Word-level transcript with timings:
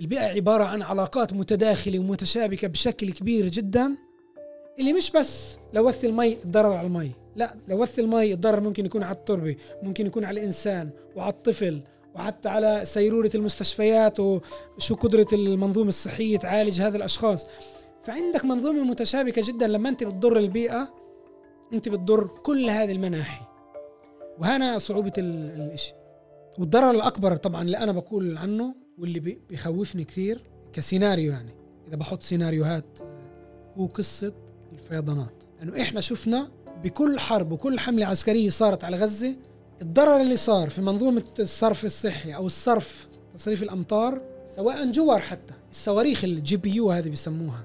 البيئة 0.00 0.24
عبارة 0.26 0.64
عن 0.64 0.82
علاقات 0.82 1.32
متداخلة 1.32 1.98
ومتشابكة 1.98 2.68
بشكل 2.68 3.12
كبير 3.12 3.48
جدا 3.48 3.96
اللي 4.78 4.92
مش 4.92 5.10
بس 5.10 5.58
لوث 5.72 6.04
المي 6.04 6.36
الضرر 6.44 6.72
على 6.72 6.86
المي 6.86 7.10
لا 7.36 7.54
لوث 7.68 7.98
المي 7.98 8.32
الضرر 8.32 8.60
ممكن 8.60 8.86
يكون 8.86 9.02
على 9.02 9.16
التربة 9.16 9.56
ممكن 9.82 10.06
يكون 10.06 10.24
على 10.24 10.40
الإنسان 10.40 10.90
وعلى 11.16 11.32
الطفل 11.32 11.82
وحتى 12.14 12.48
على 12.48 12.80
سيرورة 12.84 13.30
المستشفيات 13.34 14.20
وشو 14.20 14.94
قدرة 14.94 15.26
المنظومة 15.32 15.88
الصحية 15.88 16.38
تعالج 16.38 16.80
هذه 16.80 16.96
الأشخاص. 16.96 17.46
فعندك 18.02 18.44
منظومة 18.44 18.84
متشابكة 18.84 19.42
جدا 19.46 19.66
لما 19.66 19.88
أنت 19.88 20.04
بتضر 20.04 20.36
البيئة 20.36 20.94
أنت 21.72 21.88
بتضر 21.88 22.26
كل 22.42 22.70
هذه 22.70 22.92
المناحي. 22.92 23.44
وهنا 24.38 24.78
صعوبة 24.78 25.12
الإشي. 25.18 25.92
والضرر 26.58 26.90
الأكبر 26.90 27.36
طبعا 27.36 27.62
اللي 27.62 27.78
أنا 27.78 27.92
بقول 27.92 28.38
عنه 28.38 28.74
واللي 28.98 29.38
بيخوفني 29.48 30.04
كثير 30.04 30.40
كسيناريو 30.72 31.32
يعني. 31.32 31.54
إذا 31.88 31.96
بحط 31.96 32.22
سيناريوهات 32.22 32.98
هو 33.76 33.86
قصة 33.86 34.32
الفيضانات. 34.72 35.44
لأنه 35.58 35.82
إحنا 35.82 36.00
شفنا 36.00 36.50
بكل 36.84 37.18
حرب 37.18 37.52
وكل 37.52 37.78
حملة 37.78 38.06
عسكرية 38.06 38.48
صارت 38.50 38.84
على 38.84 38.96
غزة 38.96 39.36
الضرر 39.82 40.20
اللي 40.20 40.36
صار 40.36 40.70
في 40.70 40.82
منظومة 40.82 41.24
الصرف 41.38 41.84
الصحي 41.84 42.34
أو 42.34 42.46
الصرف 42.46 43.08
تصريف 43.34 43.62
الأمطار 43.62 44.22
سواء 44.56 44.92
جوار 44.92 45.20
حتى 45.20 45.54
الصواريخ 45.70 46.24
ال 46.24 46.56
GBU 46.56 46.90
هذه 46.90 47.08
بيسموها 47.08 47.64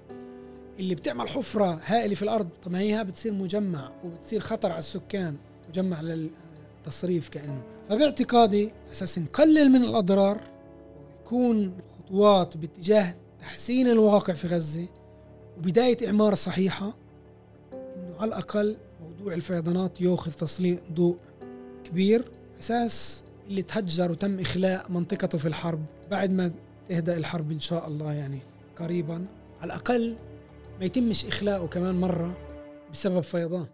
اللي 0.79 0.95
بتعمل 0.95 1.29
حفرة 1.29 1.79
هائلة 1.85 2.15
في 2.15 2.23
الأرض 2.23 2.49
طبعا 2.63 2.79
هي 2.79 3.03
بتصير 3.03 3.33
مجمع 3.33 3.91
وبتصير 4.05 4.39
خطر 4.39 4.71
على 4.71 4.79
السكان 4.79 5.35
مجمع 5.69 6.01
للتصريف 6.01 7.29
كأنه. 7.29 7.63
فباعتقادي 7.89 8.71
أساس 8.91 9.19
نقلل 9.19 9.69
من 9.69 9.83
الأضرار 9.83 10.50
ويكون 11.31 11.77
خطوات 11.97 12.57
باتجاه 12.57 13.15
تحسين 13.39 13.87
الواقع 13.87 14.33
في 14.33 14.47
غزة 14.47 14.87
وبداية 15.57 16.07
إعمار 16.07 16.35
صحيحة 16.35 16.93
إنه 17.73 18.15
على 18.19 18.27
الأقل 18.27 18.77
موضوع 19.01 19.33
الفيضانات 19.33 20.01
يأخذ 20.01 20.31
تسليط 20.31 20.79
ضوء 20.93 21.17
كبير 21.83 22.31
أساس 22.59 23.23
اللي 23.47 23.61
تهجر 23.61 24.11
وتم 24.11 24.39
إخلاء 24.39 24.91
منطقته 24.91 25.37
في 25.37 25.47
الحرب 25.47 25.85
بعد 26.11 26.31
ما 26.31 26.51
تهدأ 26.89 27.17
الحرب 27.17 27.51
إن 27.51 27.59
شاء 27.59 27.87
الله 27.87 28.13
يعني 28.13 28.39
قريبا. 28.77 29.25
على 29.61 29.73
الأقل 29.73 30.15
ما 30.79 30.85
يتمش 30.85 31.25
إخلاؤه 31.25 31.67
كمان 31.67 31.95
مرة 31.95 32.37
بسبب 32.93 33.21
فيضان. 33.21 33.65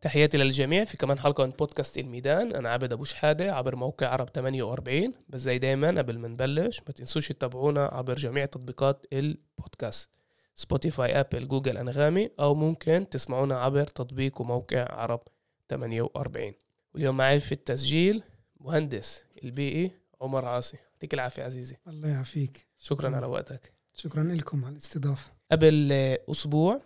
تحياتي 0.00 0.38
للجميع 0.38 0.84
في 0.84 0.96
كمان 0.96 1.18
حلقة 1.18 1.44
من 1.44 1.50
بودكاست 1.50 1.98
الميدان. 1.98 2.54
أنا 2.54 2.70
عبد 2.70 2.92
أبو 2.92 3.04
شحادة 3.04 3.54
عبر 3.54 3.76
موقع 3.76 4.08
عرب 4.08 4.28
48 4.28 5.14
بس 5.28 5.40
زي 5.40 5.58
دايما 5.58 5.88
قبل 5.88 6.18
ما 6.18 6.28
نبلش 6.28 6.80
ما 6.86 6.92
تنسوش 6.92 7.28
تتابعونا 7.28 7.84
عبر 7.84 8.14
جميع 8.14 8.44
تطبيقات 8.44 9.06
البودكاست. 9.12 10.10
Spotify 10.54 11.20
Apple 11.20 11.48
Google 11.48 11.76
Anghami 11.76 12.30
أو 12.40 12.54
ممكن 12.54 13.06
تسمعونا 13.10 13.60
عبر 13.60 13.86
تطبيق 13.86 14.40
وموقع 14.40 14.92
عرب 14.92 15.20
48 15.68 16.52
واليوم 16.94 17.16
معي 17.16 17.40
في 17.40 17.52
التسجيل 17.52 18.22
مهندس 18.60 19.24
البيئي 19.44 19.90
عمر 20.20 20.44
عاصي. 20.44 20.76
يعطيك 20.92 21.14
العافية 21.14 21.42
عزيزي. 21.42 21.76
الله 21.88 22.08
يعافيك. 22.08 22.66
شكرا 22.78 23.16
على 23.16 23.26
وقتك. 23.26 23.72
شكرا 23.94 24.22
لكم 24.22 24.64
على 24.64 24.72
الاستضافة. 24.72 25.32
قبل 25.52 25.92
أسبوع 26.30 26.80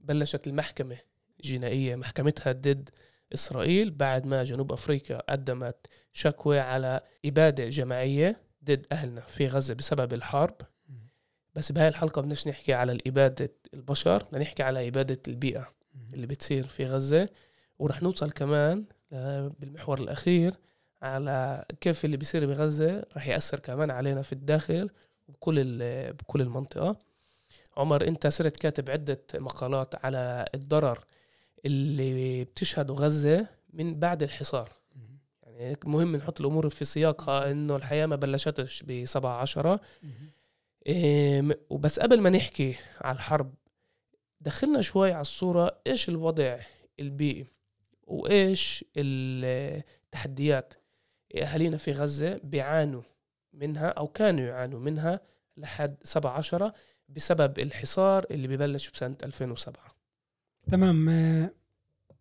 بلشت 0.00 0.46
المحكمة 0.46 0.96
جنائية 1.44 1.96
محكمتها 1.96 2.52
ضد 2.52 2.90
إسرائيل 3.34 3.90
بعد 3.90 4.26
ما 4.26 4.44
جنوب 4.44 4.72
أفريقيا 4.72 5.22
قدمت 5.28 5.86
شكوى 6.12 6.58
على 6.60 7.00
إبادة 7.24 7.68
جماعية 7.68 8.40
ضد 8.64 8.86
أهلنا 8.92 9.20
في 9.20 9.46
غزة 9.46 9.74
بسبب 9.74 10.12
الحرب. 10.12 10.56
بس 11.54 11.72
بهاي 11.72 11.88
الحلقة 11.88 12.22
بدناش 12.22 12.48
نحكي 12.48 12.74
على 12.74 12.98
إبادة 13.06 13.52
البشر 13.74 14.24
بدنا 14.24 14.42
نحكي 14.42 14.62
على 14.62 14.88
إبادة 14.88 15.18
البيئة 15.28 15.72
اللي 16.14 16.26
بتصير 16.26 16.66
في 16.66 16.86
غزة. 16.86 17.28
ورح 17.78 18.02
نوصل 18.02 18.30
كمان 18.30 18.84
بالمحور 19.60 20.00
الأخير 20.00 20.54
على 21.02 21.64
كيف 21.80 22.04
اللي 22.04 22.16
بيصير 22.16 22.46
بغزة. 22.46 23.04
رح 23.16 23.26
يأثر 23.26 23.58
كمان 23.60 23.90
علينا 23.90 24.22
في 24.22 24.32
الداخل 24.32 24.90
بكل 25.28 25.78
بكل 26.12 26.40
المنطقة. 26.40 26.98
عمر 27.76 28.08
أنت 28.08 28.26
صرت 28.26 28.56
كاتب 28.56 28.90
عدة 28.90 29.22
مقالات 29.34 30.04
على 30.04 30.44
الضرر 30.54 31.04
اللي 31.66 32.44
بتشهده 32.44 32.94
غزة 32.94 33.46
من 33.72 33.98
بعد 34.00 34.22
الحصار. 34.22 34.72
يعني 35.42 35.76
مهم 35.84 36.16
نحط 36.16 36.40
الأمور 36.40 36.70
في 36.70 36.84
سياقها 36.84 37.50
إنه 37.50 37.76
الحياة 37.76 38.06
ما 38.06 38.16
بلشتش 38.16 38.82
ب 38.86 39.04
7 39.04 39.40
10 39.40 39.80
وبس 41.70 42.00
قبل 42.00 42.20
ما 42.20 42.30
نحكي 42.30 42.74
على 43.00 43.14
الحرب 43.14 43.54
دخلنا 44.40 44.80
شوي 44.80 45.12
على 45.12 45.20
الصورة 45.20 45.80
إيش 45.86 46.08
الوضع 46.08 46.58
البيئي؟ 47.00 47.46
وإيش 48.06 48.84
التحديات؟ 48.96 50.74
أهالينا 51.36 51.76
في 51.76 51.92
غزة 51.92 52.40
بيعانوا 52.44 53.02
منها 53.52 53.88
أو 53.88 54.06
كانوا 54.08 54.44
يعانوا 54.44 54.80
منها 54.80 55.20
لحد 55.56 55.96
7 56.04 56.32
10 56.32 56.74
بسبب 57.08 57.58
الحصار 57.58 58.26
اللي 58.30 58.48
ببلش 58.48 58.90
بسنة 58.90 59.16
2007 59.22 59.96
تمام. 60.70 61.50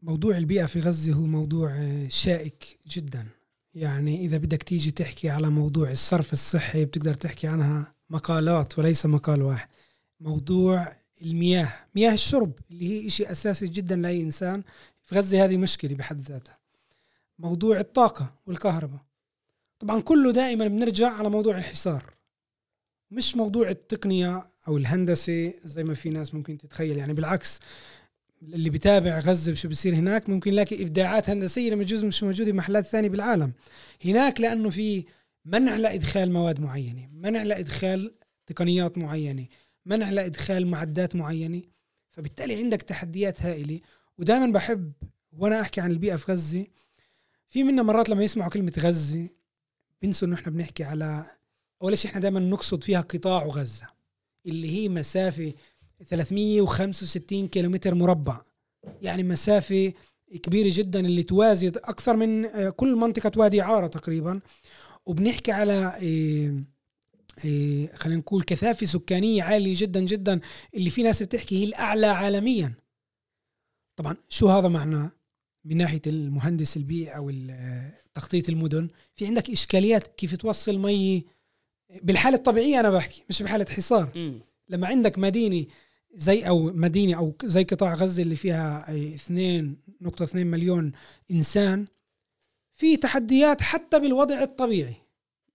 موضوع 0.01 0.37
البيئة 0.37 0.65
في 0.65 0.79
غزة 0.79 1.13
هو 1.13 1.21
موضوع 1.21 1.97
شائك 2.07 2.79
جدا. 2.87 3.27
يعني 3.73 4.25
إذا 4.25 4.37
بدك 4.37 4.63
تيجي 4.63 4.91
تحكي 4.91 5.29
على 5.29 5.49
موضوع 5.49 5.91
الصرف 5.91 6.33
الصحي 6.33 6.85
بتقدر 6.85 7.13
تحكي 7.13 7.47
عنها 7.47 7.91
مقالات 8.09 8.79
وليس 8.79 9.05
مقال 9.05 9.41
واحد. 9.41 9.67
موضوع 10.19 10.93
المياه 11.21 11.73
مياه 11.95 12.13
الشرب 12.13 12.51
اللي 12.71 12.89
هي 12.89 13.07
إشي 13.07 13.31
أساسي 13.31 13.67
جدا 13.67 13.95
لأي 13.95 14.21
إنسان. 14.21 14.63
في 15.03 15.15
غزة 15.15 15.45
هذه 15.45 15.57
مشكلة 15.57 15.95
بحد 15.95 16.21
ذاتها. 16.21 16.57
موضوع 17.39 17.79
الطاقة 17.79 18.33
والكهرباء. 18.45 18.99
طبعا 19.79 20.01
كله 20.01 20.31
دائما 20.31 20.67
بنرجع 20.67 21.11
على 21.11 21.29
موضوع 21.29 21.57
الحصار. 21.57 22.13
مش 23.11 23.35
موضوع 23.35 23.69
التقنية 23.69 24.49
أو 24.67 24.77
الهندسة 24.77 25.53
زي 25.63 25.83
ما 25.83 25.93
في 25.93 26.09
ناس 26.09 26.33
ممكن 26.33 26.57
تتخيل. 26.57 26.97
يعني 26.97 27.13
بالعكس 27.13 27.59
اللي 28.41 28.69
بيتابع 28.69 29.19
غزة 29.19 29.51
وشو 29.51 29.67
بيصير 29.67 29.95
هناك 29.95 30.29
ممكن 30.29 30.51
يلاقي 30.51 30.83
إبداعات 30.83 31.29
هندسية 31.29 31.69
لما 31.69 31.83
جزء 31.83 32.07
مش 32.07 32.23
موجودة 32.23 32.51
بمحلات 32.51 32.85
ثانية 32.85 33.09
بالعالم. 33.09 33.53
هناك 34.05 34.41
لأنه 34.41 34.69
في 34.69 35.05
منع 35.45 35.75
لإدخال 35.75 36.31
مواد 36.31 36.59
معينة 36.59 37.09
منع 37.13 37.43
لإدخال 37.43 38.13
تقنيات 38.47 38.97
معينة 38.97 39.45
منع 39.85 40.09
لإدخال 40.09 40.67
معدات 40.67 41.15
معينة. 41.15 41.61
فبالتالي 42.11 42.55
عندك 42.55 42.81
تحديات 42.81 43.41
هائلة. 43.41 43.79
ودائما 44.17 44.51
بحب 44.51 44.91
وأنا 45.31 45.61
أحكي 45.61 45.81
عن 45.81 45.91
البيئة 45.91 46.15
في 46.15 46.31
غزة 46.31 46.65
في 47.49 47.63
منا 47.63 47.83
مرات 47.83 48.09
لما 48.09 48.23
يسمعوا 48.23 48.49
كلمة 48.49 48.73
غزة 48.79 49.29
بينسوا 50.01 50.27
إنه 50.27 50.35
إحنا 50.35 50.51
بنحكي 50.51 50.83
على 50.83 51.25
أول 51.81 51.97
شيء 51.97 52.11
إحنا 52.11 52.21
دائما 52.21 52.39
نقصد 52.39 52.83
فيها 52.83 53.01
قطاع 53.01 53.45
غزة 53.45 53.87
اللي 54.45 54.69
هي 54.69 54.89
مسافة 54.89 55.53
365 56.03 57.47
كيلومتر 57.47 57.95
مربع. 57.95 58.41
يعني 59.01 59.23
مسافة 59.23 59.93
كبيرة 60.43 60.69
جدا 60.71 60.99
اللي 60.99 61.23
توازي 61.23 61.67
أكثر 61.67 62.15
من 62.15 62.45
آه، 62.45 62.69
كل 62.69 62.95
منطقة 62.95 63.31
وادي 63.37 63.61
عارة 63.61 63.87
تقريبا. 63.87 64.39
وبنحكي 65.05 65.51
على 65.51 65.95
إيه 65.97 66.53
إيه 67.45 67.95
خلينا 67.95 68.19
نقول 68.19 68.43
كثافة 68.43 68.85
سكانية 68.85 69.43
عالية 69.43 69.73
جدا 69.77 69.99
جدا 69.99 70.39
اللي 70.73 70.89
في 70.89 71.03
ناس 71.03 71.23
بتحكي 71.23 71.59
هي 71.59 71.63
الأعلى 71.63 72.05
عالميا. 72.07 72.73
طبعا 73.95 74.17
شو 74.29 74.47
هذا 74.47 74.67
معناه؟ 74.67 75.11
من 75.65 75.77
ناحية 75.77 76.01
المهندس 76.07 76.77
البيئي 76.77 77.09
أو 77.09 77.31
تخطيط 78.13 78.49
المدن 78.49 78.89
في 79.15 79.27
عندك 79.27 79.49
إشكاليات 79.49 80.07
كيف 80.07 80.35
توصل 80.35 80.77
مي 80.79 81.25
بالحالة 82.03 82.37
الطبيعية 82.37 82.79
أنا 82.79 82.89
بحكي 82.89 83.23
مش 83.29 83.43
بحالة 83.43 83.65
حصار. 83.69 84.11
لما 84.69 84.87
عندك 84.87 85.19
مدينة 85.19 85.65
زي 86.15 86.47
أو 86.47 86.71
مدينة 86.71 87.17
أو 87.17 87.33
زي 87.43 87.63
قطاع 87.63 87.93
غزة 87.93 88.23
اللي 88.23 88.35
فيها 88.35 88.85
2.2 89.15 90.35
مليون 90.35 90.91
إنسان 91.31 91.85
في 92.73 92.97
تحديات 92.97 93.61
حتى 93.61 93.99
بالوضع 93.99 94.43
الطبيعي. 94.43 94.95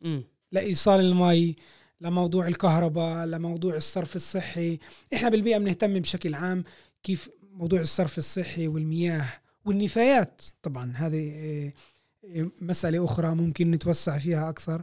م. 0.00 0.20
لإيصال 0.52 1.00
المي 1.00 1.56
لموضوع 2.00 2.46
الكهرباء 2.46 3.26
لموضوع 3.26 3.76
الصرف 3.76 4.16
الصحي. 4.16 4.78
إحنا 5.14 5.28
بالبيئة 5.28 5.58
بنهتم 5.58 5.98
بشكل 5.98 6.34
عام 6.34 6.64
كيف 7.02 7.30
موضوع 7.52 7.80
الصرف 7.80 8.18
الصحي 8.18 8.68
والمياه 8.68 9.26
والنفايات. 9.64 10.42
طبعا 10.62 10.92
هذه 10.96 11.32
آه، 12.24 12.50
مسألة 12.60 13.04
أخرى 13.04 13.34
ممكن 13.34 13.70
نتوسع 13.70 14.18
فيها 14.18 14.50
أكثر. 14.50 14.82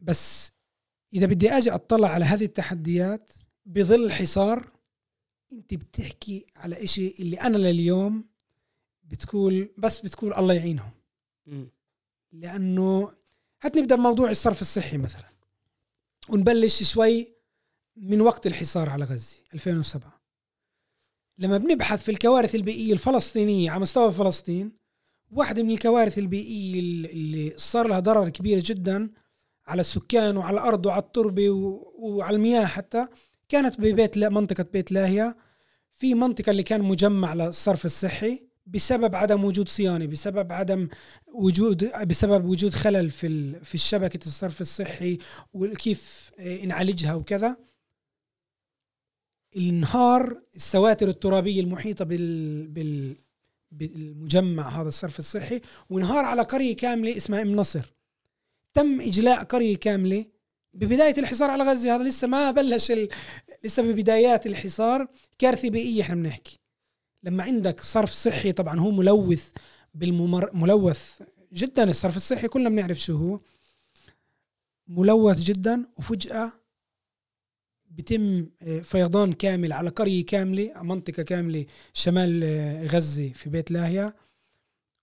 بس 0.00 0.52
إذا 1.14 1.26
بدي 1.26 1.50
أجي 1.50 1.70
أطلع 1.70 2.08
على 2.08 2.24
هذه 2.24 2.44
التحديات 2.44 3.32
بظل 3.66 4.04
الحصار 4.04 4.70
انت 5.52 5.74
بتحكي 5.74 6.46
على 6.56 6.84
إشي 6.84 7.14
اللي 7.18 7.40
أنا 7.40 7.56
لليوم 7.56 8.24
بتقول 9.04 9.68
بس 9.78 10.00
بتقول 10.00 10.34
الله 10.34 10.54
يعينهم. 10.54 10.90
لأنه 12.32 13.12
هات 13.62 13.76
نبدا 13.76 13.96
بموضوع 13.96 14.30
الصرف 14.30 14.60
الصحي 14.60 14.96
مثلا. 14.96 15.28
ونبلش 16.28 16.82
شوي 16.82 17.28
من 17.96 18.20
وقت 18.20 18.46
الحصار 18.46 18.88
على 18.90 19.04
غزة 19.04 19.36
2007 19.54 20.20
لما 21.38 21.58
بنبحث 21.58 22.02
في 22.02 22.10
الكوارث 22.10 22.54
البيئية 22.54 22.92
الفلسطينية 22.92 23.70
على 23.70 23.80
مستوى 23.80 24.12
فلسطين 24.12 24.72
واحدة 25.30 25.62
من 25.62 25.70
الكوارث 25.70 26.18
البيئية 26.18 26.80
اللي 26.80 27.52
صار 27.56 27.88
لها 27.88 28.00
ضرر 28.00 28.28
كبير 28.28 28.58
جدا 28.58 29.10
على 29.66 29.80
السكان 29.80 30.36
وعلى 30.36 30.54
الأرض 30.54 30.86
وعلى 30.86 31.02
التربة 31.02 31.50
وعلى 31.98 32.36
المياه 32.36 32.64
حتى 32.64 33.08
كانت 33.48 33.80
ببيت 33.80 34.18
منطقة 34.18 34.66
بيت 34.72 34.92
لاهيا. 34.92 35.34
في 35.92 36.14
منطقة 36.14 36.50
اللي 36.50 36.62
كان 36.62 36.82
مجمع 36.82 37.34
للصرف 37.34 37.84
الصحي 37.84 38.46
بسبب 38.66 39.14
عدم 39.14 39.44
وجود 39.44 39.68
صيانة 39.68 40.06
بسبب 40.06 40.52
عدم 40.52 40.88
وجود 41.26 41.90
بسبب 42.06 42.44
وجود 42.44 42.74
خلل 42.74 43.10
في 43.10 43.54
في 43.64 43.74
الشبكة 43.74 44.26
الصرف 44.26 44.60
الصحي 44.60 45.18
وكيف 45.52 46.30
نعالجها 46.64 47.14
وكذا. 47.14 47.56
انهار 49.56 50.42
السواتر 50.56 51.08
الترابية 51.08 51.60
المحيطة 51.60 52.04
بال, 52.04 52.66
بال 52.68 53.16
بالمجمع 53.70 54.68
هذا 54.68 54.88
الصرف 54.88 55.18
الصحي 55.18 55.60
وانهار 55.90 56.24
على 56.24 56.42
قرية 56.42 56.76
كاملة 56.76 57.16
اسمها 57.16 57.42
ام 57.42 57.56
نصر. 57.56 57.94
تم 58.74 59.00
إجلاء 59.00 59.44
قرية 59.44 59.76
كاملة 59.76 60.24
ببداية 60.76 61.18
الحصار 61.18 61.50
على 61.50 61.64
غزة 61.64 61.94
هذا 61.94 62.04
لسه 62.04 62.28
ما 62.28 62.50
بلش 62.50 62.90
ال... 62.90 63.08
لسه 63.64 63.82
ببدايات 63.82 64.46
الحصار. 64.46 65.08
كارثة 65.38 65.70
بيئية 65.70 66.02
إحنا 66.02 66.14
بنحكي. 66.14 66.58
لما 67.22 67.42
عندك 67.42 67.80
صرف 67.80 68.10
صحي 68.10 68.52
طبعا 68.52 68.80
هو 68.80 68.90
ملوث 68.90 69.48
بالممر 69.94 70.50
ملوث 70.54 71.22
جدا. 71.52 71.90
الصرف 71.90 72.16
الصحي 72.16 72.48
كلنا 72.48 72.68
بنعرف 72.68 72.98
شو 73.00 73.16
هو. 73.16 73.40
ملوث 74.88 75.40
جدا 75.40 75.86
وفجأة 75.96 76.52
بتم 77.90 78.46
آه، 78.62 78.80
فيضان 78.80 79.32
كامل 79.32 79.72
على 79.72 79.88
قرية 79.88 80.26
كاملة 80.26 80.82
منطقة 80.82 81.22
كاملة 81.22 81.66
شمال 81.92 82.44
آه، 82.44 82.86
غزة 82.86 83.28
في 83.28 83.50
بيت 83.50 83.70
لاهيا. 83.70 84.14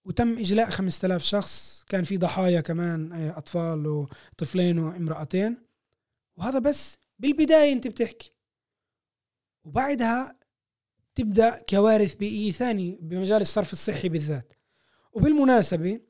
وتم 0.06 0.38
إجلاء 0.38 0.70
5000 0.70 1.24
شخص. 1.24 1.84
كان 1.90 2.04
في 2.04 2.18
ضحايا 2.18 2.62
كمان 2.62 3.12
آه، 3.12 3.38
أطفال 3.38 3.88
وطفلين 3.88 4.80
وامرأتين. 4.80 5.58
وهذا 6.36 6.60
بس 6.60 6.98
بالبداية 7.20 7.74
أنت 7.74 7.88
بتحكي. 7.88 8.34
وبعدها 9.64 10.40
تبدأ 11.16 11.64
كوارث 11.70 12.16
بيئية 12.16 12.52
ثانية 12.52 12.98
بمجال 13.02 13.42
الصرف 13.42 13.74
الصحي 13.74 14.10
بالذات. 14.10 14.54
وبالمناسبة 15.14 16.02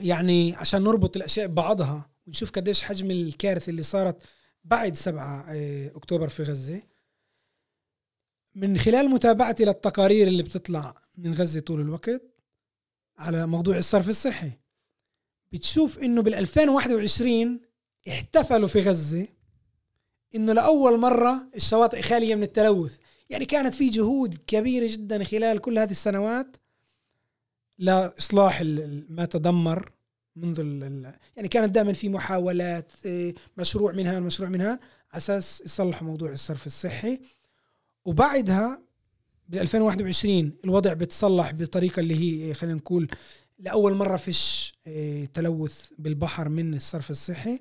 يعني 0.00 0.54
عشان 0.54 0.82
نربط 0.82 1.16
الأشياء 1.16 1.46
ببعضها 1.46 2.10
ونشوف 2.26 2.50
قديش 2.50 2.82
حجم 2.82 3.10
الكارثة 3.10 3.70
اللي 3.70 3.82
صارت 3.82 4.22
بعد 4.64 4.96
7 4.96 5.44
آه، 5.48 5.96
أكتوبر 5.96 6.28
في 6.28 6.42
غزة. 6.42 6.82
من 8.54 8.78
خلال 8.78 9.08
متابعتي 9.08 9.64
للتقارير 9.64 10.28
اللي 10.28 10.42
بتطلع 10.42 10.94
من 11.18 11.34
غزة 11.34 11.60
طول 11.60 11.80
الوقت 11.80 12.31
على 13.18 13.46
موضوع 13.46 13.76
الصرف 13.78 14.08
الصحي. 14.08 14.50
بتشوف 15.52 15.98
إنه 15.98 16.22
بال 16.22 16.34
2021 16.34 17.60
احتفلوا 18.08 18.68
في 18.68 18.80
غزة 18.80 19.26
إنه 20.34 20.52
لأول 20.52 20.98
مرة 20.98 21.48
الشواطئ 21.56 22.02
خالية 22.02 22.34
من 22.34 22.42
التلوث. 22.42 22.96
يعني 23.30 23.44
كانت 23.44 23.74
في 23.74 23.88
جهود 23.88 24.34
كبيرة 24.46 24.92
جدا 24.92 25.24
خلال 25.24 25.58
كل 25.58 25.78
هذه 25.78 25.90
السنوات 25.90 26.56
لإصلاح 27.78 28.62
ما 29.08 29.24
تدمر 29.24 29.92
منذ 30.36 30.58
يعني 31.36 31.48
كانت 31.48 31.74
دائما 31.74 31.92
في 31.92 32.08
محاولات 32.08 32.92
إيه، 33.04 33.34
مشروع 33.56 33.92
من 33.92 34.06
هان 34.06 34.22
مشروع 34.22 34.48
من 34.48 34.60
هان 34.60 34.78
على 35.12 35.16
أساس 35.16 35.62
يصلحوا 35.66 36.08
موضوع 36.08 36.32
الصرف 36.32 36.66
الصحي. 36.66 37.20
وبعدها 38.04 38.82
ب 39.48 39.54
2021 39.54 40.52
الوضع 40.64 40.92
بتصلح 40.92 41.50
بطريقة 41.50 42.00
اللي 42.00 42.14
هي 42.14 42.44
إيه، 42.44 42.52
خلينا 42.52 42.76
نقول 42.76 43.08
لأول 43.58 43.94
مرة 43.94 44.16
فيش 44.16 44.74
إيه، 44.86 45.26
تلوث 45.26 45.90
بالبحر 45.98 46.48
من 46.48 46.74
الصرف 46.74 47.10
الصحي. 47.10 47.60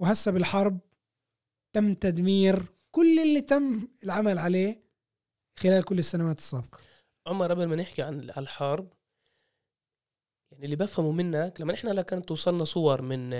وهسه 0.00 0.30
بالحرب 0.30 0.78
تم 1.72 1.94
تدمير 1.94 2.66
كل 2.90 3.18
اللي 3.18 3.40
تم 3.40 3.88
العمل 4.04 4.38
عليه 4.38 4.84
خلال 5.58 5.84
كل 5.84 5.98
السنوات 5.98 6.38
السابقة. 6.38 6.78
عمر 7.26 7.50
قبل 7.50 7.64
ما 7.66 7.76
نحكي 7.76 8.02
عن 8.02 8.20
الحرب 8.20 8.88
يعني 10.52 10.64
اللي 10.64 10.76
بفهمه 10.76 11.12
منك 11.12 11.60
لما 11.60 11.74
إحنا 11.74 12.02
كانت 12.02 12.28
توصلنا 12.28 12.64
صور 12.64 13.02
من 13.02 13.30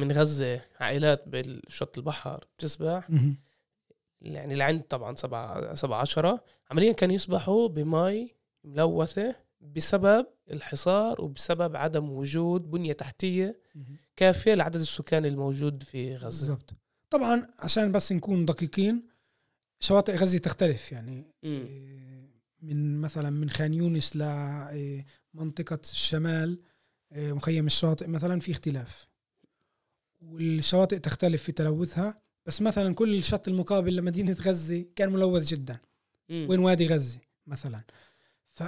من 0.00 0.12
غزة 0.12 0.60
عائلات 0.80 1.24
بشط 1.26 1.98
البحر 1.98 2.44
بتسبح؟ 2.58 3.10
يعني 4.20 4.54
لعند 4.54 4.82
طبعا 4.82 5.14
سبعة 5.14 5.74
سبعة 5.74 6.00
عشرة. 6.00 6.44
عمليا 6.70 6.92
كانوا 6.92 7.14
يسبحوا 7.14 7.68
بمي 7.68 8.34
ملوثة 8.64 9.36
بسبب 9.60 10.26
الحصار 10.50 11.20
وبسبب 11.20 11.76
عدم 11.76 12.10
وجود 12.10 12.70
بنية 12.70 12.92
تحتية 12.92 13.60
كافية 14.16 14.54
لعدد 14.54 14.76
السكان 14.76 15.24
الموجود 15.24 15.82
في 15.82 16.16
غزة. 16.16 16.46
بالضبط. 16.46 16.70
طبعا 17.10 17.46
عشان 17.58 17.92
بس 17.92 18.12
نكون 18.12 18.44
دقيقين 18.44 19.08
شواطئ 19.80 20.16
غزة 20.16 20.38
تختلف. 20.38 20.92
يعني 20.92 21.34
م. 21.42 21.64
من 22.62 23.00
مثلا 23.00 23.30
من 23.30 23.50
خان 23.50 23.74
يونس 23.74 24.16
لمنطقة 24.16 25.80
الشمال 25.84 26.60
آه، 27.12 27.32
مخيم 27.32 27.66
الشاطئ 27.66 28.06
مثلا 28.06 28.40
في 28.40 28.50
اختلاف. 28.52 29.08
والشواطئ 30.20 30.98
تختلف 30.98 31.42
في 31.42 31.52
تلوثها. 31.52 32.22
بس 32.48 32.62
مثلا 32.62 32.94
كل 32.94 33.14
الشط 33.14 33.48
المقابل 33.48 33.96
لمدينة 33.96 34.36
غزة 34.40 34.84
كان 34.96 35.12
ملوث 35.12 35.48
جدا. 35.48 35.78
م. 36.28 36.50
وين 36.50 36.58
وادي 36.58 36.86
غزة؟ 36.86 37.20
مثلا. 37.46 37.82
ف 38.50 38.62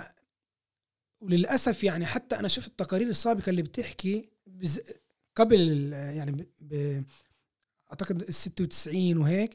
وللأسف 1.21 1.85
يعني 1.85 2.07
حتى 2.07 2.39
أنا 2.39 2.49
شفت 2.49 2.69
التقارير 2.69 3.09
السابقة 3.09 3.51
اللي 3.51 3.63
بتحكي 3.63 4.29
بز... 4.47 4.81
قبل 5.37 5.93
يعني 5.93 6.33
ب... 6.33 6.47
ب... 6.61 7.05
أعتقد 7.91 8.23
ال 8.23 8.35
96 8.35 9.17
وهيك 9.17 9.55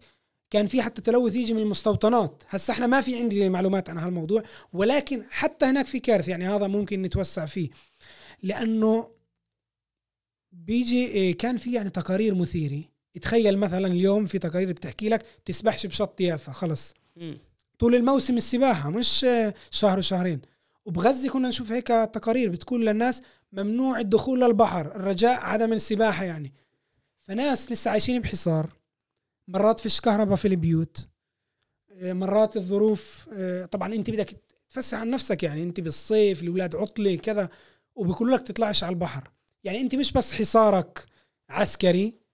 كان 0.50 0.68
في 0.68 0.82
حتى 0.82 1.02
تلوث 1.02 1.36
يجي 1.36 1.54
من 1.54 1.62
المستوطنات. 1.62 2.44
هسا 2.48 2.74
إحنا 2.74 2.88
ما 2.88 3.02
في 3.02 3.20
عندي 3.20 3.50
معلومات 3.50 3.90
عن 3.90 3.98
هالموضوع 3.98 4.44
ولكن 4.74 5.24
حتى 5.30 5.66
هناك 5.66 5.86
في 5.86 6.00
كارثة 6.00 6.30
يعني 6.30 6.48
هذا 6.48 6.68
ممكن 6.68 7.02
نتوسع 7.02 7.46
فيه. 7.46 7.70
لأنه 8.44 9.12
بيجي 10.52 11.06
إيه، 11.08 11.38
كان 11.38 11.58
في 11.58 11.74
يعني 11.74 11.90
تقارير 11.90 12.36
مثيرة. 12.36 12.95
تخيل 13.20 13.58
مثلا 13.58 13.88
اليوم 13.88 14.26
في 14.26 14.40
تقارير 14.40 14.72
بتحكي 14.72 15.10
لك 15.10 15.24
تسبحش 15.46 15.86
بشط 15.86 16.22
يافا 16.22 16.52
خلص. 16.52 16.94
طول 17.80 17.96
الموسم 17.96 18.38
السباحة 18.38 18.90
مش 18.90 19.26
شهر 19.72 19.98
وشهرين. 19.98 20.42
وبغزة 20.86 21.30
كنا 21.30 21.48
نشوف 21.48 21.72
هيك 21.72 21.88
تقارير 21.88 22.50
بتقول 22.50 22.86
للناس 22.86 23.22
ممنوع 23.52 24.00
الدخول 24.00 24.42
للبحر 24.42 24.86
الرجاء 24.96 25.40
عدم 25.42 25.74
السباحة 25.74 26.24
يعني. 26.24 26.54
فناس 27.22 27.72
لسه 27.72 27.92
عايشين 27.92 28.22
بحصار. 28.22 28.70
مرات 29.48 29.80
فيش 29.80 30.02
كهرباء 30.02 30.36
في 30.36 30.48
البيوت. 30.48 31.08
آه، 31.92 32.14
مرات 32.14 32.58
الظروف 32.58 33.30
آه، 33.34 33.66
طبعا 33.66 33.94
أنت 33.94 34.10
بدك 34.10 34.30
تفسح 34.70 34.98
عن 34.98 35.10
نفسك 35.10 35.44
يعني. 35.44 35.64
أنت 35.64 35.80
بالصيف 35.80 36.44
الأولاد 36.44 36.76
عطلة 36.76 37.16
كذا. 37.16 37.50
وبيقولوا 37.96 38.38
لك 38.38 38.48
تطلعش 38.48 38.84
على 38.84 38.94
البحر. 38.94 39.32
يعني 39.64 39.82
أنت 39.82 39.96
مش 39.96 40.12
بس 40.12 40.34
حصارك 40.34 41.06
عسكري 41.50 42.25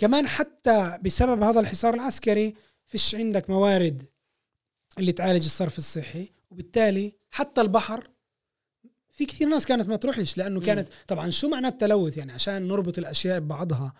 كمان 0.00 0.26
حتى 0.26 0.98
بسبب 1.04 1.42
هذا 1.42 1.60
الحصار 1.60 1.94
العسكري 1.94 2.54
فيش 2.86 3.14
عندك 3.14 3.50
موارد 3.50 4.02
اللي 4.98 5.12
تعالج 5.12 5.44
الصرف 5.44 5.78
الصحي 5.78 6.32
وبالتالي 6.50 7.12
حتى 7.30 7.60
البحر 7.60 8.10
في 9.10 9.26
كثير 9.26 9.48
ناس 9.48 9.66
كانت 9.66 9.88
ما 9.88 9.96
تروحش 9.96 10.38
لأنه 10.38 10.60
كانت 10.60 10.88
طبعا 11.08 11.30
شو 11.30 11.48
معنى 11.48 11.68
التلوث؟ 11.68 12.16
يعني 12.16 12.32
عشان 12.32 12.68
نربط 12.68 12.98
الأشياء 12.98 13.40
ببعضها. 13.40 13.92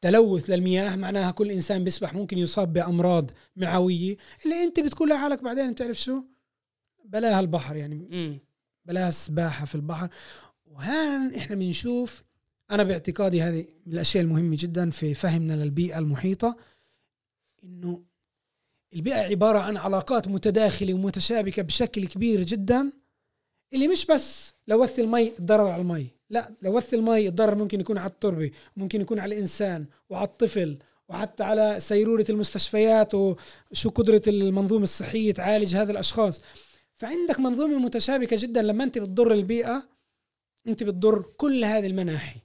تلوث 0.00 0.50
للمياه 0.50 0.96
معناها 0.96 1.30
كل 1.30 1.50
إنسان 1.50 1.84
بيسبح 1.84 2.14
ممكن 2.14 2.38
يصاب 2.38 2.72
بأمراض 2.72 3.30
معوية 3.56 4.16
اللي 4.44 4.64
أنت 4.64 4.80
بتقول 4.80 5.10
لحالك 5.10 5.42
بعدين 5.42 5.72
بتعرف 5.72 6.00
شو؟ 6.00 6.22
بلاها 7.04 7.40
البحر 7.40 7.76
يعني 7.76 8.40
بلاها 8.84 9.08
السباحة 9.08 9.64
في 9.64 9.74
البحر. 9.74 10.08
وهان 10.66 11.34
إحنا 11.34 11.56
بنشوف 11.56 12.22
أنا 12.70 12.82
باعتقادي 12.82 13.42
هذه 13.42 13.66
من 13.86 13.92
الأشياء 13.92 14.24
المهمة 14.24 14.56
جدا 14.58 14.90
في 14.90 15.14
فهمنا 15.14 15.52
للبيئة 15.64 15.98
المحيطة 15.98 16.56
إنه 17.64 18.02
البيئة 18.94 19.16
عبارة 19.16 19.58
عن 19.58 19.76
علاقات 19.76 20.28
متداخلة 20.28 20.94
ومتشابكة 20.94 21.62
بشكل 21.62 22.06
كبير 22.06 22.42
جدا 22.42 22.92
اللي 23.74 23.88
مش 23.88 24.06
بس 24.06 24.54
لوث 24.68 24.98
المي 25.00 25.32
الضرر 25.38 25.68
على 25.68 25.82
المي 25.82 26.06
لا 26.30 26.50
لوث 26.62 26.94
المي 26.94 27.28
الضرر 27.28 27.54
ممكن 27.54 27.80
يكون 27.80 27.98
على 27.98 28.10
التربة 28.10 28.50
ممكن 28.76 29.00
يكون 29.00 29.18
على 29.18 29.34
الإنسان 29.34 29.86
وعلى 30.10 30.24
الطفل 30.26 30.78
وحتى 31.10 31.42
على 31.42 31.76
سيرورة 31.80 32.24
المستشفيات 32.30 33.14
وشو 33.14 33.90
قدرة 33.94 34.22
المنظومة 34.26 34.84
الصحية 34.84 35.32
تعالج 35.32 35.76
هذه 35.76 35.90
الأشخاص. 35.90 36.42
فعندك 36.94 37.40
منظومة 37.40 37.78
متشابكة 37.78 38.36
جدا 38.40 38.62
لما 38.62 38.84
أنت 38.84 38.98
بتضر 38.98 39.32
البيئة 39.32 39.88
أنت 40.66 40.82
بتضر 40.82 41.22
كل 41.36 41.64
هذه 41.64 41.86
المناحي. 41.86 42.40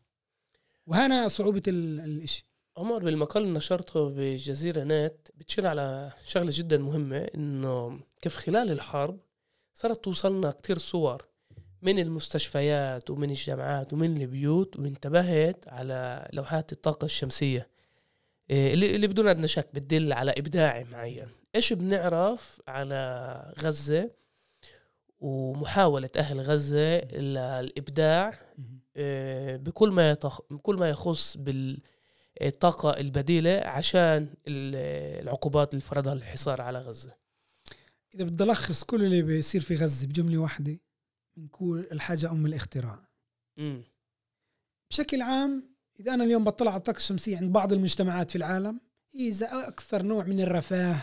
وهنا 0.88 1.28
صعوبة 1.28 1.64
ال- 1.68 2.00
الإشي. 2.00 2.46
عمر 2.78 3.04
بالمقال 3.04 3.44
اللي 3.44 3.58
نشرته 3.58 4.10
بجزيرة 4.10 4.84
نت 4.84 5.28
بتشير 5.36 5.68
على 5.68 6.12
شغلة 6.26 6.52
جدا 6.56 6.78
مهمة 6.78 7.18
إنه 7.36 8.00
كيف 8.22 8.36
خلال 8.36 8.72
الحرب 8.72 9.20
صارت 9.74 10.04
توصلنا 10.04 10.52
كتير 10.52 10.78
صور 10.78 11.26
من 11.82 12.00
المستشفيات 12.00 13.10
ومن 13.10 13.30
الجامعات 13.30 13.94
ومن 13.94 14.22
البيوت 14.22 14.80
وانتبهت 14.80 15.68
على 15.68 16.30
لوحات 16.34 16.72
الطاقة 16.72 17.06
الشمسية. 17.06 17.68
إيه، 18.50 18.74
اللي 18.74 18.96
اللي 18.96 19.08
بدون 19.08 19.28
أدنى 19.28 19.48
شك 19.48 19.68
بتدل 19.74 20.14
على 20.14 20.32
إبداع 20.38 20.84
معين. 20.92 21.28
إيش 21.56 21.74
بنعرف 21.74 22.62
على 22.68 23.54
غزة 23.60 24.12
ومحاولة 25.20 26.10
أهل 26.16 26.42
غزة 26.42 27.00
للإبداع 27.06 28.40
بكل 29.58 29.90
ما 29.92 30.12
يتخ... 30.12 30.42
بكل 30.52 30.76
ما 30.76 30.90
يخص 30.90 31.38
بالطاقة 31.38 32.90
البديلة 33.00 33.52
عشان 33.66 34.28
ال- 34.48 35.22
العقوبات 35.24 35.74
اللي 35.74 35.82
فرضها 35.82 36.14
الحصار 36.14 36.62
على 36.62 36.80
غزة 36.80 37.16
إذا 38.16 38.24
بدي 38.24 38.44
ألخص 38.44 38.84
كل 38.84 39.04
اللي 39.04 39.22
بيصير 39.22 39.62
في 39.62 39.76
غزة 39.76 40.08
بجملة 40.08 40.38
واحدة 40.38 40.80
بنقول 41.38 41.88
الحاجة 41.92 42.32
أم 42.32 42.46
الاختراع 42.46 43.00
امم 43.60 43.84
بشكل 44.92 45.22
عام 45.22 45.76
إذا 46.00 46.14
أنا 46.14 46.24
اليوم 46.24 46.44
بطلع 46.44 46.72
على 46.72 46.78
الطاقه 46.80 46.98
الشمسيه 46.98 47.38
عند 47.38 47.52
بعض 47.54 47.74
المجتمعات 47.74 48.30
في 48.32 48.36
العالم 48.36 48.80
هي 49.14 49.28
إذا 49.28 49.68
أكثر 49.68 50.02
نوع 50.02 50.24
من 50.24 50.40
الرفاه 50.40 51.02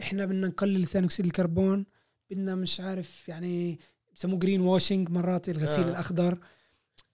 إحنا 0.00 0.26
بدنا 0.26 0.46
نقلل 0.46 0.86
ثاني 0.86 1.06
أكسيد 1.06 1.26
الكربون 1.26 1.86
بدنا 2.30 2.54
مش 2.54 2.80
عارف 2.80 3.28
يعني 3.28 3.78
بسموه 4.14 4.38
green 4.38 4.60
washing 4.60 5.10
مرات 5.10 5.48
الغسيل 5.48 5.84
آه. 5.84 5.88
آه. 5.88 6.00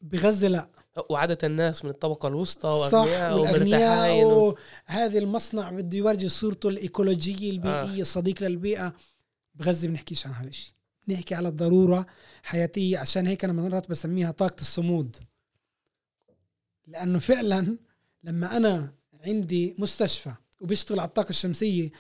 بغزة 0.01 0.49
لا. 0.49 0.69
وعادة 1.11 1.39
الناس 1.45 1.85
من 1.85 1.91
الطبقة 1.91 2.29
الوسطى 2.29 2.89
صح 2.91 2.99
وأغنياء 2.99 3.39
ومرتاحين 3.39 4.25
و... 4.25 4.57
وهذا 4.89 5.19
المصنع 5.19 5.71
بده 5.71 5.99
يورجي 5.99 6.29
صورته 6.29 6.69
الإيكولوجية 6.69 7.51
البيئية 7.51 7.99
آه. 7.99 8.01
الصديق 8.01 8.43
للبيئة. 8.43 8.93
بغزة 9.55 9.89
بنحكيش 9.89 10.27
عن 10.27 10.33
هالشيء 10.33 10.73
نحكي 11.09 11.35
على 11.35 11.49
الضرورة 11.49 12.07
حياتية. 12.43 12.99
عشان 12.99 13.27
هيك 13.27 13.45
أنا 13.45 13.53
مرات 13.53 13.91
بسميها 13.91 14.31
طاقة 14.31 14.61
الصمود. 14.61 15.17
لأنه 16.87 17.19
فعلا 17.19 17.77
لما 18.25 18.57
أنا 18.57 18.93
عندي 19.27 19.75
مستشفى 19.79 20.33
وبيشتغل 20.61 21.01
على 21.01 21.09
الطاقة 21.09 21.31
الشمسية 21.31 21.91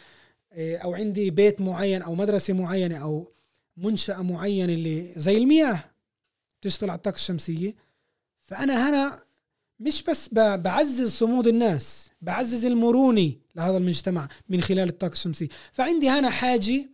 إيه، 0.52 0.78
أو 0.78 0.94
عندي 0.94 1.30
بيت 1.30 1.60
معين 1.60 2.02
أو 2.02 2.14
مدرسة 2.14 2.54
معينة 2.54 2.96
أو 2.96 3.32
منشأة 3.76 4.22
معينة 4.22 4.72
اللي 4.72 5.12
زي 5.16 5.38
المياه 5.38 5.84
بتشتغل 6.60 6.90
على 6.90 6.96
الطاقة 6.96 7.14
الشمسية. 7.16 7.87
فأنا 8.48 8.88
هنا 8.88 9.22
مش 9.80 10.02
بس 10.02 10.34
بعزز 10.34 11.10
صمود 11.12 11.46
الناس 11.46 12.10
بعزز 12.22 12.64
المرونه 12.64 13.32
لهذا 13.56 13.76
المجتمع 13.76 14.28
من 14.48 14.60
خلال 14.60 14.88
الطاقة 14.88 15.12
الشمسية. 15.12 15.48
فعندي 15.72 16.08
هنا 16.08 16.30
حاجة 16.30 16.88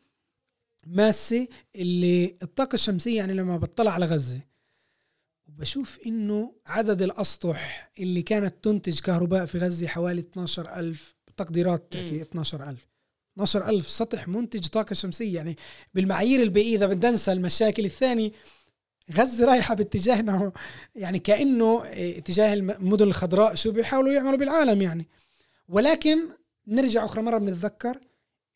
ماسة 0.87 1.49
اللي 1.77 2.35
الطاقة 2.43 2.75
الشمسية 2.75 3.17
يعني 3.17 3.33
لما 3.33 3.57
بطلع 3.57 3.91
على 3.91 4.07
غزة 4.07 4.41
وبشوف 5.49 5.99
إنه 6.07 6.53
عدد 6.67 7.03
الأسطح 7.03 7.91
اللي 7.99 8.23
كانت 8.23 8.55
تنتج 8.63 9.01
كهرباء 9.01 9.47
في 9.47 9.59
غزة 9.59 9.87
حوالي 9.87 10.21
12000 10.21 11.15
تقديرات 11.37 11.87
تحكي 11.91 12.15
مم. 12.15 12.21
12000 12.21 12.87
12000 13.37 13.89
سطح 13.89 14.29
منتج 14.29 14.67
طاقة 14.67 14.95
شمسية. 14.95 15.35
يعني 15.37 15.57
بالمعايير 15.95 16.43
البيئيه 16.43 16.77
اذا 16.77 16.87
بدنا 16.87 17.11
ننسى 17.11 17.33
المشاكل 17.33 17.85
الثانية. 17.85 18.31
غزة 19.13 19.47
رايحة 19.47 19.75
باتجاه 19.75 20.21
انه 20.21 20.53
يعني 20.95 21.19
كأنه 21.19 21.85
إيه، 21.85 22.19
اتجاه 22.19 22.55
المدن 22.55 23.07
الخضراء 23.07 23.55
شو 23.55 23.73
بيحاولوا 23.73 24.13
يعملوا 24.13 24.37
بالعالم 24.37 24.83
يعني. 24.83 25.09
ولكن 25.69 26.19
نرجع 26.67 27.05
أخرى 27.05 27.23
مرة 27.23 27.39
بنتذكر 27.39 28.01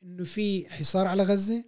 إنه 0.02 0.25
في 0.25 0.69
حصار 0.71 1.07
على 1.07 1.23
غزة 1.23 1.64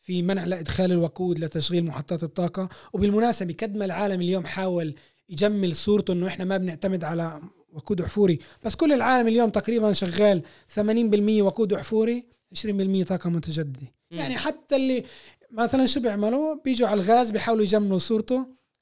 في 0.00 0.22
منع 0.22 0.44
لإدخال 0.44 0.92
الوقود 0.92 1.38
لتشغيل 1.38 1.84
محطات 1.84 2.22
الطاقة. 2.22 2.68
وبالمناسبة 2.92 3.54
قد 3.62 3.76
ما 3.76 3.84
العالم 3.84 4.20
اليوم 4.20 4.46
حاول 4.46 4.94
يجمل 5.28 5.76
صورته 5.76 6.12
إنه 6.12 6.26
إحنا 6.26 6.44
ما 6.44 6.56
بنعتمد 6.56 7.04
على 7.04 7.40
وقود 7.72 8.00
أحفوري. 8.00 8.38
بس 8.64 8.74
كل 8.74 8.92
العالم 8.92 9.28
اليوم 9.28 9.50
تقريبا 9.50 9.92
شغال 9.92 10.42
80% 10.74 11.42
وقود 11.42 11.72
أحفوري 11.72 12.26
20% 12.54 13.02
طاقة 13.02 13.30
متجددة. 13.30 13.92
يعني 14.10 14.38
حتى 14.38 14.76
اللي 14.76 15.04
مثلا 15.52 15.86
شو 15.86 16.00
بيعملوا؟ 16.00 16.54
بيجوا 16.64 16.88
على 16.88 17.00
الغاز 17.00 17.30
بيحاولوا 17.30 17.62
يجملوا 17.62 17.98
صورته 17.98 18.38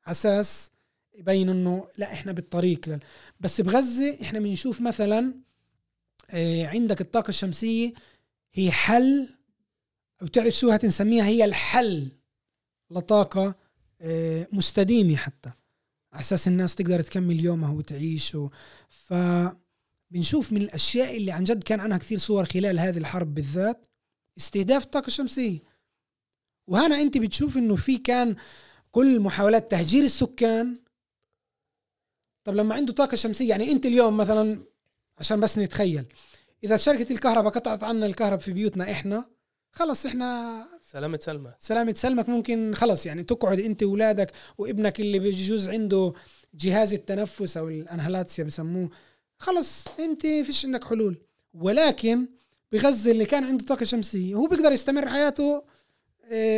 على 0.06 0.10
أساس 0.10 0.70
يبين 1.14 1.48
إنه 1.48 1.88
لا 1.98 2.12
إحنا 2.12 2.32
بالطريق 2.32 2.88
لل... 2.88 3.00
بس 3.40 3.60
بغزة 3.60 4.18
إحنا 4.22 4.38
بنشوف 4.38 4.80
مثلا 4.80 5.34
آه، 6.30 6.66
عندك 6.66 7.00
الطاقة 7.00 7.28
الشمسية 7.28 7.92
هي 8.52 8.70
حل 8.70 9.28
بتعرف 10.22 10.54
شو 10.54 10.70
هتنسميها 10.70 11.24
هي 11.24 11.44
الحل 11.44 12.08
لطاقة 12.90 13.54
آه، 14.00 14.46
مستديمة 14.52 15.16
حتى. 15.16 15.50
على 16.12 16.20
أساس 16.20 16.48
الناس 16.48 16.74
تقدر 16.74 17.02
تكمل 17.02 17.44
يومها 17.44 17.70
وتعيش. 17.72 18.36
ف 18.88 19.14
بنشوف 20.10 20.52
من 20.52 20.62
الأشياء 20.62 21.16
اللي 21.16 21.32
عن 21.32 21.44
جد 21.44 21.62
كان 21.62 21.80
عنها 21.80 21.98
كثير 21.98 22.18
صور 22.18 22.44
خلال 22.44 22.78
هذه 22.78 22.98
الحرب 22.98 23.34
بالذات 23.34 23.86
استهداف 24.38 24.84
الطاقة 24.84 25.06
الشمسية. 25.06 25.58
وهنا 26.70 27.00
انت 27.00 27.18
بتشوف 27.18 27.56
انه 27.56 27.76
في 27.76 27.98
كان 27.98 28.36
كل 28.90 29.20
محاولات 29.20 29.70
تهجير 29.70 30.04
السكان. 30.04 30.76
طب 32.44 32.54
لما 32.54 32.74
عنده 32.74 32.92
طاقة 32.92 33.14
شمسية 33.14 33.48
يعني 33.48 33.72
انت 33.72 33.86
اليوم 33.86 34.16
مثلا 34.16 34.58
عشان 35.18 35.40
بس 35.40 35.58
نتخيل 35.58 36.04
إذا 36.64 36.76
شركه 36.76 37.12
الكهرباء 37.12 37.52
قطعت 37.52 37.82
عنا 37.84 38.06
الكهرباء 38.06 38.38
في 38.38 38.52
بيوتنا 38.52 38.90
إحنا 38.90 39.24
خلص 39.72 40.06
إحنا 40.06 40.68
سلامة 40.90 41.18
سلمى. 41.22 41.52
سلامة 41.58 41.94
سلمك 41.96 42.28
ممكن 42.28 42.74
خلص 42.74 43.06
يعني 43.06 43.22
تقعد 43.22 43.60
انت 43.60 43.82
واولادك 43.82 44.32
وابنك 44.58 45.00
اللي 45.00 45.18
بيجوز 45.18 45.68
عنده 45.68 46.12
جهاز 46.54 46.94
التنفس 46.94 47.56
أو 47.56 47.68
الأنهلاتسيا 47.68 48.44
بسموه 48.44 48.90
خلص 49.38 49.84
انت 49.98 50.22
فيش 50.26 50.66
عندك 50.66 50.84
حلول. 50.84 51.16
ولكن 51.54 52.28
بغزة 52.72 53.10
اللي 53.10 53.24
كان 53.24 53.44
عنده 53.44 53.64
طاقة 53.64 53.84
شمسية 53.84 54.34
هو 54.34 54.46
بيقدر 54.46 54.72
يستمر 54.72 55.08
حياته 55.08 55.62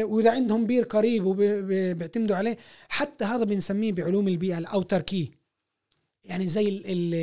وإذا 0.03 0.31
عندهم 0.31 0.67
بير 0.67 0.85
قريب 0.85 1.25
وبيعتمدوا 1.27 2.37
عليه 2.37 2.57
حتى 2.89 3.25
هذا 3.25 3.45
بنسميه 3.45 3.93
بعلوم 3.93 4.29
البيئة 4.29 4.59
ال 4.59 4.68
autarky 4.68 5.31
يعني 6.25 6.49
زي 6.49 6.69
ال 6.69 6.83
ال 6.87 7.15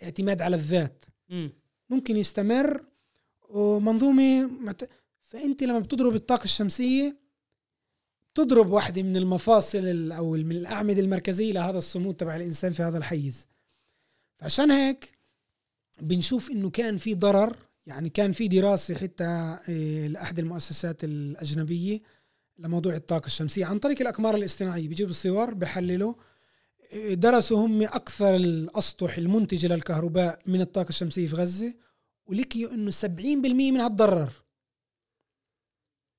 الاعتماد 0.00 0.42
على 0.42 0.56
الذات. 0.56 1.04
مم. 1.28 1.52
ممكن 1.90 2.16
يستمر 2.16 2.84
ومنظومة 3.48 4.46
معت... 4.46 4.90
فأنت 5.20 5.62
لما 5.62 5.78
بتضرب 5.78 6.14
الطاقة 6.14 6.44
الشمسية 6.44 7.16
تضرب 8.34 8.70
واحدة 8.70 9.02
من 9.02 9.16
المفاصل 9.16 9.78
ال- 9.78 10.12
أو 10.12 10.30
من 10.30 10.52
الأعمدة 10.56 11.00
المركزية 11.00 11.52
لهذا 11.52 11.78
الصمود 11.78 12.14
تبع 12.14 12.36
الإنسان 12.36 12.72
في 12.72 12.82
هذا 12.82 12.98
الحيز. 12.98 13.48
فعشان 14.38 14.70
هيك 14.70 15.12
بنشوف 16.00 16.50
إنه 16.50 16.70
كان 16.70 16.96
في 16.96 17.14
ضرر 17.14 17.56
يعني 17.86 18.08
كان 18.10 18.32
في 18.32 18.48
دراسة 18.48 18.94
حتى 18.94 19.58
إيه، 19.68 20.08
لأحد 20.08 20.38
المؤسسات 20.38 21.04
الأجنبية 21.04 22.00
لموضوع 22.58 22.96
الطاقة 22.96 23.26
الشمسية 23.26 23.66
عن 23.66 23.78
طريق 23.78 24.00
الأقمار 24.00 24.34
الاصطناعية. 24.34 24.88
بيجيبوا 24.88 25.12
صور 25.12 25.54
بحللوا. 25.54 26.14
إيه، 26.92 27.14
درسوا 27.14 27.66
هم 27.66 27.82
أكثر 27.82 28.36
الأسطح 28.36 29.18
المنتجة 29.18 29.66
للكهرباء 29.66 30.38
من 30.46 30.60
الطاقة 30.60 30.88
الشمسية 30.88 31.26
في 31.26 31.36
غزة 31.36 31.74
ولقيوا 32.26 32.72
إنه 32.72 32.90
70% 32.90 33.72
منها 33.72 33.88
تضرر. 33.88 34.32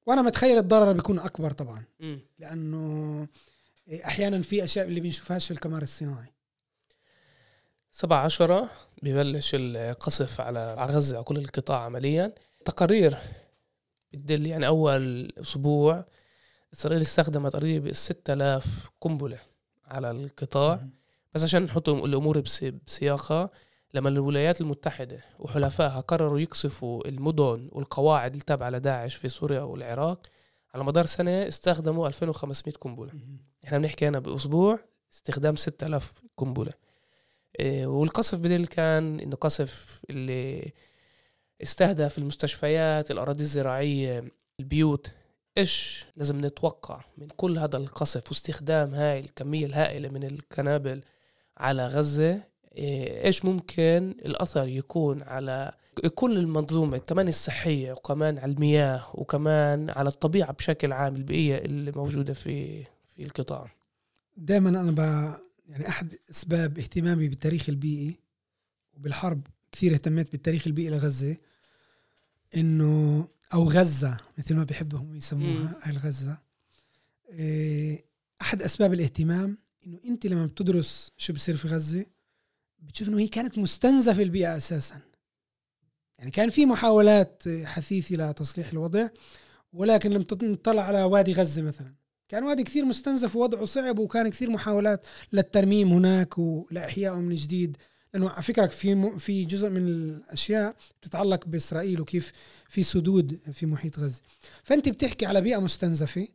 وأنا 0.05 0.21
متخيل 0.21 0.57
الضرر 0.57 0.93
بيكون 0.93 1.19
أكبر 1.19 1.51
طبعا. 1.51 1.83
مم. 1.99 2.19
لأنه 2.39 3.27
أحيانا 4.05 4.41
في 4.41 4.63
أشياء 4.63 4.87
اللي 4.87 4.99
بنشوفهاش 4.99 5.45
في 5.45 5.51
القمر 5.51 5.81
الصناعي. 5.81 6.32
سبعة 7.95 8.23
عشرة 8.25 8.69
ببلش 9.03 9.51
القصف 9.59 10.41
على 10.41 10.59
على 10.59 10.93
غزة 10.93 11.15
على 11.15 11.23
كل 11.23 11.37
القطاع 11.37 11.81
عمليا. 11.83 12.33
تقارير 12.65 13.17
بتدل 14.13 14.47
يعني 14.47 14.67
أول 14.67 15.31
أسبوع 15.41 16.05
إسرائيل 16.73 17.01
استخدمت 17.01 17.55
قريب 17.55 17.93
6000 17.93 18.89
قنبلة 19.01 19.37
على 19.85 20.11
القطاع. 20.11 20.87
بس 21.33 21.43
عشان 21.43 21.63
نحط 21.63 21.89
الأمور 21.89 22.39
بس- 22.39 22.63
بسياقها 22.87 23.49
لما 23.93 24.09
الولايات 24.09 24.61
المتحدة 24.61 25.23
وحلفائها 25.39 25.99
قرروا 25.99 26.39
يقصفوا 26.39 27.07
المدن 27.07 27.69
والقواعد 27.71 28.35
التابعة 28.35 28.69
لداعش 28.69 29.15
في 29.15 29.29
سوريا 29.29 29.61
والعراق 29.61 30.19
على 30.73 30.83
مدار 30.83 31.05
سنة 31.05 31.47
استخدموا 31.47 32.07
2500 32.07 32.73
قنبلة. 32.81 33.11
إحنا 33.65 33.77
بنحكي 33.77 34.07
هنا 34.07 34.19
بأسبوع 34.19 34.79
استخدام 35.13 35.55
6000 35.55 36.13
قنبلة. 36.37 36.71
إيه، 36.71 36.82
والقصف 37.61 38.37
بدل 38.37 38.65
كان 38.65 39.19
إنه 39.19 39.35
قصف 39.35 40.01
اللي 40.09 40.73
استهدف 41.63 42.17
المستشفيات 42.17 43.11
الأراضي 43.11 43.43
الزراعية 43.43 44.23
البيوت 44.59 45.11
إيش 45.57 46.05
لازم 46.15 46.45
نتوقع 46.45 47.01
من 47.17 47.27
كل 47.27 47.57
هذا 47.57 47.77
القصف 47.77 48.27
واستخدام 48.27 48.93
هاي 48.93 49.19
الكمية 49.19 49.65
الهائلة 49.65 50.09
من 50.09 50.23
القنابل 50.23 51.01
على 51.57 51.87
غزة 51.87 52.43
إيه، 52.75 53.25
إيش 53.25 53.45
ممكن 53.45 54.15
الأثر 54.25 54.67
يكون 54.67 55.23
على 55.23 55.71
كل 56.15 56.37
المنظومة 56.37 56.97
كمان 56.97 57.27
الصحية 57.27 57.91
وكمان 57.91 58.37
على 58.37 58.51
المياه 58.51 59.05
وكمان 59.13 59.89
على 59.89 60.09
الطبيعة 60.09 60.53
بشكل 60.53 60.91
عام 60.93 61.15
البيئية 61.15 61.57
اللي 61.57 61.91
موجودة 61.95 62.33
في 62.33 62.83
في 62.83 63.23
القطاع 63.23 63.71
دائما 64.37 64.69
أنا. 64.69 65.42
يعني 65.65 65.87
أحد 65.87 66.15
أسباب 66.31 66.79
اهتمامي 66.79 67.27
بالتاريخ 67.27 67.69
البيئي 67.69 68.19
وبالحرب 68.93 69.47
كثير 69.71 69.93
اهتميت 69.93 70.31
بالتاريخ 70.31 70.67
البيئي 70.67 70.89
لغزة 70.89 71.37
انه 72.55 73.27
أو 73.53 73.69
غزة 73.69 74.17
مثل 74.37 74.55
ما 74.55 74.63
بيحبوا 74.63 75.15
يسموها 75.15 75.79
أهل 75.85 75.97
غزه 75.97 76.37
إيه، 77.29 78.05
أحد 78.41 78.61
أسباب 78.61 78.93
الاهتمام 78.93 79.57
إنه 79.87 79.99
أنت 80.05 80.25
لما 80.25 80.45
بتدرس 80.45 81.11
شو 81.17 81.33
بصير 81.33 81.55
في 81.55 81.67
غزة 81.67 82.05
بتشوف 82.79 83.09
إنه 83.09 83.19
هي 83.19 83.27
كانت 83.27 83.57
مستنزفة 83.57 84.23
البيئة 84.23 84.57
أساسا. 84.57 85.01
يعني 86.17 86.31
كان 86.31 86.49
في 86.49 86.65
محاولات 86.65 87.43
حثيثة 87.63 88.15
لتصليح 88.15 88.69
الوضع 88.69 89.09
ولكن 89.73 90.09
لما 90.09 90.23
تطلع 90.23 90.83
على 90.83 91.03
وادي 91.03 91.33
غزة 91.33 91.61
مثلا. 91.61 91.93
كان 92.33 92.43
وادي 92.43 92.63
كثير 92.63 92.85
مستنزف 92.85 93.35
ووضعه 93.35 93.65
صعب 93.65 93.99
وكان 93.99 94.29
كثير 94.29 94.49
محاولات 94.49 95.05
للترميم 95.33 95.87
هناك 95.87 96.37
ولاحيائه 96.37 97.15
من 97.15 97.35
جديد. 97.35 97.77
لأنه 98.13 98.29
على 98.29 98.43
فكرة 98.43 98.65
في 98.65 99.19
في 99.19 99.45
جزء 99.45 99.69
من 99.69 99.87
الأشياء 99.87 100.75
بتتعلق 101.01 101.45
بإسرائيل 101.45 102.01
وكيف 102.01 102.31
في 102.67 102.83
سدود 102.83 103.39
في 103.51 103.65
محيط 103.65 103.99
غزة. 103.99 104.21
فأنت 104.63 104.89
بتحكي 104.89 105.25
على 105.25 105.41
بيئة 105.41 105.57
مستنزفة 105.57 106.27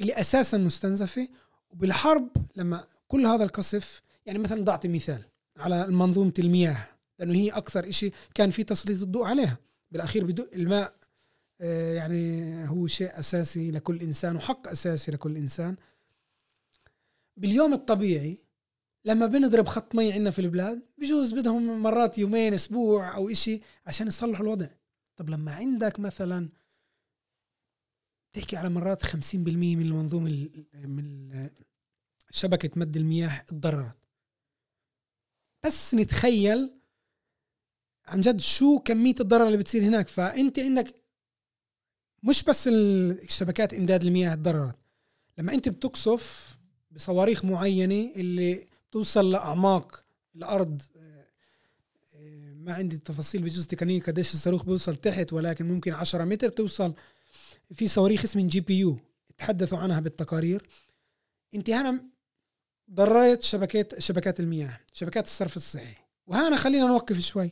اللي 0.00 0.12
أساسا 0.12 0.58
مستنزفة 0.58 1.28
وبالحرب 1.70 2.28
لما 2.56 2.84
كل 3.08 3.26
هذا 3.26 3.44
القصف 3.44 4.02
يعني 4.26 4.38
مثلا 4.38 4.64
ضعطي 4.64 4.88
مثال 4.88 5.22
على 5.56 5.86
منظومه 5.86 6.34
المياه 6.38 6.86
لأنه 7.18 7.34
هي 7.34 7.50
أكثر 7.50 7.90
شيء 7.90 8.12
كان 8.34 8.50
في 8.50 8.64
تسليط 8.64 9.02
الضوء 9.02 9.24
عليها. 9.24 9.58
بالأخير 9.90 10.24
بدق 10.24 10.48
الماء 10.54 10.94
يعني 11.60 12.54
هو 12.68 12.86
شيء 12.86 13.18
أساسي 13.18 13.70
لكل 13.70 14.00
إنسان 14.00 14.36
وحق 14.36 14.68
أساسي 14.68 15.12
لكل 15.12 15.36
إنسان. 15.36 15.76
باليوم 17.36 17.72
الطبيعي 17.72 18.38
لما 19.04 19.26
بنضرب 19.26 19.66
خط 19.66 19.94
مي 19.94 20.12
عندنا 20.12 20.30
في 20.30 20.38
البلاد 20.38 20.82
بجوز 20.98 21.34
بدهم 21.34 21.82
مرات 21.82 22.18
يومين 22.18 22.54
أسبوع 22.54 23.14
أو 23.16 23.30
إشي 23.30 23.60
عشان 23.86 24.06
يصلحوا 24.06 24.44
الوضع. 24.44 24.68
طب 25.16 25.30
لما 25.30 25.54
عندك 25.54 26.00
مثلا 26.00 26.48
تحكي 28.32 28.56
على 28.56 28.68
مرات 28.68 29.06
50% 29.06 29.36
من 29.36 29.86
المنظومة 29.86 30.48
من 30.74 31.50
شبكة 32.30 32.70
مد 32.76 32.96
المياه 32.96 33.42
تضررت 33.42 33.98
بس 35.66 35.94
نتخيل 35.94 36.80
عن 38.06 38.20
جد 38.20 38.40
شو 38.40 38.78
كمية 38.78 39.14
الضرر 39.20 39.46
اللي 39.46 39.58
بتصير 39.58 39.82
هناك. 39.82 40.08
فأنت 40.08 40.58
عندك 40.58 40.94
مش 42.22 42.42
بس 42.42 42.68
الشبكات 42.68 43.74
إمداد 43.74 44.04
المياه 44.04 44.34
تضررت 44.34 44.76
لما 45.38 45.54
أنت 45.54 45.68
بتقصف 45.68 46.56
بصواريخ 46.90 47.44
معينة 47.44 48.12
اللي 48.16 48.66
توصل 48.92 49.30
لأعماق 49.30 50.04
الأرض 50.36 50.82
ما 52.68 52.74
عندي 52.74 52.96
التفاصيل 52.96 53.42
بجوز 53.42 53.66
تقنية 53.66 54.00
قديش 54.00 54.34
الصاروخ 54.34 54.64
بيوصل 54.64 54.96
تحت 54.96 55.32
ولكن 55.32 55.64
ممكن 55.68 55.92
10 55.92 56.24
متر 56.24 56.48
توصل 56.48 56.94
في 57.74 57.88
صواريخ 57.88 58.24
اسمها 58.24 58.48
GBU 58.48 58.98
تحدثوا 59.38 59.78
عنها 59.78 60.00
بالتقارير. 60.00 60.68
انت 61.54 61.70
هنا 61.70 62.04
ضررت 62.90 63.42
شبكات 63.42 63.98
شبكات 63.98 64.40
المياه 64.40 64.80
شبكات 64.92 65.26
الصرف 65.26 65.56
الصحي. 65.56 65.94
وهنا 66.26 66.56
خلينا 66.56 66.86
نوقف 66.86 67.18
شوي. 67.18 67.50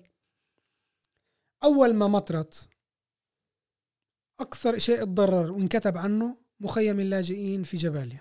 أول 1.65 1.95
ما 1.95 2.09
مطرت 2.09 2.69
أكثر 4.41 4.79
شيء 4.79 5.05
تضرر 5.05 5.53
وانكتب 5.53 5.99
عنه 5.99 6.37
مخيم 6.61 7.01
اللاجئين 7.01 7.63
في 7.63 7.77
جباليا. 7.77 8.19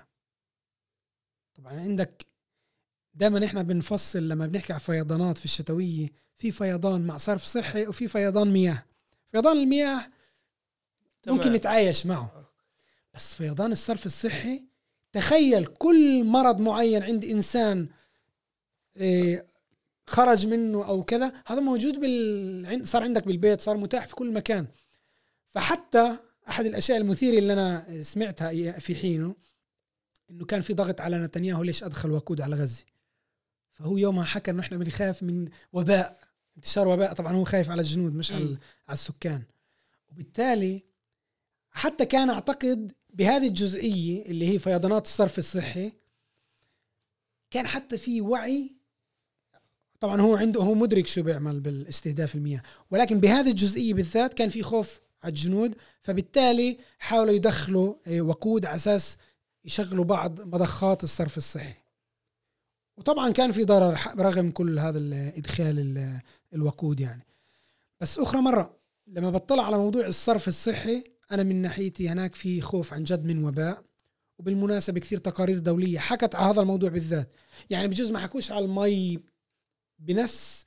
طبعا 1.56 1.73
عندك 1.73 2.25
دائما 3.13 3.45
إحنا 3.45 3.62
بنفصل 3.62 4.28
لما 4.28 4.47
بنحكي 4.47 4.73
على 4.73 4.80
فيضانات 4.80 5.38
في 5.38 5.45
الشتوية 5.45 6.10
في 6.36 6.51
فيضان 6.51 7.01
مع 7.08 7.17
صرف 7.17 7.43
صحي 7.43 7.88
وفي 7.88 8.08
فيضان 8.08 8.54
مياه. 8.54 8.86
فيضان 9.32 9.58
المياه 9.58 10.12
تمام. 11.23 11.38
ممكن 11.38 11.54
نتعايش 11.54 12.06
معه. 12.06 12.51
بس 13.13 13.36
فيضان 13.36 13.71
الصرف 13.71 14.06
الصحي 14.06 14.63
تخيل 15.12 15.65
كل 15.65 16.23
مرض 16.23 16.60
معين 16.60 17.04
عند 17.04 17.25
إنسان 17.25 17.89
إيه، 18.97 19.47
خرج 20.08 20.47
منه 20.47 20.86
أو 20.88 21.04
كذا 21.04 21.34
هذا 21.45 21.60
موجود 21.60 21.99
بال 21.99 22.88
صار 22.88 23.04
عندك 23.04 23.28
بالبيت 23.28 23.62
صار 23.62 23.78
متاح 23.78 24.08
في 24.08 24.15
كل 24.15 24.34
مكان. 24.34 24.67
فحتى 25.55 26.17
أحد 26.49 26.65
الأشياء 26.65 26.97
المثيرة 26.97 27.39
اللي 27.39 27.53
أنا 27.53 28.01
سمعتها 28.01 28.79
في 28.79 28.95
حينه 28.95 29.35
إنه 30.29 30.45
كان 30.45 30.61
في 30.61 30.73
ضغط 30.73 31.01
على 31.01 31.17
نتنياهو 31.17 31.63
ليش 31.63 31.83
أدخل 31.83 32.11
وقود 32.11 32.41
على 32.41 32.55
غزة. 32.55 32.83
فهو 33.71 33.97
يومها 33.97 34.23
حكى 34.23 34.51
إنه 34.51 34.61
إحنا 34.61 34.77
بنخاف 34.77 35.23
من 35.23 35.49
وباء 35.73 36.19
انتشار 36.57 36.87
وباء. 36.87 37.13
طبعا 37.13 37.33
هو 37.33 37.43
خايف 37.43 37.69
على 37.69 37.81
الجنود 37.81 38.15
مش 38.15 38.31
على, 38.31 38.57
السكان. 38.91 39.43
وبالتالي 40.11 40.83
حتى 41.71 42.05
كان 42.05 42.29
أعتقد 42.29 42.91
بهذه 43.13 43.47
الجزئية 43.47 44.25
اللي 44.25 44.49
هي 44.49 44.59
فيضانات 44.59 45.05
الصرف 45.05 45.37
الصحي 45.37 45.93
كان 47.51 47.67
حتى 47.67 47.97
في 47.97 48.21
وعي. 48.21 48.71
طبعا 49.99 50.21
هو 50.21 50.35
عنده 50.35 50.61
هو 50.61 50.73
مدرك 50.73 51.07
شو 51.07 51.23
بيعمل 51.23 51.59
بالاستهداف 51.59 52.35
المياه. 52.35 52.63
ولكن 52.91 53.19
بهذه 53.19 53.49
الجزئية 53.49 53.93
بالذات 53.93 54.33
كان 54.33 54.49
في 54.49 54.63
خوف 54.63 55.04
الجنود 55.29 55.75
فبالتالي 56.01 56.77
حاولوا 56.99 57.33
يدخلوا 57.33 57.95
آه، 58.07 58.21
وقود 58.21 58.65
على 58.65 58.75
أساس 58.75 59.17
يشغلوا 59.65 60.05
بعض 60.05 60.41
مضخات 60.41 61.03
الصرف 61.03 61.38
الصحي. 61.38 61.73
وطبعا 62.97 63.31
كان 63.31 63.51
في 63.51 63.63
ضرر 63.63 63.99
رغم 64.17 64.51
كل 64.51 64.79
هذا 64.79 64.97
الادخال 64.97 66.19
الوقود 66.53 66.99
يعني. 66.99 67.25
بس 68.01 68.19
أخرى 68.19 68.41
مرة 68.41 68.77
لما 69.07 69.29
بطلع 69.29 69.65
على 69.65 69.77
موضوع 69.77 70.05
الصرف 70.07 70.47
الصحي 70.47 71.03
أنا 71.31 71.43
من 71.43 71.61
ناحيتي 71.61 72.09
هناك 72.09 72.35
في 72.35 72.61
خوف 72.61 72.93
عن 72.93 73.03
جد 73.03 73.25
من 73.25 73.45
وباء. 73.45 73.83
وبالمناسبة 74.39 74.99
كثير 74.99 75.17
تقارير 75.17 75.59
دولية 75.59 75.99
حكت 75.99 76.35
على 76.35 76.53
هذا 76.53 76.61
الموضوع 76.61 76.89
بالذات. 76.89 77.29
يعني 77.69 77.88
بجوز 77.88 78.11
ما 78.11 78.19
حكوش 78.19 78.51
على 78.51 78.65
المي 78.65 79.19
بنفس 79.99 80.65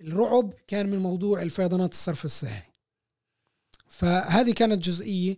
الرعب 0.00 0.54
كان 0.66 0.86
من 0.86 0.98
موضوع 0.98 1.42
الفيضانات 1.42 1.92
الصرف 1.92 2.24
الصحي. 2.24 2.75
فهذه 3.96 4.52
كانت 4.52 4.84
جزئية. 4.84 5.36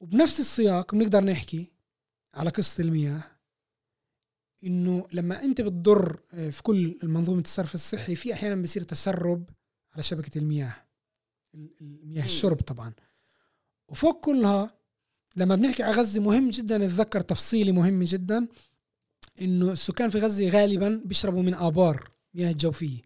وبنفس 0.00 0.40
السياق 0.40 0.94
بنقدر 0.94 1.24
نحكي 1.24 1.72
على 2.34 2.50
قصة 2.50 2.82
المياه 2.82 3.22
إنه 4.64 5.08
لما 5.12 5.42
أنت 5.42 5.60
بتضر 5.60 6.20
آه، 6.32 6.48
في 6.48 6.62
كل 6.62 6.98
منظومه 7.02 7.40
الصرف 7.40 7.74
الصحي 7.74 8.14
في 8.14 8.32
أحيانا 8.32 8.62
بصير 8.62 8.82
تسرب 8.82 9.50
على 9.92 10.02
شبكة 10.02 10.38
المياه 10.38 10.76
المياه 11.54 12.24
الشرب 12.24 12.56
طبعا. 12.56 12.92
وفوق 13.88 14.20
كلها 14.20 14.74
لما 15.36 15.54
بنحكي 15.54 15.82
على 15.82 15.92
غزة 15.96 16.20
مهم 16.20 16.50
جدا 16.50 16.78
نتذكر 16.78 17.20
تفصيلي 17.20 17.72
مهم 17.72 18.02
جدا 18.02 18.48
إنه 19.40 19.72
السكان 19.72 20.10
في 20.10 20.18
غزة 20.18 20.48
غالبا 20.48 21.02
بيشربوا 21.04 21.42
من 21.42 21.54
آبار 21.54 22.10
مياه 22.34 22.50
الجوفيه 22.50 23.02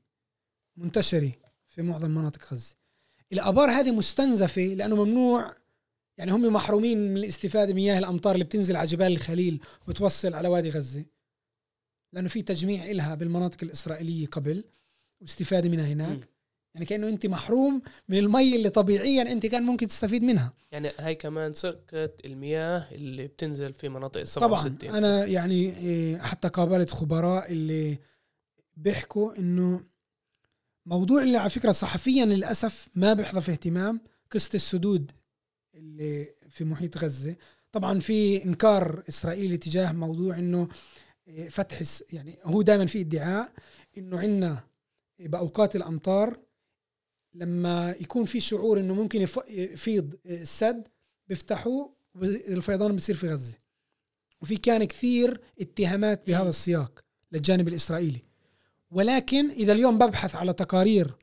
منتشرة 0.77 1.33
في 1.69 1.83
معظم 1.83 2.11
مناطق 2.11 2.53
غزة. 2.53 2.84
الآبار 3.35 3.71
هذه 3.71 3.91
مستنزفة 3.91 4.63
لأنه 4.63 5.05
ممنوع 5.05 5.55
يعني 6.19 6.33
هم 6.33 6.53
محرومين 6.53 6.99
من 6.99 7.17
الاستفادة 7.17 7.73
من 7.73 7.75
مياه 7.75 7.99
الأمطار 7.99 8.35
اللي 8.35 8.45
بتنزل 8.45 8.77
على 8.77 8.87
جبال 8.87 9.13
الخليل 9.13 9.61
وتوصل 9.89 10.35
على 10.35 10.49
وادي 10.49 10.71
غزة. 10.71 11.05
لأنه 12.13 12.29
في 12.29 12.43
تجميع 12.43 12.91
إلها 12.91 13.15
بالمناطق 13.15 13.59
الإسرائيلية 13.63 14.27
قبل 14.27 14.65
واستفادة 15.21 15.69
منها 15.69 15.87
هناك. 15.87 16.19
م. 16.19 16.21
يعني 16.75 16.87
كأنه 16.87 17.09
أنت 17.09 17.27
محروم 17.27 17.83
من 18.09 18.19
المي 18.19 18.57
اللي 18.57 18.71
طبيعيا 18.71 19.23
أنت 19.23 19.47
كان 19.47 19.63
ممكن 19.63 19.87
تستفيد 19.87 20.23
منها. 20.25 20.53
يعني 20.73 20.91
هاي 20.99 21.15
كمان 21.15 21.53
سرقة 21.53 22.11
المياه 22.25 22.89
اللي 22.93 23.27
بتنزل 23.27 23.73
في 23.73 23.89
مناطق 23.89 24.25
67 24.25 24.77
طبعا. 24.77 24.99
أنا 24.99 25.25
يعني 25.25 25.77
إيه، 25.79 26.19
حتى 26.19 26.49
قابلت 26.49 26.91
خبراء 26.91 27.53
اللي 27.53 27.99
بيحكوا 28.77 29.39
إنه 29.39 29.81
موضوع 30.87 31.23
اللي 31.23 31.37
على 31.37 31.51
فكرة 31.51 31.73
صحفيا 31.73 32.25
للأسف 32.25 32.89
ما 32.95 33.13
بيحظى 33.13 33.41
في 33.41 33.53
اهتمام 33.53 34.01
قصة 34.31 34.51
السدود 34.55 35.13
اللي 35.75 36.35
في 36.49 36.65
محيط 36.65 36.99
غزة. 36.99 37.37
طبعا 37.73 38.01
في 38.01 38.45
إنكار 38.45 39.03
إسرائيلي 39.09 39.57
تجاه 39.57 39.93
موضوع 39.93 40.39
إنه 40.39 40.69
إيه، 41.29 41.49
فتح 41.49 41.83
يعني 42.13 42.39
هو 42.45 42.63
دائما 42.63 42.87
في 42.87 43.01
ادعاء 43.01 43.53
إنه 43.99 44.19
عندنا 44.19 44.65
بأوقات 45.19 45.77
الأمطار 45.77 46.41
لما 47.35 47.95
يكون 48.01 48.25
في 48.25 48.41
شعور 48.41 48.81
إنه 48.81 48.95
ممكن 48.95 49.27
يفيض 49.49 50.15
السد 50.27 50.89
بيفتحوه 51.29 51.95
الفيضان 52.23 52.93
بيصير 52.93 53.15
في 53.15 53.29
غزة. 53.29 53.59
وفي 54.43 54.57
كان 54.57 54.85
كثير 54.85 55.41
اتهامات 55.61 56.27
بهذا 56.27 56.49
السياق 56.49 57.05
للجانب 57.33 57.69
الإسرائيلي. 57.69 58.23
ولكن 58.91 59.51
إذا 59.51 59.73
اليوم 59.73 59.99
ببحث 59.99 60.35
على 60.35 60.53
تقارير 60.53 61.15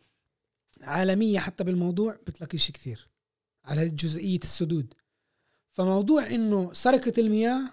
عالمية 0.82 1.40
حتى 1.40 1.64
بالموضوع 1.64 2.14
بتلاقيش 2.28 2.72
كثير 2.72 3.10
على 3.66 3.90
جزئية 3.90 4.40
السدود. 4.44 4.94
فموضوع 5.72 6.28
إنه 6.28 6.74
سرقة 6.74 7.14
المياه 7.18 7.70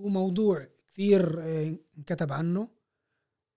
هو 0.00 0.08
موضوع 0.08 0.66
كثير 0.88 1.40
آه، 1.42 1.76
انكتب 1.98 2.32
عنه. 2.32 2.68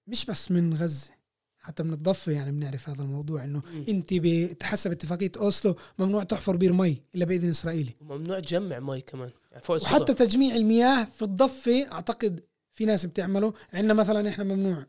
مش 0.08 0.26
بس 0.26 0.52
من 0.52 0.74
غزة 0.74 1.12
حتى 1.60 1.84
من 1.84 1.94
الضفة 1.94 2.32
يعني 2.32 2.52
بنعرف 2.52 2.90
هذا 2.90 3.02
الموضوع 3.02 3.44
إنه. 3.44 3.62
أنت 3.90 4.14
بتحسب 4.14 4.92
اتفاقية 4.92 5.32
أوسلو 5.38 5.76
ممنوع 6.00 6.24
تحفر 6.24 6.56
بير 6.56 6.74
مي 6.74 7.02
إلا 7.16 7.26
بإذن 7.26 7.50
إسرائيلي. 7.50 7.96
وممنوع 8.02 8.40
تجمع 8.40 8.80
مي 8.80 9.02
كمان 9.02 9.32
يعني 9.52 9.64
فوق 9.64 9.82
وحتى 9.82 10.14
تجميع 10.14 10.56
المياه 10.56 11.04
في 11.04 11.22
الضفة 11.22 11.92
أعتقد 11.92 12.44
في 12.74 12.86
ناس 12.86 13.06
بتعمله. 13.06 13.54
عندنا 13.74 13.94
مثلا 13.94 14.30
إحنا 14.30 14.44
ممنوع 14.44 14.86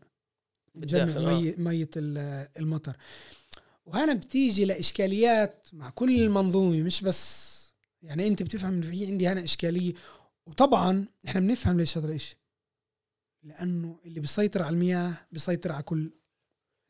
بالداخل، 0.74 1.24
آه. 1.26 1.40
مي 1.40 1.54
مية 1.58 1.90
ال- 1.96 2.48
المطر. 2.58 2.96
وهنا 3.87 4.14
بتيجي 4.14 4.64
لإشكاليات 4.64 5.66
مع 5.72 5.90
كل 5.90 6.20
المنظومة 6.22 6.82
مش 6.82 7.02
بس 7.02 7.54
يعني 8.02 8.26
أنت 8.26 8.42
بتفهم 8.42 8.72
انه 8.72 8.87
في 8.90 9.06
عندي 9.06 9.28
هنا 9.28 9.44
إشكالية. 9.44 9.94
وطبعا 10.46 11.06
إحنا 11.28 11.40
بنفهم 11.40 11.76
ليش 11.78 11.98
هذا 11.98 12.12
الشيء 12.12 12.37
لأنه 13.42 13.98
اللي 14.04 14.20
بيسيطر 14.20 14.62
على 14.62 14.74
المياه 14.74 15.14
بيسيطر 15.32 15.72
على 15.72 15.82
كل 15.82 16.10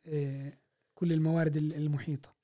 آه، 0.07 0.53
كل 0.95 1.13
الموارد 1.13 1.57
ال- 1.57 1.75
المحيطة. 1.75 2.35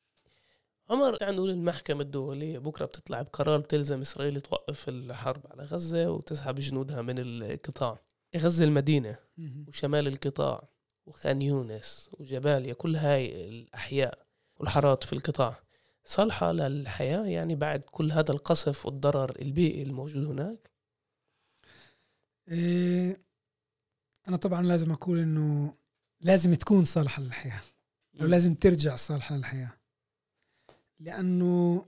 عمر 0.90 1.16
تعال 1.16 1.34
نقول 1.36 1.50
المحكمة 1.50 2.00
الدولية 2.00 2.58
بكرة 2.58 2.84
بتطلع 2.86 3.22
بقرار 3.22 3.58
بتلزم 3.60 4.00
إسرائيل 4.00 4.40
توقف 4.40 4.88
الحرب 4.88 5.42
على 5.50 5.64
غزة 5.64 6.10
وتسحب 6.10 6.54
جنودها 6.54 7.02
من 7.02 7.14
القطاع. 7.18 7.98
غزة 8.36 8.64
المدينة 8.64 9.16
وشمال 9.68 10.08
القطاع. 10.08 10.68
وخان 11.10 11.42
يونس 11.42 12.10
وجباليا 12.12 12.74
كل 12.74 12.96
هاي 12.96 13.48
الأحياء 13.48 14.26
والحارات 14.56 15.04
في 15.04 15.12
القطاع. 15.12 15.62
صالحة 16.04 16.52
للحياة 16.52 17.26
يعني 17.26 17.54
بعد 17.54 17.80
كل 17.84 18.12
هذا 18.12 18.32
القصف 18.32 18.86
والضرر 18.86 19.36
البيئي 19.42 19.82
الموجود 19.82 20.24
هناك؟ 20.24 20.70
إيه، 22.48 23.20
أنا 24.28 24.36
طبعا 24.36 24.62
لازم 24.62 24.92
أقول 24.92 25.18
إنه 25.18 25.74
لازم 26.20 26.54
تكون 26.54 26.84
صالحة 26.84 27.22
للحياة 27.22 27.60
أو 28.20 28.26
لازم 28.26 28.54
ترجع 28.54 28.96
صالحة 28.96 29.36
للحياة. 29.36 29.72
لأنه 31.00 31.86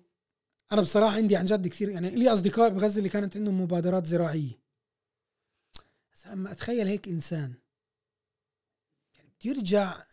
أنا 0.72 0.80
بصراحة 0.80 1.16
عندي 1.16 1.37
عن 1.37 1.44
جد 1.44 1.68
كثير 1.68 1.88
يعني 1.88 2.11
لي 2.11 2.32
أصدقاء 2.32 2.70
بغزة 2.70 2.98
اللي 2.98 3.08
كانت 3.08 3.37
عندهم 3.37 3.61
مبادرات 3.61 4.06
زراعية. 4.06 4.58
بس 6.12 6.26
أما 6.26 6.52
أتخيل 6.52 6.87
هيك 6.87 7.08
بده 7.08 7.62
يرجع 9.44 10.05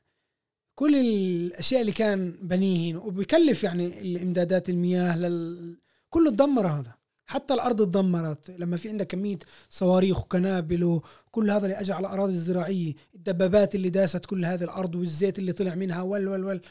كل 0.76 0.96
الأشياء 0.96 1.82
اللي 1.82 1.92
كان 1.92 2.32
بنيهن 2.42 2.98
وبكلف 2.98 3.64
يعني 3.64 4.02
الإمدادات 4.02 4.70
المياه 4.70 5.18
لل 5.18 5.78
كله 6.10 6.32
تدمر 6.32 6.68
هذا. 6.68 7.00
حتى 7.30 7.54
الأرض 7.54 7.78
تدمرت 7.78 8.52
لما 8.52 8.78
في 8.78 8.90
عندك 8.90 9.08
كمية 9.08 9.38
صواريخ 9.70 10.20
وقنابل 10.20 10.84
وكل 10.84 11.52
هذا 11.52 11.66
اللي 11.66 11.80
اجى 11.80 11.94
على 11.94 12.08
الأراضي 12.08 12.32
الزراعية 12.34 12.94
الدبابات 13.16 13.76
اللي 13.76 13.90
داست 13.90 14.26
كل 14.26 14.46
هذه 14.46 14.64
الأرض 14.64 14.96
والزيت 14.96 15.40
اللي 15.40 15.54
طلع 15.54 15.76
منها 15.76 16.02
ول 16.02 16.28
ول 16.28 16.44
ول 16.44 16.62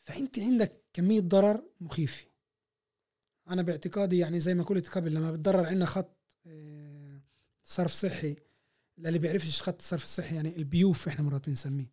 فأنت 0.00 0.38
عندك 0.38 0.82
كمية 0.92 1.20
ضرر 1.20 1.62
مخيفة. 1.80 2.24
أنا 3.50 3.62
باعتقادي 3.62 4.18
يعني 4.18 4.40
زي 4.40 4.54
ما 4.54 4.62
قلت 4.62 4.88
قبل 4.88 5.14
لما 5.14 5.32
بتضرر 5.32 5.66
عندنا 5.66 5.86
خط 5.86 6.16
آه، 6.46 7.20
صرف 7.64 7.92
صحي 7.92 8.36
للي 8.98 9.18
بيعرفش 9.18 9.62
خط 9.62 9.78
الصرف 9.80 10.04
الصحي 10.04 10.34
يعني 10.34 10.56
البيوف 10.56 11.08
إحنا 11.08 11.24
مرات 11.24 11.46
بنسميه. 11.48 11.90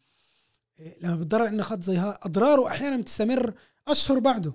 آه، 0.79 0.95
لما 1.01 1.15
بتضرر 1.15 1.45
عندنا 1.45 1.63
خط 1.63 1.81
زي 1.83 1.97
ها 1.97 2.19
أضراره 2.23 2.67
أحيانا 2.67 2.97
بتستمر 2.97 3.53
أشهر 3.87 4.19
بعده. 4.19 4.53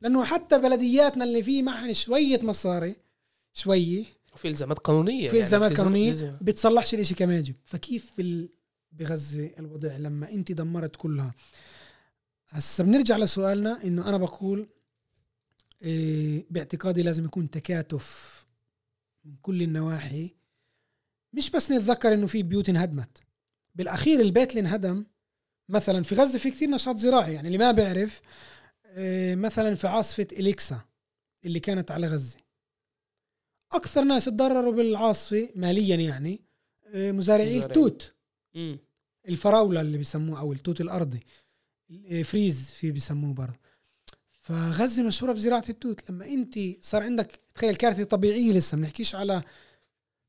لأنه 0.00 0.24
حتى 0.24 0.58
بلدياتنا 0.58 1.24
اللي 1.24 1.42
فيه 1.42 1.62
معهن 1.62 1.94
شوية 1.94 2.40
مصاري 2.42 2.96
شوية. 3.52 4.04
وفي 4.34 4.48
إلزامات 4.48 4.78
قانونية 4.78 5.28
في 5.28 5.40
إلزامات 5.40 5.70
بتلزم- 5.72 5.76
قانونية 5.82 6.10
بتلزم. 6.10 6.36
بتصلحش 6.40 6.94
الإشي 6.94 7.14
كما 7.14 7.36
يجب. 7.38 7.54
فكيف 7.64 8.12
بال... 8.16 8.48
بغزة 8.92 9.50
الوضع 9.58 9.96
لما 9.96 10.32
أنت 10.32 10.52
دمرت 10.52 10.96
كلها؟ 10.96 11.34
هسا 12.48 12.84
بنرجع 12.84 13.16
لسؤالنا 13.16 13.84
إنه 13.84 14.08
أنا 14.08 14.16
بقول 14.16 14.68
إيه 15.82 16.46
باعتقادي 16.50 17.02
لازم 17.02 17.24
يكون 17.24 17.50
تكاتف 17.50 18.38
من 19.24 19.36
كل 19.42 19.62
النواحي. 19.62 20.34
مش 21.32 21.50
بس 21.50 21.70
نتذكر 21.70 22.14
إنه 22.14 22.26
في 22.26 22.42
بيوت 22.42 22.68
انهدمت. 22.68 23.18
بالأخير 23.74 24.20
البيت 24.20 24.50
اللي 24.50 24.60
انهدم 24.60 25.06
مثلا 25.68 26.02
في 26.02 26.14
غزة 26.14 26.38
في 26.38 26.50
كثير 26.50 26.70
نشاط 26.70 26.96
زراعي 26.96 27.34
يعني 27.34 27.46
اللي 27.46 27.58
ما 27.58 27.72
بيعرف 27.72 28.20
إيه 28.84 29.34
مثلا 29.36 29.74
في 29.74 29.86
عاصفة 29.86 30.26
إليكسا 30.32 30.80
اللي 31.44 31.60
كانت 31.60 31.90
على 31.90 32.06
غزة. 32.06 32.38
أكثر 33.72 34.04
ناس 34.04 34.24
تضرروا 34.24 34.72
بالعاصفة 34.72 35.48
ماليا 35.54 35.96
يعني 35.96 36.40
إيه 36.86 37.12
مزارعي. 37.12 37.58
التوت. 37.58 38.14
الفراولة 39.28 39.80
اللي 39.80 39.98
بيسموه 39.98 40.40
أو 40.40 40.52
التوت 40.52 40.80
الأرضي. 40.80 41.20
إيه 41.90 42.22
فريز 42.22 42.70
في 42.70 42.90
بيسموه 42.90 43.34
برضه. 43.34 43.58
فغزة 44.40 45.02
مشهورة 45.02 45.32
بزراعة 45.32 45.64
التوت. 45.68 46.10
لما 46.10 46.26
أنت 46.26 46.58
صار 46.80 47.02
عندك 47.02 47.40
تخيل 47.54 47.76
كارثة 47.76 48.04
طبيعية 48.04 48.52
لسه 48.52 48.76
ما 48.76 48.82
بنحكيش 48.82 49.14
على 49.14 49.42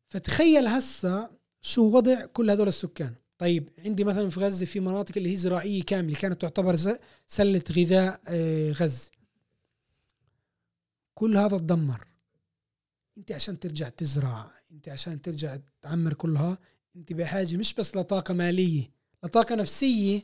فتخيل 0.10 0.68
هسه 0.68 1.30
شو 1.62 1.82
وضع 1.82 2.26
كل 2.26 2.50
هذول 2.52 2.68
السكان. 2.68 3.16
طيب 3.38 3.70
عندي 3.86 4.04
مثلا 4.04 4.30
في 4.30 4.40
غزة 4.40 4.66
في 4.66 4.80
مناطق 4.80 5.18
اللي 5.18 5.32
هي 5.32 5.36
زراعية 5.36 5.84
كاملة 5.84 6.16
كانت 6.16 6.42
تعتبر 6.42 6.76
سلة 7.28 7.64
غذاء 7.72 8.22
آه، 8.28 8.72
غزه 8.72 9.12
كل 11.14 11.38
هذا 11.38 11.58
تدمر. 11.58 12.08
انت 13.18 13.32
عشان 13.32 13.60
ترجع 13.60 13.90
تزرع 13.90 14.52
انت 14.72 14.90
عشان 14.90 15.22
ترجع 15.22 15.58
تعمر 15.82 16.14
كلها 16.14 16.58
انت 16.96 17.14
بحاجة 17.14 17.58
مش 17.58 17.74
بس 17.74 17.96
لطاقة 17.96 18.34
مالية 18.34 18.92
لطاقة 19.24 19.56
نفسية 19.56 20.22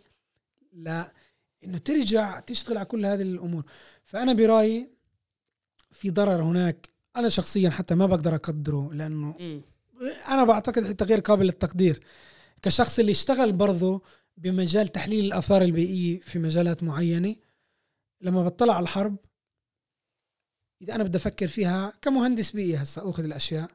لا 0.73 1.13
إنه 1.63 1.77
ترجع 1.77 2.39
تشتغل 2.39 2.77
على 2.77 2.85
كل 2.85 3.05
هذه 3.05 3.21
الأمور. 3.21 3.63
فأنا 4.03 4.33
برأيي 4.33 4.89
في 5.91 6.09
ضرر 6.09 6.43
هناك. 6.43 6.89
أنا 7.15 7.29
شخصيا 7.29 7.69
حتى 7.69 7.95
ما 7.95 8.05
بقدر 8.05 8.35
أقدره 8.35 8.93
لأنه 8.93 9.35
مم. 9.39 9.61
أنا 10.07 10.43
بعتقد 10.43 10.87
حتى 10.87 11.05
غير 11.05 11.19
قابل 11.19 11.45
للتقدير. 11.45 12.03
كشخص 12.61 12.99
اللي 12.99 13.11
اشتغل 13.11 13.51
برضه 13.51 14.01
بمجال 14.37 14.87
تحليل 14.87 15.25
الآثار 15.25 15.61
البيئية 15.61 16.19
في 16.19 16.39
مجالات 16.39 16.83
معينة 16.83 17.35
لما 18.21 18.43
بطلع 18.43 18.75
على 18.75 18.83
الحرب 18.83 19.17
إذا 20.81 20.95
أنا 20.95 21.03
بدي 21.03 21.17
أفكر 21.17 21.47
فيها 21.47 21.93
كمهندس 22.01 22.51
بيئي 22.51 22.77
هسا 22.77 23.09
أخذ 23.09 23.23
الأشياء. 23.23 23.71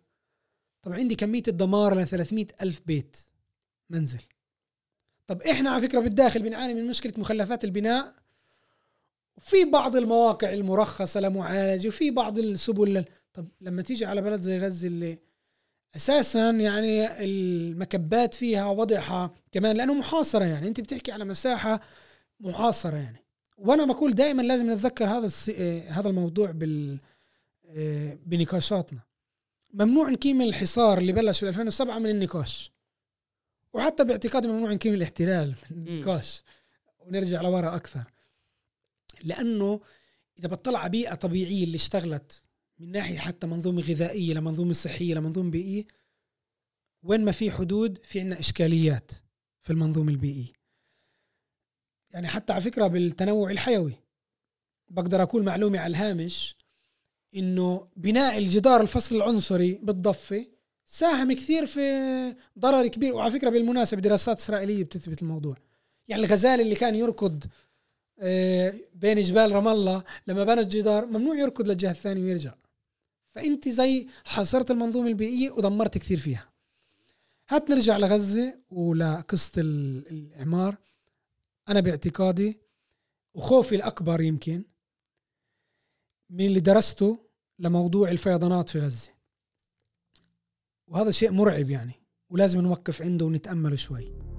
طب 0.83 0.93
عندي 0.93 1.15
كمية 1.15 1.43
الدمار 1.49 1.95
ل 2.01 2.07
300 2.07 2.47
ألف 2.63 2.81
بيت 2.87 3.17
منزل. 3.91 4.23
طب 5.27 5.43
إحنا 5.43 5.71
على 5.71 5.89
فكرة 5.89 6.01
بالداخل 6.01 6.43
بنعاني 6.43 6.75
من 6.75 6.87
مشكلة 6.87 7.13
مخلفات 7.19 7.65
البناء. 7.65 8.15
وفي 9.37 9.65
بعض 9.65 9.97
المواقع 9.97 10.53
المرخصة 10.53 11.21
لمعالجة 11.21 11.89
وفي 11.89 12.11
بعض 12.11 12.39
السبل 12.39 13.05
طب 13.33 13.49
لما 13.61 13.83
تيجي 13.83 14.05
على 14.05 14.21
بلد 14.23 14.43
زي 14.43 14.59
غزة 14.59 14.89
اللي 14.89 15.19
أساسا 15.97 16.51
يعني 16.51 17.25
المكبات 17.25 18.35
فيها 18.35 18.67
وضعها 18.67 19.35
كمان 19.53 19.77
لأنه 19.77 19.95
محاصرة 19.95 20.45
يعني. 20.45 20.69
أنت 20.69 20.81
بتحكي 20.81 21.13
على 21.13 21.25
مساحة 21.25 21.81
محاصرة 22.41 22.97
يعني. 22.97 23.25
وأنا 23.57 23.85
بقول 23.85 24.13
دائما 24.13 24.43
لازم 24.43 24.71
نتذكر 24.71 25.05
هذا 25.05 25.27
الس... 25.27 25.49
آه، 25.49 25.91
هذا 25.91 26.09
الموضوع 26.09 26.51
بال 26.51 26.99
آه، 27.67 28.19
بنقاشاتنا. 28.27 29.01
ممنوع 29.75 30.09
نقيم 30.09 30.43
الحصار 30.43 30.99
اللي 30.99 31.13
بلش 31.13 31.41
في 31.41 31.49
2007 31.49 31.99
من 31.99 32.11
النقاش. 32.11 32.73
وحتى 33.73 34.05
باعتقادي 34.05 34.49
ممنوع 34.49 34.73
نقيم 34.73 34.95
الاحتلال 34.95 35.55
من 35.71 35.89
النقاش. 35.89 36.43
ونرجع 36.99 37.41
لورا 37.41 37.77
أكثر. 37.77 38.05
لأنه 39.25 39.81
إذا 40.39 40.49
على 40.49 40.89
بيئة 40.89 41.15
طبيعية 41.15 41.65
اللي 41.65 41.77
اشتغلت 41.77 42.43
من 42.81 42.93
ناحية 42.93 43.19
حتى 43.19 43.47
منظومة 43.47 43.83
غذائية 43.83 44.35
لمنظومة 44.35 44.73
صحية 44.73 45.15
لمنظومة 45.15 45.51
بيئيه 45.51 45.85
وين 47.03 47.25
ما 47.25 47.33
في 47.33 47.51
حدود 47.51 47.99
في 48.05 48.21
عندنا 48.21 48.39
إشكاليات 48.39 49.13
في 49.61 49.71
المنظومة 49.71 50.13
البيئيه 50.13 50.53
يعني 52.11 52.29
حتى 52.29 52.53
على 52.53 52.63
فكرة 52.63 52.87
بالتنوع 52.87 53.51
الحيوي 53.51 53.93
بقدر 54.89 55.23
أقول 55.23 55.43
معلومة 55.43 55.79
على 55.79 55.91
الهامش 55.91 56.57
إنه 57.37 57.89
بناء 57.97 58.39
الجدار 58.39 58.81
الفصل 58.81 59.17
العنصري 59.17 59.75
بالضفة 59.75 60.47
ساهم 60.87 61.33
كثير 61.33 61.67
في 61.67 61.81
ضرر 62.59 62.87
كبير 62.87 63.15
وعلى 63.15 63.33
فكرة 63.33 63.51
بالمناسبة 63.51 64.01
دراسات 64.01 64.39
إسرائيلية 64.39 64.85
بتثبت 64.85 65.23
الموضوع. 65.23 65.57
يعني 66.09 66.23
الغزال 66.23 66.61
اللي 66.61 66.75
كان 66.75 66.95
يركض 66.95 67.45
آه، 68.19 68.75
بين 68.95 69.21
جبال 69.21 69.53
رام 69.53 69.69
الله 69.69 70.05
لما 70.27 70.45
بنى 70.45 70.61
الجدار 70.61 71.07
ممنوع 71.07 71.37
يركض 71.37 71.69
للجهة 71.69 71.91
الثانية 71.91 72.23
ويرجع. 72.23 72.55
فأنت 73.31 73.69
زي 73.69 74.09
حاصرت 74.25 74.71
المنظومة 74.71 75.09
البيئية 75.09 75.51
ودمرت 75.51 75.99
كثير 75.99 76.19
فيها. 76.19 76.51
هات 77.49 77.71
نرجع 77.71 77.97
لغزة 77.97 78.59
ولقصة 78.71 79.53
ال- 79.61 80.07
الإعمار. 80.09 80.77
أنا 81.69 81.81
باعتقادي 81.81 82.61
وخوفي 83.35 83.75
الأكبر 83.75 84.21
يمكن 84.21 84.65
من 86.31 86.47
اللي 86.47 86.61
درسته 86.61 87.19
لموضوع 87.59 88.11
الفيضانات 88.11 88.69
في 88.71 88.79
غزة. 88.79 89.11
وهذا 90.87 91.11
شيء 91.11 91.31
مرعب 91.31 91.71
يعني 91.71 91.93
ولازم 92.31 92.61
نوقف 92.61 93.03
عنده 93.03 93.25
ونتأمل 93.27 93.79
شوي. 93.79 94.30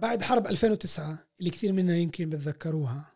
بعد 0.00 0.22
حرب 0.22 0.46
2009 0.46 1.18
اللي 1.40 1.50
كثير 1.50 1.72
منا 1.72 1.96
يمكن 1.96 2.30
بتذكروها 2.30 3.12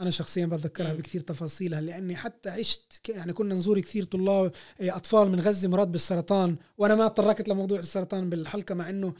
أنا 0.00 0.10
شخصيا 0.10 0.46
بتذكرها. 0.46 0.94
بكثير 0.94 1.20
تفاصيلها 1.20 1.80
لأني 1.80 2.16
حتى 2.16 2.50
عشت 2.50 3.08
يعني 3.08 3.32
كنا 3.32 3.54
نزور 3.54 3.80
كثير 3.80 4.04
طلاب 4.04 4.52
إيه، 4.80 4.96
أطفال 4.96 5.28
من 5.28 5.40
غزة 5.40 5.68
مرض 5.68 5.92
بالسرطان 5.92 6.56
وأنا 6.78 6.94
ما 6.94 7.08
تطرقت 7.08 7.48
لموضوع 7.48 7.78
السرطان 7.78 8.30
بالحلقة 8.30 8.74
مع 8.74 8.90
إنه 8.90 9.14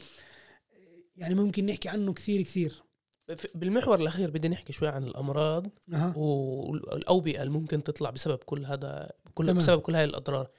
يعني 1.15 1.35
ممكن 1.35 1.65
نحكي 1.65 1.89
عنه 1.89 2.13
كثير 2.13 2.41
كثير 2.41 2.83
بالمحور 3.55 3.99
الأخير 3.99 4.29
بدي 4.31 4.49
نحكي 4.49 4.73
شوي 4.73 4.87
عن 4.87 5.03
الأمراض 5.03 5.67
أها 5.93 6.13
والأوبئة 6.17 7.41
اللي 7.41 7.53
ممكن 7.53 7.83
تطلع 7.83 8.09
بسبب 8.09 8.37
كل 8.37 8.65
هذا 8.65 9.11
كل 9.33 9.45
تمام. 9.45 9.57
بسبب 9.57 9.81
كل 9.81 9.95
هاي 9.95 10.03
الأضرار 10.03 10.49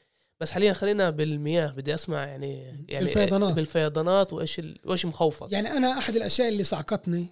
بس 0.40 0.50
حاليا 0.50 0.72
خلينا 0.72 1.10
بالمياه 1.10 1.70
بدي 1.70 1.94
أسمع 1.94 2.24
يعني 2.24 2.84
يعني 2.88 3.04
بالفيضانات. 3.04 3.54
بالفيضانات 3.54 4.32
وإيش. 4.32 4.60
وإيش 4.84 5.06
مخوفك 5.06 5.52
يعني 5.52 5.72
أنا 5.72 5.98
أحد 5.98 6.16
الأشياء 6.16 6.48
اللي 6.48 6.62
صعقتني 6.62 7.26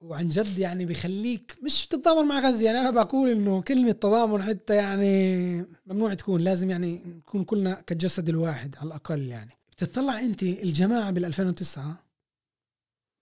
وعن 0.00 0.28
جد 0.28 0.58
يعني 0.58 0.86
بخليك 0.86 1.56
مش 1.62 1.86
تتضامن 1.86 2.28
مع 2.28 2.40
غزة 2.40 2.66
يعني 2.66 2.80
أنا 2.80 2.90
بقول 2.90 3.30
إنه 3.30 3.62
كلمة 3.62 3.92
تضامن 3.92 4.42
حتى 4.42 4.76
يعني 4.76 5.56
ممنوع 5.86 6.14
تكون 6.14 6.40
لازم 6.40 6.70
يعني 6.70 7.02
نكون 7.06 7.44
كلنا 7.44 7.80
كالجسد 7.80 8.28
الواحد 8.28 8.76
على 8.76 8.86
الأقل 8.86 9.22
يعني 9.22 9.52
بتطلع 9.72 10.20
أنت 10.20 10.42
الجماعة 10.42 11.10
بال 11.10 11.24
2009 11.24 12.04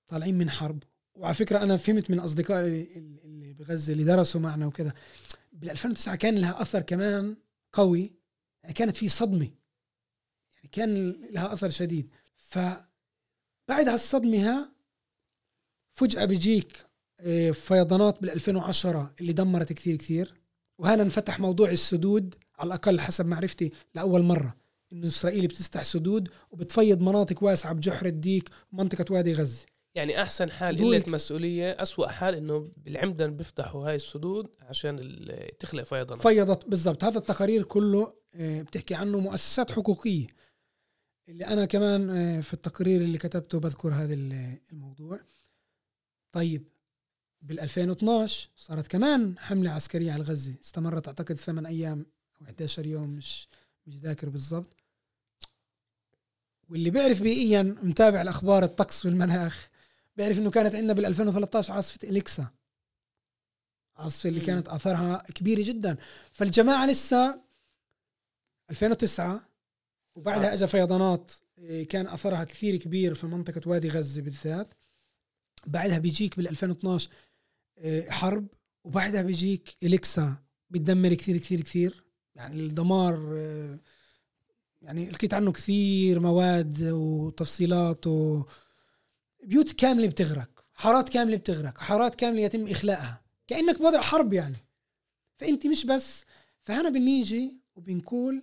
طالعين 0.09 0.39
من 0.39 0.51
حرب 0.51 0.83
وعلى 1.15 1.35
فكرة 1.35 1.59
أنا 1.63 1.77
فهمت 1.77 2.11
من 2.11 2.19
أصدقائي 2.21 2.89
اللي 3.25 3.53
بغزة 3.53 3.93
اللي 3.93 4.05
درسوا 4.05 4.41
معنا 4.41 4.67
وكذا 4.67 4.93
بال 5.53 5.71
2009 5.71 6.17
كان 6.17 6.35
لها 6.35 6.63
أثر 6.63 6.83
كمان 6.83 7.37
قوي 7.73 8.13
يعني 8.63 8.75
كانت 8.75 8.97
في 8.97 9.09
صدمة. 9.09 9.51
يعني 10.55 10.69
كان 10.73 11.11
لها 11.31 11.53
أثر 11.53 11.69
شديد. 11.69 12.11
ف 12.37 12.59
بعد 13.69 13.89
هالصدمه 13.89 14.49
ها 14.51 14.73
فجأة 15.93 16.25
بيجيك 16.25 16.87
آه، 17.21 17.51
فيضانات 17.51 18.21
بال 18.21 18.31
2010 18.31 19.15
اللي 19.21 19.33
دمرت 19.33 19.73
كثير 19.73 19.97
كثير. 19.97 20.35
وهنا 20.79 21.03
انفتح 21.03 21.41
موضوع 21.41 21.71
السدود 21.71 22.35
على 22.59 22.67
الأقل 22.67 23.01
حسب 23.01 23.27
معرفتي 23.27 23.73
لأول 23.95 24.23
مرة. 24.23 24.57
إنه 24.93 25.07
إسرائيل 25.09 25.47
بتفتح 25.47 25.83
سدود 25.83 26.29
وبتفيض 26.51 27.03
مناطق 27.03 27.43
واسعة 27.45 27.73
بجحر 27.73 28.07
الديك 28.07 28.49
ومنطقة 28.73 29.05
وادي 29.15 29.33
غزة. 29.35 29.67
يعني 29.95 30.23
أحسن 30.23 30.51
حال. 30.51 30.79
قله 30.79 31.05
مسؤولية 31.07 31.71
أسوأ 31.83 32.07
حال 32.09 32.35
إنه 32.35 32.71
بالعمدن 32.77 33.37
بيفتحوا 33.37 33.89
هاي 33.89 33.97
السدود 33.97 34.55
عشان 34.61 34.97
تخلق 35.59 35.83
فيضانات. 35.83 36.23
فيضت 36.23 36.67
بالضبط. 36.69 37.05
هذا 37.05 37.19
التقارير 37.19 37.63
كله 37.63 38.15
آه، 38.35 38.63
بتحكي 38.63 38.95
عنه 38.95 39.19
مؤسسات 39.19 39.71
حقوقية. 39.73 40.27
اللي 41.29 41.47
أنا 41.47 41.65
كمان 41.65 42.11
آه، 42.11 42.41
في 42.41 42.55
التقرير 42.55 43.01
اللي 43.01 43.19
كتبته 43.19 43.61
بذكر 43.61 43.89
هذا 43.95 44.15
ال- 44.15 44.59
الموضوع. 44.73 45.21
طيب 46.33 46.65
بال 47.43 47.61
2012 47.61 48.49
صارت 48.57 48.87
كمان 48.87 49.39
حملة 49.39 49.71
عسكرية 49.71 50.13
على 50.13 50.23
غزة 50.23 50.55
استمرت 50.65 51.09
أعتقد 51.09 51.37
ثمان 51.39 51.67
أيام 51.67 52.07
أو 52.41 52.47
11 52.47 52.87
يوم 52.87 53.09
مش 53.11 53.49
مش 53.87 53.95
ذاكر 53.97 54.29
بالضبط. 54.29 54.77
واللي 56.69 56.91
بيعرف 56.91 57.23
بيئيا 57.23 57.63
متابع 57.83 58.23
الأخبار 58.23 58.65
الطقس 58.65 59.07
والمناخ. 59.07 59.69
بيعرف 60.17 60.39
إنه 60.39 60.51
كانت 60.51 60.75
عندنا 60.75 60.93
بال 60.93 61.07
2013 61.07 61.73
عاصفة 61.73 62.09
إليكسا. 62.09 62.47
عاصفة 63.97 64.29
اللي. 64.29 64.41
كانت 64.41 64.69
آثارها 64.69 65.25
كبيرة 65.35 65.63
جدا. 65.63 65.97
فالجماعة 66.33 66.87
لسه 66.87 67.43
2009 68.71 69.49
وبعدها 70.15 70.51
آه. 70.51 70.55
اجى 70.55 70.67
فيضانات 70.67 71.33
إيه، 71.59 71.89
كان 71.89 72.07
أثرها 72.07 72.45
كثير 72.45 72.77
كبير 72.77 73.15
في 73.15 73.27
منطقة 73.27 73.61
وادي 73.67 73.89
غزة 73.89 74.23
بالذات. 74.23 74.75
بعدها 75.67 75.99
بيجيك 75.99 76.37
بال 76.37 76.49
2012 76.49 77.11
إيه، 77.79 78.11
حرب 78.11 78.47
وبعدها 78.85 79.23
بيجيك 79.23 79.77
إليكسا. 79.83 80.37
بتدمر 80.71 81.15
كثير 81.15 81.37
كثير 81.37 81.61
كثير. 81.61 82.05
يعني 82.35 82.61
الدمار 82.61 83.37
إيه، 83.37 83.81
يعني 84.83 85.13
حكيت 85.13 85.35
عنه 85.35 85.53
كثير 85.53 86.21
مواد 86.21 86.83
وتفصيلات 86.83 88.07
و 88.07 88.43
بيوت 89.43 89.73
كاملة 89.73 90.07
بتغرق 90.07 90.65
حارات 90.75 91.09
كاملة 91.09 91.37
بتغرق 91.37 91.79
حارات 91.79 92.15
كاملة 92.15 92.41
يتم 92.41 92.69
إخلاءها. 92.69 93.23
كأنك 93.47 93.79
بوضع 93.79 94.01
حرب 94.01 94.33
يعني. 94.33 94.57
فأنت 95.39 95.67
مش 95.67 95.87
بس 95.87 96.25
فهنا 96.63 96.89
بنيجي 96.89 97.57
وبنقول 97.75 98.43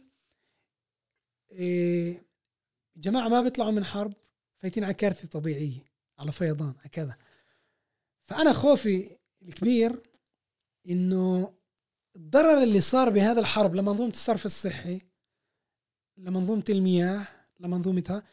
إيه 1.52 2.24
جماعة 2.98 3.28
ما 3.28 3.42
بيطلعوا 3.42 3.72
من 3.72 3.86
حرب 3.86 4.14
فايتين 4.58 4.84
على 4.84 4.94
كارثة 4.94 5.28
طبيعية 5.28 5.86
على 6.20 6.32
فيضان 6.32 6.74
على 6.80 6.90
كذا. 6.90 7.18
فأنا 8.24 8.54
خوفي 8.54 9.18
الكبير 9.42 10.02
إنه 10.90 11.54
الضرر 12.16 12.64
اللي 12.64 12.82
صار 12.82 13.10
بهذا 13.10 13.40
الحرب 13.40 13.76
لمنظومة 13.76 14.12
الصرف 14.12 14.46
الصحي 14.46 15.02
لمنظومة 16.18 16.64
المياه 16.70 17.28
لمنظومتها 17.60 18.24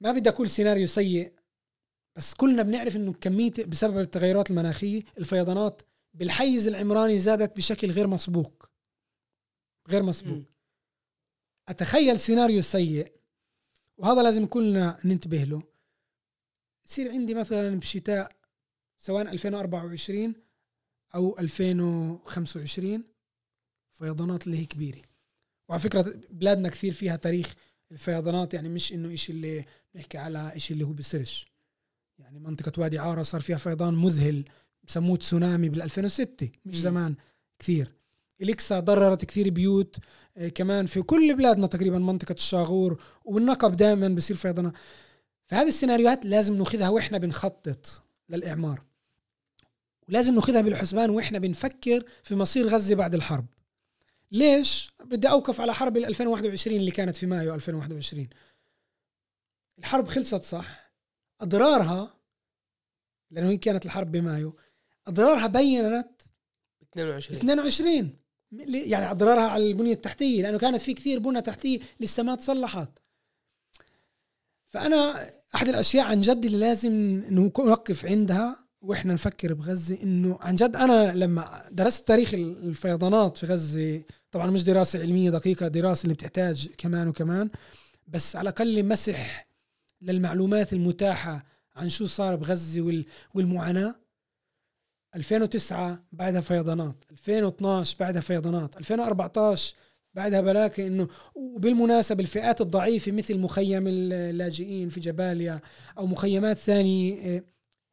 ما 0.00 0.12
بدي 0.12 0.28
أقول 0.28 0.50
سيناريو 0.50 0.86
سيء 0.86 1.32
بس 2.16 2.34
كلنا 2.34 2.62
بنعرف 2.62 2.96
إنه 2.96 3.12
كمية 3.12 3.52
بسبب 3.66 3.98
التغيرات 3.98 4.50
المناخية 4.50 5.02
الفيضانات 5.18 5.82
بالحيز 6.14 6.68
العمراني 6.68 7.18
زادت 7.18 7.56
بشكل 7.56 7.90
غير 7.90 8.06
مسبوق. 8.06 8.70
غير 9.88 10.02
مسبوق. 10.02 10.42
أتخيل 11.68 12.20
سيناريو 12.20 12.62
سيء 12.62 13.12
وهذا 13.96 14.22
لازم 14.22 14.46
كلنا 14.46 15.00
ننتبه 15.04 15.44
له. 15.44 15.62
يصير 16.86 17.10
عندي 17.10 17.34
مثلا 17.34 17.78
بشتاء 17.78 18.36
سواء 18.98 19.22
2024 19.30 20.34
أو 21.14 21.38
2025 21.38 23.04
فيضانات 23.90 24.46
اللي 24.46 24.58
هي 24.58 24.64
كبيرة. 24.64 25.02
وعلى 25.68 25.80
فكرة 25.80 26.20
بلادنا 26.30 26.68
كثير 26.68 26.92
فيها 26.92 27.16
تاريخ 27.16 27.54
الفيضانات 27.92 28.54
يعني 28.54 28.68
مش 28.68 28.92
إنه 28.92 29.14
إشي 29.14 29.32
اللي 29.32 29.64
نحكي 29.94 30.18
على 30.18 30.56
إشي 30.56 30.74
اللي 30.74 30.84
هو 30.84 30.92
بسرش. 30.92 31.51
يعني 32.22 32.38
منطقة 32.38 32.80
وادي 32.80 32.98
عارة 32.98 33.22
صار 33.22 33.40
فيها 33.40 33.56
فيضان 33.56 33.94
مذهل 33.94 34.44
بسموه 34.84 35.16
تسونامي 35.16 35.68
بال 35.68 35.82
2006 35.82 36.48
مش. 36.64 36.80
زمان 36.80 37.14
كثير. 37.58 37.92
إليكسا 38.40 38.80
ضررت 38.80 39.24
كثير 39.24 39.50
بيوت 39.50 39.96
آه، 40.36 40.48
كمان 40.48 40.86
في 40.86 41.02
كل 41.02 41.36
بلادنا 41.36 41.66
تقريبا 41.66 41.98
منطقة 41.98 42.32
الشاغور 42.32 43.02
والنقب 43.24 43.76
دائما 43.76 44.08
بصير 44.08 44.36
فيضانات 44.36 44.72
فهذه 45.46 45.68
السيناريوهات 45.68 46.26
لازم 46.26 46.58
ناخذها 46.58 46.88
وإحنا 46.88 47.18
بنخطط 47.18 48.02
للإعمار. 48.28 48.82
ولازم 50.08 50.34
ناخذها 50.34 50.60
بالحسبان 50.60 51.10
وإحنا 51.10 51.38
بنفكر 51.38 52.04
في 52.22 52.34
مصير 52.34 52.68
غزة 52.68 52.94
بعد 52.94 53.14
الحرب. 53.14 53.46
ليش؟ 54.32 54.92
بدي 55.04 55.28
أوقف 55.28 55.60
على 55.60 55.74
حرب 55.74 55.96
ال 55.96 56.04
2021 56.04 56.76
اللي 56.76 56.90
كانت 56.90 57.16
في 57.16 57.26
مايو 57.26 57.54
2021 57.54 58.28
الحرب 59.78 60.08
خلصت 60.08 60.44
صح؟ 60.44 60.81
أضرارها 61.42 62.14
لأنه 63.30 63.48
هي 63.50 63.56
كانت 63.56 63.86
الحرب 63.86 64.12
بمايو 64.12 64.56
أضرارها 65.06 65.46
بينت 65.46 66.22
22 66.92 67.38
22 67.38 68.00
م- 68.52 68.60
ليه- 68.60 68.90
يعني 68.90 69.10
أضرارها 69.10 69.48
على 69.48 69.66
البنية 69.70 69.92
التحتية 69.92 70.42
لأنه 70.42 70.58
كانت 70.58 70.80
في 70.82 70.94
كثير 70.94 71.18
بنى 71.18 71.40
تحتية 71.42 71.78
لسه 72.00 72.22
ما 72.22 72.34
تصلحت. 72.34 72.88
فأنا 74.68 75.30
أحد 75.54 75.68
الأشياء 75.68 76.06
عن 76.06 76.20
جد 76.20 76.44
اللي 76.44 76.58
لازم 76.58 77.22
نوق- 77.30 77.60
نوقف 77.60 78.06
عندها 78.06 78.56
وإحنا 78.80 79.14
نفكر 79.14 79.54
بغزة 79.54 80.02
إنه 80.02 80.38
عن 80.40 80.56
جد 80.56 80.76
أنا 80.76 81.12
لما 81.12 81.64
درست 81.70 82.08
تاريخ 82.08 82.34
ال- 82.34 82.58
الفيضانات 82.68 83.38
في 83.38 83.46
غزة 83.46 84.02
طبعا 84.30 84.50
مش 84.50 84.64
دراسة 84.64 84.98
علمية 85.00 85.30
دقيقة 85.30 85.68
دراسة 85.68 86.02
اللي 86.02 86.14
بتحتاج 86.14 86.68
كمان 86.78 87.08
وكمان 87.08 87.50
بس 88.08 88.36
على 88.36 88.48
الأقل 88.48 88.84
مسح 88.84 89.48
للمعلومات 90.02 90.72
المتاحة 90.72 91.44
عن 91.76 91.90
شو 91.90 92.06
صار 92.06 92.36
بغزة 92.36 92.82
وال- 92.82 93.04
والمعاناة. 93.34 93.94
2009 95.14 95.98
بعدها 96.12 96.40
فيضانات. 96.40 97.04
2012 97.10 97.96
بعدها 98.00 98.20
فيضانات. 98.20 98.76
2014 98.76 99.74
بعدها 100.14 100.40
بلاقي 100.40 100.86
إنه 100.86 101.08
وبالمناسبة 101.34 102.22
الفئات 102.22 102.60
الضعيفة 102.60 103.12
مثل 103.12 103.38
مخيم 103.38 103.84
اللاجئين 103.88 104.88
في 104.88 105.00
جباليا 105.00 105.60
أو 105.98 106.06
مخيمات 106.06 106.56
ثانية 106.58 107.14
إيه، 107.14 107.44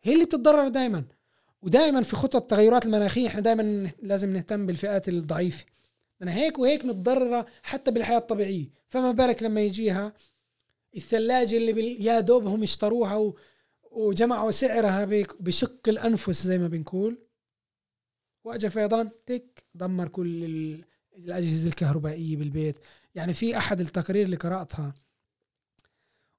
هي 0.03 0.13
اللي 0.13 0.25
بتتضرر 0.25 0.67
دائما 0.67 1.03
ودائما 1.61 2.03
في 2.03 2.15
خطط 2.15 2.35
التغيرات 2.35 2.85
المناخية 2.85 3.27
إحنا 3.27 3.41
دائما 3.41 3.89
لازم 4.01 4.33
نهتم 4.33 4.65
بالفئات 4.65 5.09
الضعيفة. 5.09 5.65
أنا 6.21 6.33
هيك 6.33 6.59
وهيك 6.59 6.85
متضررة 6.85 7.45
حتى 7.63 7.91
بالحياة 7.91 8.17
الطبيعية. 8.17 8.65
فما 8.89 9.11
بالك 9.11 9.43
لما 9.43 9.61
يجيها 9.61 10.13
الثلاجة 10.95 11.57
اللي 11.57 11.73
بال... 11.73 12.05
يا 12.05 12.19
دوب 12.19 12.45
هم 12.45 12.63
اشتروها 12.63 13.15
و... 13.15 13.37
وجمعوا 13.91 14.51
سعرها 14.51 15.05
بشق 15.39 15.89
الأنفس 15.89 16.43
زي 16.43 16.57
ما 16.57 16.67
بنقول. 16.67 17.17
واجى 18.43 18.69
فيضان 18.69 19.09
تك 19.25 19.63
دمر 19.75 20.07
كل 20.07 20.43
ال... 20.43 20.85
الأجهزة 21.17 21.67
الكهربائية 21.67 22.37
بالبيت. 22.37 22.79
يعني 23.15 23.33
في 23.33 23.57
أحد 23.57 23.79
التقارير 23.79 24.25
اللي 24.25 24.35
قرأتها. 24.35 24.93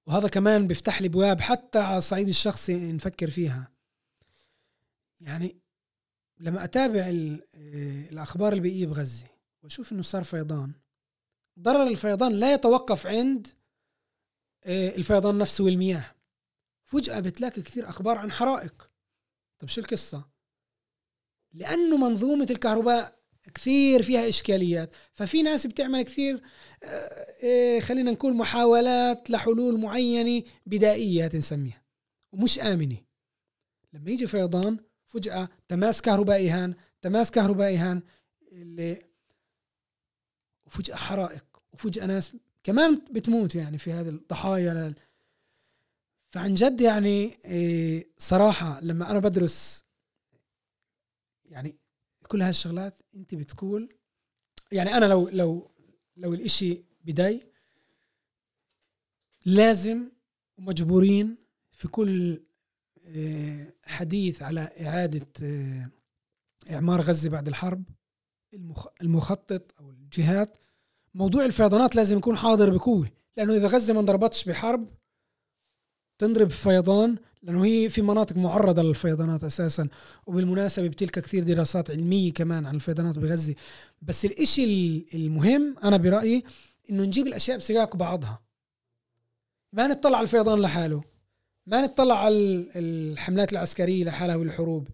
وهذا 0.06 0.28
كمان 0.28 0.66
بيفتح 0.66 1.02
لي 1.02 1.06
ابواب 1.06 1.40
حتى 1.40 1.78
على 1.78 1.98
الصعيد 1.98 2.28
الشخصي 2.28 2.92
نفكر 2.92 3.30
فيها. 3.30 3.72
يعني 5.20 5.56
لما 6.38 6.64
أتابع 6.64 7.06
الأخبار 8.10 8.52
البيئيه 8.52 8.86
بغزة 8.86 9.26
وأشوف 9.62 9.92
إنه 9.92 10.02
صار 10.02 10.24
فيضان 10.24 10.72
ضرر 11.58 11.86
الفيضان 11.86 12.32
لا 12.32 12.54
يتوقف 12.54 13.06
عند 13.06 13.46
الفيضان 14.66 15.38
نفسه 15.38 15.64
والمياه. 15.64 16.14
فجأة 16.84 17.20
بتلاقي 17.20 17.62
كثير 17.62 17.88
أخبار 17.88 18.18
عن 18.18 18.32
حرائق. 18.32 18.90
طب 19.58 19.68
شو 19.68 19.80
القصة؟ 19.80 20.30
لأنه 21.52 21.96
منظومة 21.96 22.46
الكهرباء 22.50 23.20
كثير 23.54 24.02
فيها 24.02 24.28
إشكاليات. 24.28 24.94
ففي 25.12 25.42
ناس 25.42 25.66
بتعمل 25.66 26.02
كثير 26.02 26.42
إيه 27.42 27.80
خلينا 27.80 28.10
نقول 28.10 28.34
محاولات 28.34 29.30
لحلول 29.30 29.80
معينة 29.80 30.44
بدائية 30.66 31.26
تنسميها. 31.26 31.84
ومش 32.32 32.58
آمنة. 32.58 32.96
لما 33.92 34.10
يجي 34.10 34.26
فيضان 34.26 34.78
فجأة 35.06 35.48
تماس 35.68 36.02
كهربائي 36.02 36.50
هان 36.50 36.74
تماس 37.02 37.30
كهربائي 37.30 37.76
هان 37.76 38.02
اللي 38.52 39.02
وفجأة 40.66 40.96
حرائق. 40.96 41.44
وفجأة 41.72 42.06
ناس 42.06 42.36
كمان 42.62 43.02
بتموت 43.10 43.54
يعني 43.54 43.78
في 43.78 43.92
هذه 43.92 44.08
الضحايا. 44.08 44.94
فعن 46.30 46.54
جد 46.54 46.80
يعني 46.80 47.38
إيه 47.44 48.08
صراحة 48.18 48.80
لما 48.80 49.10
أنا 49.10 49.18
بدرس 49.18 49.84
يعني 51.44 51.76
كل 52.28 52.42
هالشغلات 52.42 53.02
أنت 53.14 53.34
بتقول 53.34 53.88
يعني 54.72 54.96
أنا 54.96 55.04
لو 55.04 55.28
لو 55.28 55.70
لو 56.16 56.34
الإشي 56.34 56.84
بداي 57.04 57.40
لازم 59.46 60.10
ومجبورين 60.58 61.36
في 61.72 61.88
كل 61.88 62.42
إيه 63.04 63.74
حديث 63.84 64.42
على 64.42 64.60
إعادة 64.60 65.26
إيه 65.42 65.90
إعمار 66.70 67.00
غزة 67.00 67.30
بعد 67.30 67.48
الحرب 67.48 67.84
المخطط 69.02 69.74
أو 69.80 69.90
الجهات 69.90 70.56
موضوع 71.14 71.44
الفيضانات 71.44 71.96
لازم 71.96 72.18
يكون 72.18 72.36
حاضر 72.36 72.70
بقوة 72.70 73.08
لأنه 73.36 73.54
إذا 73.56 73.66
غزة 73.66 73.94
ما 73.94 74.00
انضربتش 74.00 74.44
بحرب 74.44 74.88
تنضرب 76.18 76.50
فيضان 76.50 77.16
لأنه 77.42 77.64
هي 77.64 77.88
في 77.88 78.02
مناطق 78.02 78.36
معرضة 78.36 78.82
للفيضانات 78.82 79.44
أساسا 79.44 79.88
وبالمناسبة 80.26 80.88
بتلك 80.88 81.18
كثير 81.18 81.42
دراسات 81.42 81.90
علمية 81.90 82.32
كمان 82.32 82.66
عن 82.66 82.74
الفيضانات 82.74 83.18
بغزة. 83.18 83.54
بس 84.02 84.24
الإشي 84.24 84.64
المهم 85.14 85.76
أنا 85.84 85.96
برأيي 85.96 86.44
إنه 86.90 87.02
نجيب 87.02 87.26
الأشياء 87.26 87.58
بسياق 87.58 87.96
بعضها. 87.96 88.40
ما 89.72 89.86
نطلع 89.86 90.16
على 90.16 90.24
الفيضان 90.24 90.60
لحاله. 90.60 91.02
ما 91.66 91.80
نطلع 91.80 92.24
على 92.24 92.34
الحملات 92.76 93.52
العسكرية 93.52 94.04
لحالها 94.04 94.36
والحروب. 94.36 94.88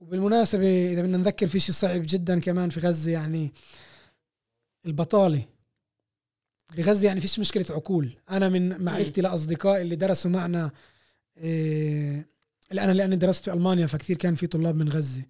وبالمناسبة 0.00 0.92
إذا 0.92 1.02
بدنا 1.02 1.16
نذكر 1.18 1.46
في 1.46 1.58
شيء 1.58 1.74
صعب 1.74 2.02
جدا 2.04 2.40
كمان 2.40 2.68
في 2.70 2.80
غزة 2.80 3.10
يعني 3.12 3.52
البطالة. 4.86 5.44
بغزة 6.76 7.06
يعني 7.06 7.20
فيش 7.20 7.38
مشكلة 7.38 7.66
عقول. 7.70 8.16
أنا 8.30 8.48
من 8.48 8.84
معرفتي 8.84 9.20
لأصدقائي 9.20 9.82
اللي 9.82 9.96
درسوا 9.96 10.30
معنا 10.30 10.70
إيه 11.36 12.32
أنا 12.72 12.92
لأني 12.92 13.16
درست 13.16 13.44
في 13.44 13.52
ألمانيا 13.52 13.86
فكثير 13.86 14.16
كان 14.16 14.34
في 14.34 14.46
طلاب 14.46 14.76
من 14.76 14.88
غزة. 14.88 15.22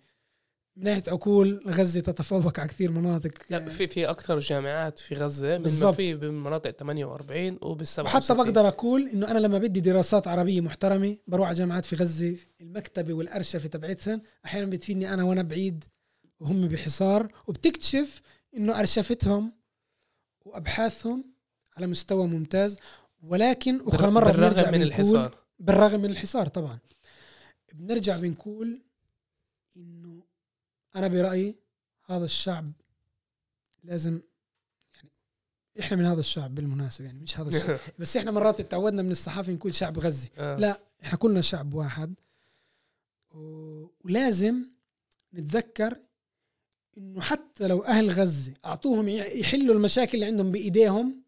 من 0.76 0.84
ناحية 0.84 1.02
عقول 1.08 1.62
غزة 1.66 2.00
تتفوق 2.00 2.60
على 2.60 2.68
كثير 2.68 2.90
مناطق. 2.90 3.30
لا 3.50 3.68
في 3.68 3.88
في 3.88 4.10
أكثر 4.10 4.38
جامعات 4.38 4.98
في 4.98 5.14
غزة 5.14 5.58
من 5.58 5.80
ما 5.80 5.92
في 5.92 6.14
بمناطق 6.14 6.70
48 6.70 7.58
وبال 7.62 7.86
وحتى 7.98 8.34
بقدر 8.34 8.68
أقول 8.68 9.08
إنه 9.08 9.30
أنا 9.30 9.38
لما 9.38 9.58
بدي 9.58 9.80
دراسات 9.80 10.28
عربية 10.28 10.60
محترمة 10.60 11.16
بروح 11.26 11.48
على 11.48 11.56
جامعات 11.56 11.84
في 11.84 11.96
غزة 11.96 12.36
المكتبة 12.60 13.14
والأرشفة 13.14 13.68
تبعتهم 13.68 14.22
أحيانا 14.44 14.66
بتفيدني 14.66 15.14
أنا 15.14 15.24
وأنا 15.24 15.42
بعيد 15.42 15.84
وهم 16.40 16.66
بحصار 16.66 17.32
وبتكتشف 17.46 18.22
إنه 18.54 18.80
أرشفتهم 18.80 19.52
وأبحاثهم 20.40 21.24
على 21.76 21.86
مستوى 21.86 22.26
ممتاز 22.26 22.76
ولكن 23.22 23.80
اخر 23.86 24.10
مرة 24.10 24.32
بالرغم 24.32 24.72
من 24.72 24.82
الحصار. 24.82 25.38
بالرغم 25.58 26.00
من 26.00 26.10
الحصار 26.10 26.48
طبعا. 26.48 26.78
بنرجع 27.72 28.16
بنقول 28.16 28.82
إنه 29.76 30.22
أنا 30.96 31.08
برأيي 31.08 31.56
هذا 32.04 32.24
الشعب 32.24 32.72
لازم 33.84 34.20
يعني 34.94 35.10
إحنا 35.80 35.96
من 35.96 36.04
هذا 36.04 36.20
الشعب 36.20 36.54
بالمناسبة 36.54 37.06
يعني 37.06 37.20
مش 37.20 37.40
هذا 37.40 37.48
الشعب. 37.48 37.78
بس 37.98 38.16
إحنا 38.16 38.30
مرات 38.30 38.60
تعودنا 38.60 39.02
من 39.02 39.10
الصحافة 39.10 39.52
نقول 39.52 39.74
شعب 39.74 39.98
غزي. 39.98 40.30
آه. 40.38 40.56
لا 40.56 40.80
إحنا 41.02 41.18
كلنا 41.18 41.40
شعب 41.40 41.74
واحد. 41.74 42.14
ولازم 44.04 44.66
نتذكر 45.34 45.98
إنه 46.98 47.20
حتى 47.20 47.66
لو 47.66 47.85
أهل 47.85 48.11
غزة 48.11 48.52
أعطوهم 48.64 49.09
يحلوا 49.09 49.74
المشاكل 49.74 50.14
اللي 50.14 50.26
عندهم 50.26 50.52
بإيديهم 50.52 51.22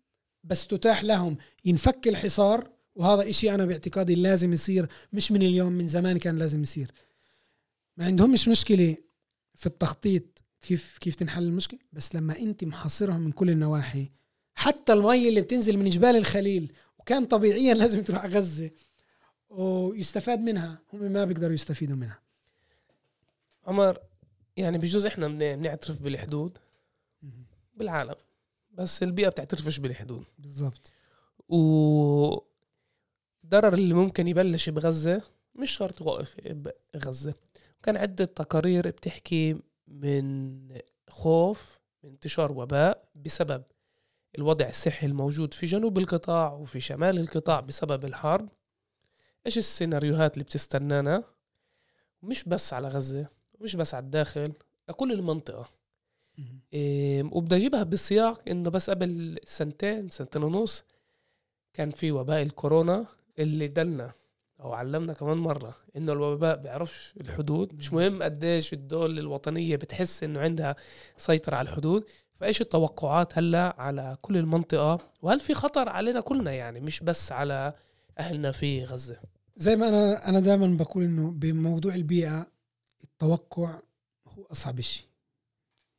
بس 0.45 0.67
تتاح 0.67 1.05
لهم 1.05 1.37
ينفك 1.65 2.09
الحصار 2.09 2.71
وهذا 2.95 3.31
إشي 3.31 3.55
أنا 3.55 3.65
باعتقادي 3.65 4.15
لازم 4.15 4.53
يصير 4.53 4.89
مش 5.13 5.33
من 5.33 5.43
اليوم 5.43 5.73
من 5.73 5.89
زمان 5.89 6.19
كان 6.19 6.39
لازم 6.39 6.63
يصير. 6.63 6.91
ما 7.97 8.05
عندهمش 8.05 8.49
مشكلة 8.49 8.97
في 9.55 9.67
التخطيط 9.67 10.43
كيف 10.61 10.99
كيف 10.99 11.15
تنحل 11.15 11.43
المشكلة 11.43 11.81
بس 11.93 12.15
لما 12.15 12.39
أنت 12.39 12.65
محاصرهم 12.65 13.21
من 13.21 13.33
كل 13.33 13.51
النواحي 13.51 14.11
حتى 14.55 14.93
المي 14.93 15.29
اللي 15.29 15.41
بتنزل 15.41 15.77
من 15.77 15.91
جبال 15.91 16.17
الخليل 16.17 16.73
وكان 16.99 17.25
طبيعيا 17.25 17.75
لازم 17.75 18.03
تروح 18.03 18.27
غزة 18.27 18.71
ويستفاد 19.49 20.41
منها 20.41 20.79
هم 20.93 21.13
ما 21.13 21.25
بيقدروا 21.25 21.53
يستفيدوا 21.53 21.97
منها. 21.97 22.19
عمر 23.67 23.99
يعني 24.57 24.79
بجوز 24.79 25.07
إحنا 25.07 25.29
بنعترف 25.29 26.03
بالحدود. 26.03 26.59
بالعالم. 27.75 28.15
بس 28.71 29.03
البيئة 29.03 29.29
بتعترفش 29.29 29.79
بالحدود. 29.79 30.25
بالضبط. 30.39 30.93
و 31.49 32.39
الضرر 33.45 33.75
اللي 33.75 33.95
ممكن 33.95 34.29
يبلش 34.29 34.69
بغزة 34.71 35.23
مش 35.55 35.71
شرط 35.71 36.01
يوقف 36.01 36.37
بغزه 36.95 37.35
كان 37.83 37.97
عدة 37.97 38.25
تقارير 38.25 38.89
بتحكي 38.89 39.57
من 39.89 40.79
خوف 41.09 41.79
من 42.03 42.11
انتشار 42.11 42.53
وباء 42.53 43.09
بسبب 43.15 43.63
الوضع 44.39 44.69
الصحي 44.69 45.07
الموجود 45.07 45.55
في 45.55 45.67
جنوب 45.67 45.99
القطاع 45.99 46.53
وفي 46.53 46.81
شمال 46.81 47.19
القطاع 47.19 47.61
بسبب 47.61 48.05
الحرب. 48.05 48.49
إيش 49.47 49.59
السيناريوهات 49.59 50.35
اللي 50.35 50.45
بتستنانا؟ 50.45 51.25
مش 52.23 52.45
بس 52.45 52.73
على 52.73 52.89
غزة. 52.89 53.27
مش 53.61 53.77
بس 53.77 53.95
على 53.95 54.05
الداخل 54.05 54.53
لكل 54.89 55.13
المنطقة. 55.13 55.67
إيه 56.73 57.23
وبدي 57.23 57.57
أجيبها 57.57 57.83
بالسياق 57.83 58.41
إنه 58.49 58.71
بس 58.71 58.91
قبل 58.91 59.39
سنتين 59.45 60.11
سنتين 60.11 60.43
ونص 60.43 60.85
كان 61.75 61.91
في 61.91 62.13
وباء 62.13 62.43
الكورونا 62.43 63.07
اللي 63.39 63.69
دلنا 63.69 64.13
أو 64.61 64.73
علمنا 64.73 65.13
كمان 65.13 65.37
مرة 65.37 65.75
إنه 65.97 66.13
الوباء 66.13 66.57
بيعرفش 66.57 67.15
الحدود. 67.21 67.75
مش 67.75 67.93
مهم. 67.93 68.23
قديش 68.23 68.73
الدول 68.73 69.19
الوطنية 69.19 69.77
بتحس 69.77 70.23
إنه 70.23 70.41
عندها 70.41 70.77
سيطرة 71.17 71.57
على 71.57 71.69
الحدود. 71.69 72.05
فإيش 72.41 72.61
التوقعات 72.61 73.39
هلأ 73.39 73.75
على 73.79 74.17
كل 74.23 74.37
المنطقة؟ 74.37 74.99
وهل 75.23 75.41
في 75.41 75.55
خطر 75.55 75.89
علينا 75.89 76.21
كلنا 76.21 76.53
يعني 76.53 76.81
مش 76.81 77.01
بس 77.01 77.33
على 77.33 77.73
أهلنا 78.19 78.53
في 78.53 78.85
غزة؟ 78.85 79.17
زي 79.57 79.77
ما 79.77 79.89
أنا 79.89 80.29
أنا 80.29 80.41
دائما 80.41 80.67
بقول 80.67 81.05
إنه 81.05 81.31
بموضوع 81.31 81.95
البيئة 81.95 82.47
التوقع 83.15 83.83
هو 84.27 84.45
أصعب 84.45 84.81
شيء 84.81 85.07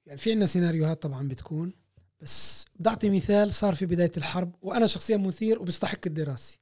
يعني 0.05 0.17
في 0.19 0.31
عندنا 0.31 0.45
سيناريوهات 0.45 1.01
طبعا 1.01 1.27
بتكون 1.27 1.73
بس 2.21 2.65
بدي 2.75 2.89
اعطي 2.89 3.09
مثال 3.09 3.53
صار 3.53 3.75
في 3.75 3.85
بداية 3.85 4.11
الحرب 4.17 4.55
وأنا 4.61 4.87
شخصيا 4.87 5.17
مثير 5.17 5.61
وبيستحق 5.61 5.99
الدراسة. 6.05 6.59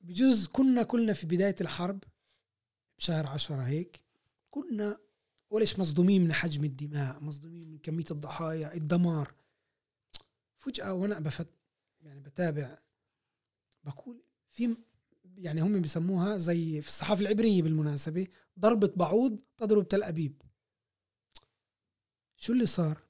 بجوز 0.00 0.46
كنا 0.46 0.82
كلنا 0.82 1.12
في 1.12 1.26
بداية 1.26 1.56
الحرب 1.60 2.04
بشهر 2.98 3.26
عشرة 3.26 3.62
هيك 3.62 4.00
كنا 4.50 4.98
وليش 5.50 5.78
مصدومين 5.78 6.24
من 6.24 6.32
حجم 6.32 6.64
الدماء 6.64 7.20
مصدومين 7.20 7.68
من 7.68 7.78
كمية 7.78 8.04
الضحايا 8.10 8.74
الدمار. 8.74 9.34
فجأة 10.58 10.92
وأنا 10.92 11.18
بفت 11.18 11.48
يعني 12.00 12.20
بتابع 12.20 12.78
بقول 13.84 14.22
في 14.50 14.76
يعني 15.38 15.60
هم 15.60 15.80
بيسموها 15.80 16.36
زي 16.36 16.82
في 16.82 16.88
الصحافة 16.88 17.20
العبرية 17.20 17.62
بالمناسبة 17.62 18.26
ضربة 18.58 18.92
بعوض 18.96 19.40
تضرب 19.56 19.88
تل 19.88 20.02
أبيب. 20.02 20.42
شو 22.36 22.52
اللي 22.52 22.66
صار؟ 22.66 23.02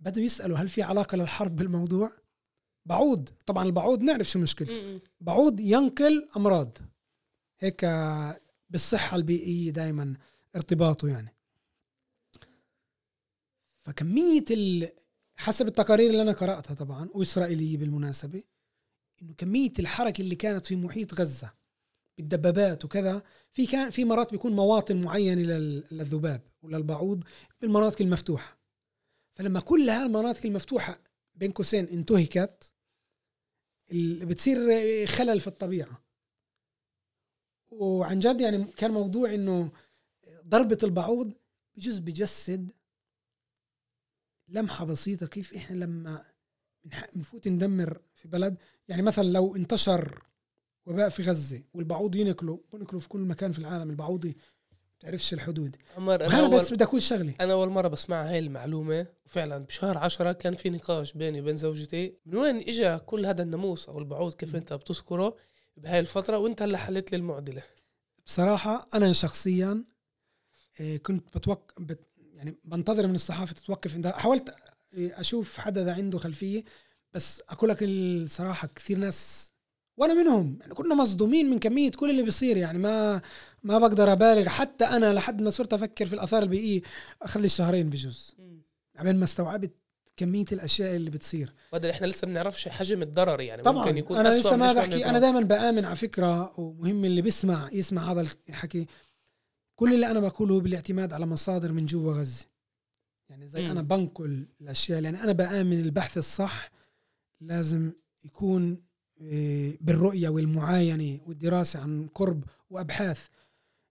بدوا 0.00 0.22
يسألوا 0.22 0.58
هل 0.58 0.68
في 0.68 0.82
علاقة 0.82 1.16
للحرب 1.16 1.56
بالموضوع؟ 1.56 2.12
بعوض 2.86 3.28
طبعا 3.46 3.64
البعوض 3.64 4.02
نعرف 4.02 4.30
شو 4.30 4.38
مشكلته. 4.38 5.00
بعوض 5.20 5.60
ينقل 5.60 6.28
أمراض. 6.36 6.78
هيك 7.58 7.86
بالصحة 8.70 9.16
البيئية 9.16 9.70
دائما 9.70 10.16
ارتباطه 10.56 11.08
يعني. 11.08 11.34
فكمية 13.78 14.44
ال... 14.50 14.92
حسب 15.36 15.66
التقارير 15.66 16.10
اللي 16.10 16.22
أنا 16.22 16.32
قرأتها 16.32 16.74
طبعا 16.74 17.08
وإسرائيلية 17.14 17.76
بالمناسبة 17.76 18.42
إنه 19.22 19.34
كمية 19.34 19.72
الحركة 19.78 20.20
اللي 20.22 20.36
كانت 20.36 20.66
في 20.66 20.76
محيط 20.76 21.14
غزة 21.20 21.54
بالدبابات 22.18 22.84
وكذا 22.84 23.22
في 23.52 23.66
كان 23.66 23.90
في 23.90 24.04
مرات 24.04 24.30
بيكون 24.30 24.52
مواطن 24.52 25.02
معينه 25.02 25.42
للذباب 25.42 26.42
وللبعوض 26.62 27.24
بالمناطق 27.60 28.02
المفتوحة. 28.02 28.58
فلما 29.34 29.60
كل 29.60 29.90
هالمناطق 29.90 30.46
المفتوحة 30.46 31.00
بين 31.34 31.50
قوسين 31.50 31.84
انتهكت 31.84 32.72
بتصير 34.22 34.58
خلل 35.06 35.40
في 35.40 35.46
الطبيعة. 35.46 36.04
وعن 37.70 38.20
جد 38.20 38.40
يعني 38.40 38.64
كان 38.64 38.90
موضوع 38.90 39.34
إنه 39.34 39.72
ضربة 40.44 40.78
البعوض 40.82 41.32
بجزء 41.76 42.00
بجسد 42.00 42.72
لمحة 44.48 44.84
بسيطة 44.84 45.26
كيف 45.26 45.54
إحنا 45.54 45.76
لما 45.76 46.27
بنفوت 47.14 47.48
ندمر 47.48 48.00
في 48.14 48.28
بلد. 48.28 48.56
يعني 48.88 49.02
مثلا 49.02 49.24
لو 49.28 49.56
انتشر 49.56 50.22
وباء 50.86 51.08
في 51.08 51.22
غزة 51.22 51.62
والبعوض 51.74 52.14
ينقلوا 52.14 52.58
بنقلوا 52.72 53.00
في 53.00 53.08
كل 53.08 53.20
مكان 53.20 53.52
في 53.52 53.58
العالم 53.58 53.90
البعوض 53.90 54.32
تعرفش 55.00 55.34
الحدود. 55.34 55.76
عمر 55.96 56.26
أنا 56.26 56.40
أول... 56.40 56.60
بس 56.60 56.74
بدي 56.74 56.84
أقول 56.84 57.02
شغلة. 57.02 57.34
أنا 57.40 57.52
أول 57.52 57.68
مرة 57.68 57.88
بسمع 57.88 58.22
هاي 58.22 58.38
المعلومة 58.38 59.06
وفعلا 59.26 59.58
بشهر 59.58 59.98
عشرة 59.98 60.32
كان 60.32 60.54
في 60.54 60.70
نقاش 60.70 61.12
بيني 61.12 61.40
وبين 61.40 61.56
زوجتي. 61.56 62.14
من 62.26 62.36
وين 62.36 62.56
اجى 62.56 62.98
كل 62.98 63.26
هذا 63.26 63.42
الناموس 63.42 63.88
أو 63.88 63.98
البعوض 63.98 64.34
كيف 64.34 64.56
أنت 64.56 64.72
بتذكره 64.72 65.36
بهاي 65.76 66.00
الفترة 66.00 66.38
وأنت 66.38 66.62
هلا 66.62 66.78
حلت 66.78 67.12
لي 67.12 67.16
المعضلة؟ 67.16 67.62
بصراحة 68.26 68.88
أنا 68.94 69.12
شخصيا 69.12 69.84
آه، 70.80 70.96
كنت 70.96 71.36
بتوقع 71.36 71.74
بت 71.84 72.00
يعني 72.34 72.56
بنتظر 72.64 73.06
من 73.06 73.14
الصحافة 73.14 73.54
تتوقف 73.54 73.94
عندها. 73.94 74.12
حاولت 74.12 74.54
أشوف 74.94 75.58
حدا 75.58 75.82
اذا 75.82 75.94
عنده 75.94 76.18
خلفية 76.18 76.64
بس 77.12 77.42
أقول 77.48 77.70
لك 77.70 77.78
الصراحة 77.82 78.68
كثير 78.74 78.98
ناس 78.98 79.52
وأنا 79.96 80.14
منهم 80.14 80.58
يعني 80.60 80.74
كنا 80.74 80.94
مصدومين 80.94 81.50
من 81.50 81.58
كمية 81.58 81.90
كل 81.90 82.10
اللي 82.10 82.22
بيصير 82.22 82.56
يعني 82.56 82.78
ما 82.78 83.20
ما 83.62 83.78
بقدر 83.78 84.12
أبالغ 84.12 84.48
حتى 84.48 84.84
أنا 84.84 85.12
لحد 85.12 85.42
ما 85.42 85.50
صرت 85.50 85.72
أفكر 85.72 86.06
في 86.06 86.12
الآثار 86.12 86.42
البيئية 86.42 86.82
اخذ 87.22 87.40
لي 87.40 87.48
شهرين 87.48 87.90
بجوز 87.90 88.36
عبين 88.96 89.16
ما 89.16 89.24
استوعبت 89.24 89.72
كمية 90.16 90.44
الأشياء 90.52 90.96
اللي 90.96 91.10
بتصير. 91.10 91.54
وهذا 91.72 91.90
إحنا 91.90 92.06
لسه 92.06 92.26
بنعرفش 92.26 92.68
حجم 92.68 93.02
الضرر 93.02 93.40
يعني 93.40 93.62
طبعا 93.62 93.84
ممكن 93.84 93.96
يكون 93.96 94.16
أنا 94.16 94.28
لسه 94.28 94.56
ما 94.56 94.72
بحكي 94.72 95.06
أنا 95.06 95.18
دائما 95.18 95.40
بآمن 95.40 95.84
على 95.84 95.96
فكرة 95.96 96.60
ومهم 96.60 97.04
اللي 97.04 97.22
بيسمع 97.22 97.68
يسمع 97.72 98.12
هذا 98.12 98.26
الحكي. 98.48 98.86
كل 99.76 99.94
اللي 99.94 100.10
أنا 100.10 100.20
بقوله 100.20 100.60
بالإعتماد 100.60 101.12
على 101.12 101.26
مصادر 101.26 101.72
من 101.72 101.86
جوا 101.86 102.12
غزة. 102.12 102.46
يعني 103.28 103.48
زي 103.48 103.66
م. 103.66 103.70
أنا 103.70 103.82
بنقل 103.82 104.46
الأشياء 104.60 105.00
لأن 105.00 105.14
أنا 105.14 105.32
بآمن 105.32 105.80
البحث 105.80 106.18
الصح 106.18 106.70
لازم 107.40 107.92
يكون 108.24 108.82
آه، 109.22 109.72
بالرؤية 109.80 110.28
والمعاينة 110.28 111.20
والدراسة 111.26 111.80
عن 111.80 112.08
قرب 112.14 112.44
وأبحاث 112.70 113.26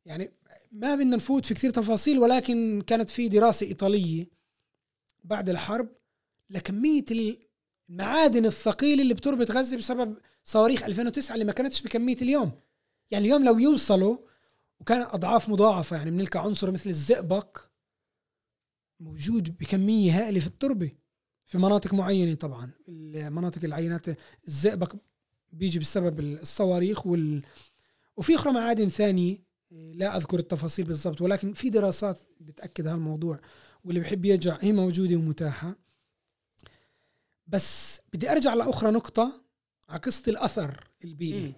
يعني 0.06 0.32
ما 0.72 0.96
بدنا 0.96 1.16
نفوت 1.16 1.46
في 1.46 1.54
كثير 1.54 1.72
تفاصيل 1.72 2.20
ولكن 2.20 2.84
كانت 2.88 3.10
في 3.10 3.28
دراسة 3.28 3.66
إيطالية 3.66 4.28
بعد 5.24 5.50
الحرب 5.50 5.90
لكمية 6.50 7.06
المعادن 7.90 8.46
الثقيلة 8.46 9.02
اللي 9.02 9.14
بتربط 9.14 9.52
غزه 9.52 9.78
بسبب 9.78 10.18
صواريخ 10.44 10.84
2009 10.84 11.34
اللي 11.34 11.46
ما 11.46 11.52
كانتش 11.52 11.82
بكمية 11.82 12.18
اليوم 12.22 12.52
يعني 13.12 13.26
اليوم 13.26 13.46
لو 13.46 13.60
يوصلوا 13.60 14.18
وكان 14.80 15.02
أضعاف 15.02 15.50
مضاعفة 15.50 15.98
يعني 15.98 16.12
بنلقى 16.12 16.40
عنصر 16.40 16.72
مثل 16.72 16.90
الزئبق 16.90 17.58
موجود 19.00 19.58
بكمية 19.58 20.12
هائلة 20.20 20.40
في 20.40 20.48
التربة 20.48 20.92
في 21.46 21.58
مناطق 21.58 21.94
معينة 21.94 22.36
طبعا. 22.36 22.72
المناطق 22.88 23.64
العينات 23.66 24.06
الزئبق 24.48 24.96
بيجي 25.54 25.80
بسبب 25.80 26.20
الصواريخ 26.20 27.08
وال 27.08 27.46
وفي 28.18 28.36
أخرى 28.36 28.54
معادن 28.54 28.90
ثانية 28.90 29.38
لا 29.72 30.18
أذكر 30.18 30.40
التفاصيل 30.40 30.86
بالضبط 30.86 31.22
ولكن 31.22 31.54
في 31.54 31.70
دراسات 31.70 32.22
بتأكد 32.40 32.88
هالموضوع 32.88 33.40
واللي 33.84 34.00
بحب 34.00 34.26
يرجع 34.26 34.58
هي 34.62 34.72
موجودة 34.72 35.16
ومتاحة. 35.16 35.76
بس 37.48 38.02
بدي 38.14 38.32
أرجع 38.32 38.54
لأخرى 38.54 38.92
نقطة 38.92 39.44
على 39.90 40.00
قصة 40.00 40.24
الأثر 40.32 40.90
البيئي. 41.04 41.54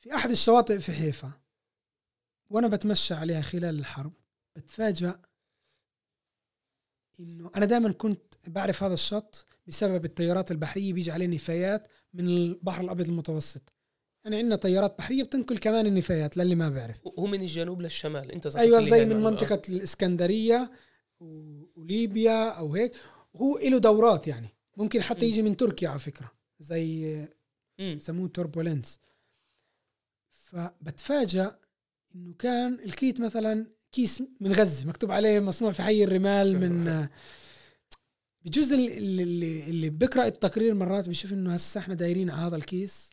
في 0.00 0.14
أحد 0.14 0.30
الشواطئ 0.30 0.78
في 0.78 0.92
حيفا 0.92 1.32
وأنا 2.50 2.68
بتمشى 2.68 3.14
عليها 3.14 3.40
خلال 3.40 3.78
الحرب 3.78 4.12
بتفاجأ 4.56 5.22
إنه 7.22 7.50
أنا 7.56 7.66
دائما 7.66 7.92
كنت 7.92 8.22
بعرف 8.46 8.82
هذا 8.82 8.94
الشط 8.94 9.46
بسبب 9.66 10.04
التيارات 10.04 10.50
البحرية 10.50 10.92
بيجي 10.92 11.10
عليه 11.10 11.26
نفايات 11.26 11.88
من 12.14 12.26
البحر 12.26 12.84
الأبيض 12.84 13.08
المتوسط. 13.08 13.72
يعني 14.24 14.36
عندنا 14.36 14.56
طيارات 14.56 14.98
بحرية 14.98 15.22
بتنقل 15.22 15.58
كمان 15.58 15.86
النفايات 15.86 16.36
للي 16.36 16.54
ما 16.54 16.68
بعرف. 16.68 16.96
هو 17.18 17.26
من 17.26 17.40
الجنوب 17.40 17.82
للشمال 17.82 18.32
أنت 18.32 18.56
أيوه 18.56 18.84
زي 18.84 19.04
من 19.04 19.16
منطقة 19.16 19.54
آه. 19.54 19.62
الإسكندرية 19.68 20.70
وليبيا 21.76 22.50
أو 22.50 22.74
هيك. 22.74 22.92
هو 23.36 23.58
له 23.58 23.78
دورات 23.78 24.28
يعني. 24.28 24.48
ممكن 24.76 25.02
حتى 25.02 25.26
يجي 25.26 25.42
من 25.42 25.56
تركيا 25.56 25.88
على 25.88 25.98
فكرة 25.98 26.32
زي 26.60 27.28
يسموه 27.78 28.28
turbulence 28.28 29.00
فبتفاجأ 30.30 31.58
إنه 32.14 32.34
كان 32.38 32.74
الكيت 32.74 33.20
مثلا 33.20 33.66
كيس 33.92 34.22
من 34.40 34.52
غزة 34.52 34.88
مكتوب 34.88 35.10
عليه 35.10 35.40
مصنوع 35.40 35.72
في 35.72 35.82
حي 35.82 36.04
الرمال 36.04 36.60
من 36.60 37.08
بجوز 38.44 38.72
اللي 38.72 39.62
اللي 39.70 39.90
بيقرا 39.90 40.26
التقرير 40.26 40.74
مرات 40.74 41.08
بيشوف 41.08 41.32
إنه 41.32 41.54
هسه 41.54 41.80
إحنا 41.80 41.94
دايرين 41.94 42.30
على 42.30 42.46
هذا 42.46 42.56
الكيس 42.56 43.10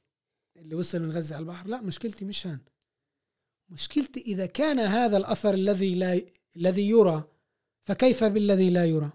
اللي 0.55 0.75
وصل 0.75 0.99
من 0.99 1.11
غزة 1.11 1.36
على 1.36 1.43
البحر. 1.43 1.67
لا 1.67 1.82
مشكلتي 1.82 2.25
مش 2.25 2.47
هان. 2.47 2.59
مشكلتي 3.69 4.19
إذا 4.19 4.45
كان 4.45 4.80
هذا 4.80 5.17
الأثر 5.17 5.53
الذي 5.53 5.95
لا 5.95 6.21
الذي 6.55 6.89
يرى 6.89 7.23
فكيف 7.84 8.23
بالذي 8.23 8.69
لا 8.69 8.86
يرى؟ 8.86 9.11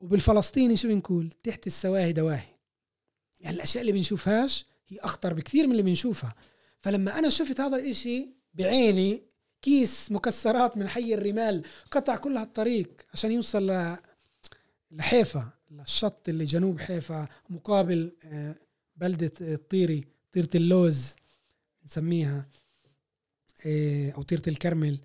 وبالفلسطيني 0.00 0.76
شو 0.76 0.88
بنقول؟ 0.88 1.30
تحت 1.30 1.66
السواهي 1.66 2.12
دواهي. 2.12 2.48
يعني 3.40 3.56
الأشياء 3.56 3.80
اللي 3.80 3.92
بنشوفهاش 3.92 4.66
هي 4.88 4.98
أخطر 4.98 5.34
بكثير 5.34 5.66
من 5.66 5.72
اللي 5.72 5.82
بنشوفها. 5.82 6.34
فلما 6.80 7.18
أنا 7.18 7.28
شفت 7.28 7.60
هذا 7.60 7.76
الإشي 7.76 8.28
بعيني 8.54 9.22
كيس 9.64 10.12
مكسرات 10.12 10.76
من 10.76 10.88
حي 10.88 11.14
الرمال 11.14 11.62
قطع 11.90 12.16
كل 12.16 12.36
هالطريق 12.36 12.88
عشان 13.12 13.32
يوصل 13.32 13.96
لحيفا 14.90 15.50
الشط 15.80 16.28
اللي 16.28 16.44
جنوب 16.44 16.80
حيفا 16.80 17.28
مقابل 17.50 18.12
آه، 18.24 18.54
بلدة 18.96 19.30
الطيري 19.40 20.04
طيرة 20.32 20.48
اللوز 20.54 21.14
نسميها 21.84 22.46
آه، 23.66 24.10
أو 24.10 24.22
طيرة 24.22 24.42
الكرمل. 24.48 24.98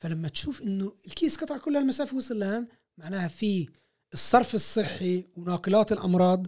فلما 0.00 0.28
تشوف 0.28 0.62
إنه 0.62 0.92
الكيس 1.06 1.36
قطع 1.36 1.58
كل 1.58 1.76
المسافة 1.76 2.16
وصل 2.16 2.38
لهان 2.38 2.68
معناها 2.98 3.28
في 3.28 3.68
الصرف 4.12 4.54
الصحي 4.54 5.24
وناقلات 5.36 5.92
الأمراض 5.92 6.46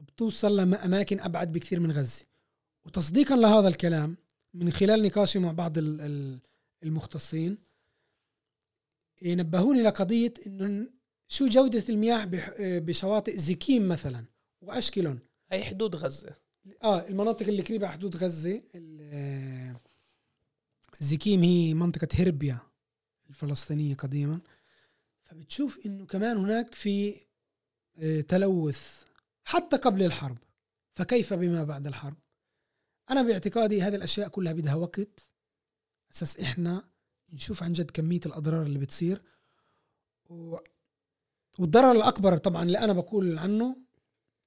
بتوصل 0.00 0.56
لأماكن 0.56 1.20
أبعد 1.20 1.52
بكثير 1.52 1.80
من 1.80 1.92
غزة. 1.92 2.24
وتصديقا 2.84 3.36
لهذا 3.36 3.68
الكلام 3.68 4.16
من 4.54 4.70
خلال 4.70 5.02
نقاشي 5.02 5.38
مع 5.38 5.52
بعض 5.52 5.78
المختصين 6.82 7.58
نبهوني 9.22 9.82
لقضية 9.82 10.34
إنه 10.46 10.90
شو 11.28 11.46
جودة 11.46 11.84
المياه 11.88 12.28
بشواطئ 12.58 13.36
زكيم 13.36 13.88
مثلا 13.88 14.24
وأشكلون 14.60 15.18
هي 15.52 15.64
حدود 15.64 15.96
غزة. 15.96 16.34
آه 16.82 17.08
المناطق 17.08 17.46
اللي 17.46 17.62
قريبة 17.62 17.88
حدود 17.88 18.16
غزة 18.16 18.62
زكيم 21.00 21.42
هي 21.42 21.74
منطقة 21.74 22.08
هربيا 22.14 22.58
الفلسطينية 23.30 23.94
قديما. 23.94 24.40
فبتشوف 25.24 25.86
إنه 25.86 26.06
كمان 26.06 26.36
هناك 26.36 26.74
في 26.74 27.14
آه، 27.98 28.20
تلوث 28.20 29.04
حتى 29.44 29.76
قبل 29.76 30.02
الحرب. 30.02 30.38
فكيف 30.94 31.34
بما 31.34 31.64
بعد 31.64 31.86
الحرب؟ 31.86 32.16
أنا 33.10 33.22
باعتقادي 33.22 33.82
هذه 33.82 33.94
الأشياء 33.94 34.28
كلها 34.28 34.52
بدها 34.52 34.74
وقت. 34.74 35.31
أساس 36.12 36.40
إحنا 36.40 36.88
نشوف 37.32 37.62
عن 37.62 37.72
جد 37.72 37.90
كمية 37.90 38.20
الأضرار 38.26 38.62
اللي 38.62 38.78
بتصير. 38.78 39.22
و... 40.30 40.56
والضرر 41.58 41.92
الأكبر 41.92 42.36
طبعا 42.36 42.62
اللي 42.62 42.78
أنا 42.78 42.92
بقول 42.92 43.38
عنه 43.38 43.76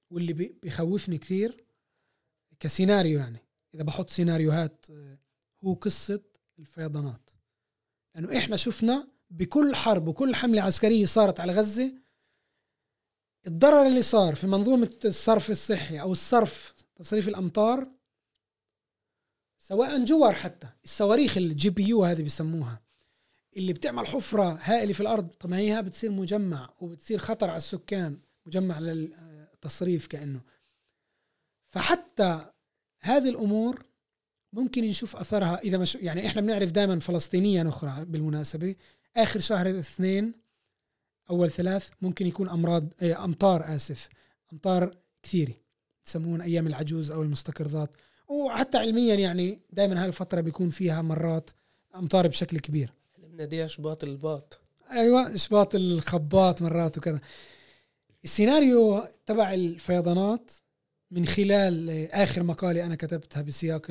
واللي 0.10 0.34
بيخوفني 0.34 1.18
كثير 1.18 1.66
كسيناريو 2.60 3.20
يعني. 3.20 3.40
إذا 3.76 3.84
بحط 3.84 4.10
سيناريوهات 4.10 4.86
آه، 4.90 5.18
هو 5.64 5.74
قصة 5.74 6.24
الفيضانات. 6.60 7.30
لأنه 8.16 8.38
إحنا 8.38 8.56
شفنا 8.56 9.08
بكل 9.30 9.76
حرب 9.76 10.08
وكل 10.08 10.36
حملة 10.36 10.62
عسكرية 10.62 11.06
صارت 11.06 11.40
على 11.40 11.54
غزة 11.54 11.94
الضرر 13.48 13.88
اللي 13.88 14.02
صار 14.02 14.36
في 14.36 14.48
منظومة 14.48 15.00
الصرف 15.06 15.52
الصحي 15.52 16.02
أو 16.02 16.12
الصرف 16.12 16.74
تصريف 16.96 17.28
الأمطار 17.28 17.95
سواء 19.68 20.06
جوار 20.06 20.34
حتى. 20.34 20.68
الصواريخ 20.84 21.38
ال 21.38 21.70
GBU 21.70 22.04
هذه 22.04 22.22
بيسموها. 22.22 22.82
اللي 23.58 23.74
بتعمل 23.74 24.08
حفرة 24.08 24.60
هائلة 24.62 24.94
في 24.94 25.02
الأرض 25.02 25.28
طب 25.28 25.50
ما 25.50 25.58
هي 25.58 25.82
بتصير 25.82 26.12
مجمع 26.12 26.74
وبتصير 26.80 27.18
خطر 27.18 27.50
على 27.50 27.58
السكان 27.58 28.20
مجمع 28.46 28.80
للتصريف 28.80 30.08
كأنه. 30.08 30.42
فحتى 31.70 32.46
هذه 33.00 33.30
الأمور 33.30 33.86
ممكن 34.54 34.84
نشوف 34.84 35.16
أثرها 35.16 35.60
إذا 35.60 35.78
مش 35.78 35.96
يعني 35.96 36.28
إحنا 36.28 36.42
بنعرف 36.42 36.72
دائما 36.72 37.00
فلسطينيا 37.00 37.70
أخرى 37.70 38.06
بالمناسبة. 38.06 38.76
آخر 39.18 39.40
شهر 39.40 39.80
اثنين 39.80 40.34
أول 41.30 41.52
ثلاث 41.52 41.90
ممكن 42.02 42.28
يكون 42.28 42.50
أمراض 42.50 42.94
إيه، 43.02 43.24
أمطار 43.24 43.76
آسف 43.76 44.10
أمطار 44.54 44.92
كثيرة. 45.24 45.54
يسمون 46.08 46.42
أيام 46.42 46.68
العجوز 46.68 47.12
أو 47.12 47.22
المستقرات 47.22 47.96
وحتى 48.28 48.78
علميا 48.78 49.16
يعني 49.16 49.60
دائما 49.72 50.02
هاي 50.02 50.08
الفترة 50.08 50.42
بيكون 50.42 50.70
فيها 50.70 51.02
مرات 51.02 51.50
أمطار 51.96 52.28
بشكل 52.28 52.60
كبير. 52.60 52.94
بناديها 53.18 53.66
اشباط 53.66 54.04
الباط. 54.04 54.60
أيوه 54.92 55.34
اشباط 55.34 55.76
الخباط 55.76 56.62
مرات 56.62 56.98
وكذا. 56.98 57.20
السيناريو 58.24 59.08
تبع 59.26 59.54
الفيضانات 59.54 60.52
من 61.12 61.26
خلال 61.26 62.08
آخر 62.12 62.44
مقالة 62.44 62.86
أنا 62.86 62.96
كتبتها 62.96 63.42
بسياق 63.42 63.88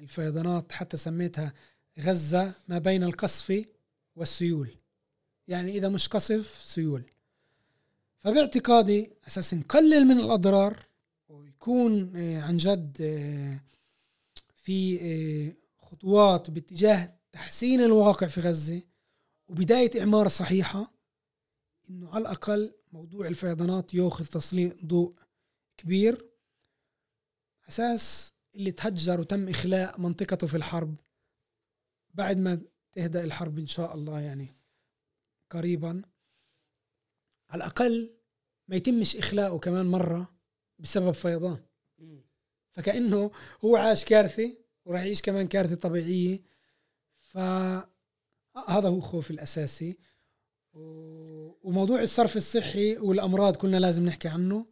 الفيضانات 0.00 0.72
حتى 0.72 0.96
سميتها 0.96 1.52
غزة 2.00 2.52
ما 2.68 2.78
بين 2.78 3.04
القصف 3.04 3.64
والسيول. 4.16 4.76
يعني 5.48 5.76
إذا 5.76 5.88
مش 5.88 6.08
قصف 6.08 6.62
سيول. 6.64 7.02
فباعتقادي 8.18 9.10
أساس 9.26 9.54
نقلل 9.54 10.04
من 10.04 10.20
الأضرار 10.20 10.78
ويكون 11.28 12.16
آه، 12.16 12.40
عن 12.40 12.56
جد 12.56 12.96
آه، 13.00 13.60
في 14.54 15.00
آه، 15.00 15.56
خطوات 15.84 16.50
باتجاه 16.50 17.18
تحسين 17.32 17.80
الواقع 17.80 18.26
في 18.26 18.40
غزة 18.40 18.82
وبداية 19.48 20.00
إعمار 20.00 20.28
صحيحة 20.28 20.94
إنه 21.90 22.10
على 22.10 22.22
الأقل 22.22 22.74
موضوع 22.92 23.26
الفيضانات 23.26 23.94
يأخذ 23.94 24.26
تسليط 24.26 24.84
ضوء 24.84 25.14
كبير 25.76 26.30
أساس 27.68 28.32
اللي 28.54 28.72
تهجر 28.72 29.20
وتم 29.20 29.48
إخلاء 29.48 30.00
منطقته 30.00 30.46
في 30.46 30.56
الحرب. 30.56 30.96
بعد 32.14 32.38
ما 32.38 32.62
تهدأ 32.92 33.24
الحرب 33.24 33.58
إن 33.58 33.66
شاء 33.66 33.94
الله 33.94 34.20
يعني 34.20 34.56
قريبا. 35.50 36.02
على 37.50 37.64
الأقل 37.64 38.16
ما 38.68 38.76
يتمش 38.76 39.16
إخلاؤه 39.16 39.58
كمان 39.58 39.86
مرة 39.86 40.33
بسبب 40.84 41.10
فيضان. 41.12 41.64
فكأنه 42.72 43.30
هو 43.64 43.76
عاش 43.76 44.04
كارثة 44.04 44.56
وراح 44.84 45.02
يعيش 45.02 45.22
كمان 45.22 45.46
كارثة 45.46 45.74
طبيعية. 45.74 46.42
فهذا 47.18 48.88
هو 48.88 49.00
خوفي 49.00 49.30
الأساسي. 49.30 49.98
وموضوع 51.62 52.02
الصرف 52.02 52.36
الصحي 52.36 52.98
والأمراض 52.98 53.56
كلنا 53.56 53.76
لازم 53.76 54.06
نحكي 54.06 54.28
عنه. 54.28 54.66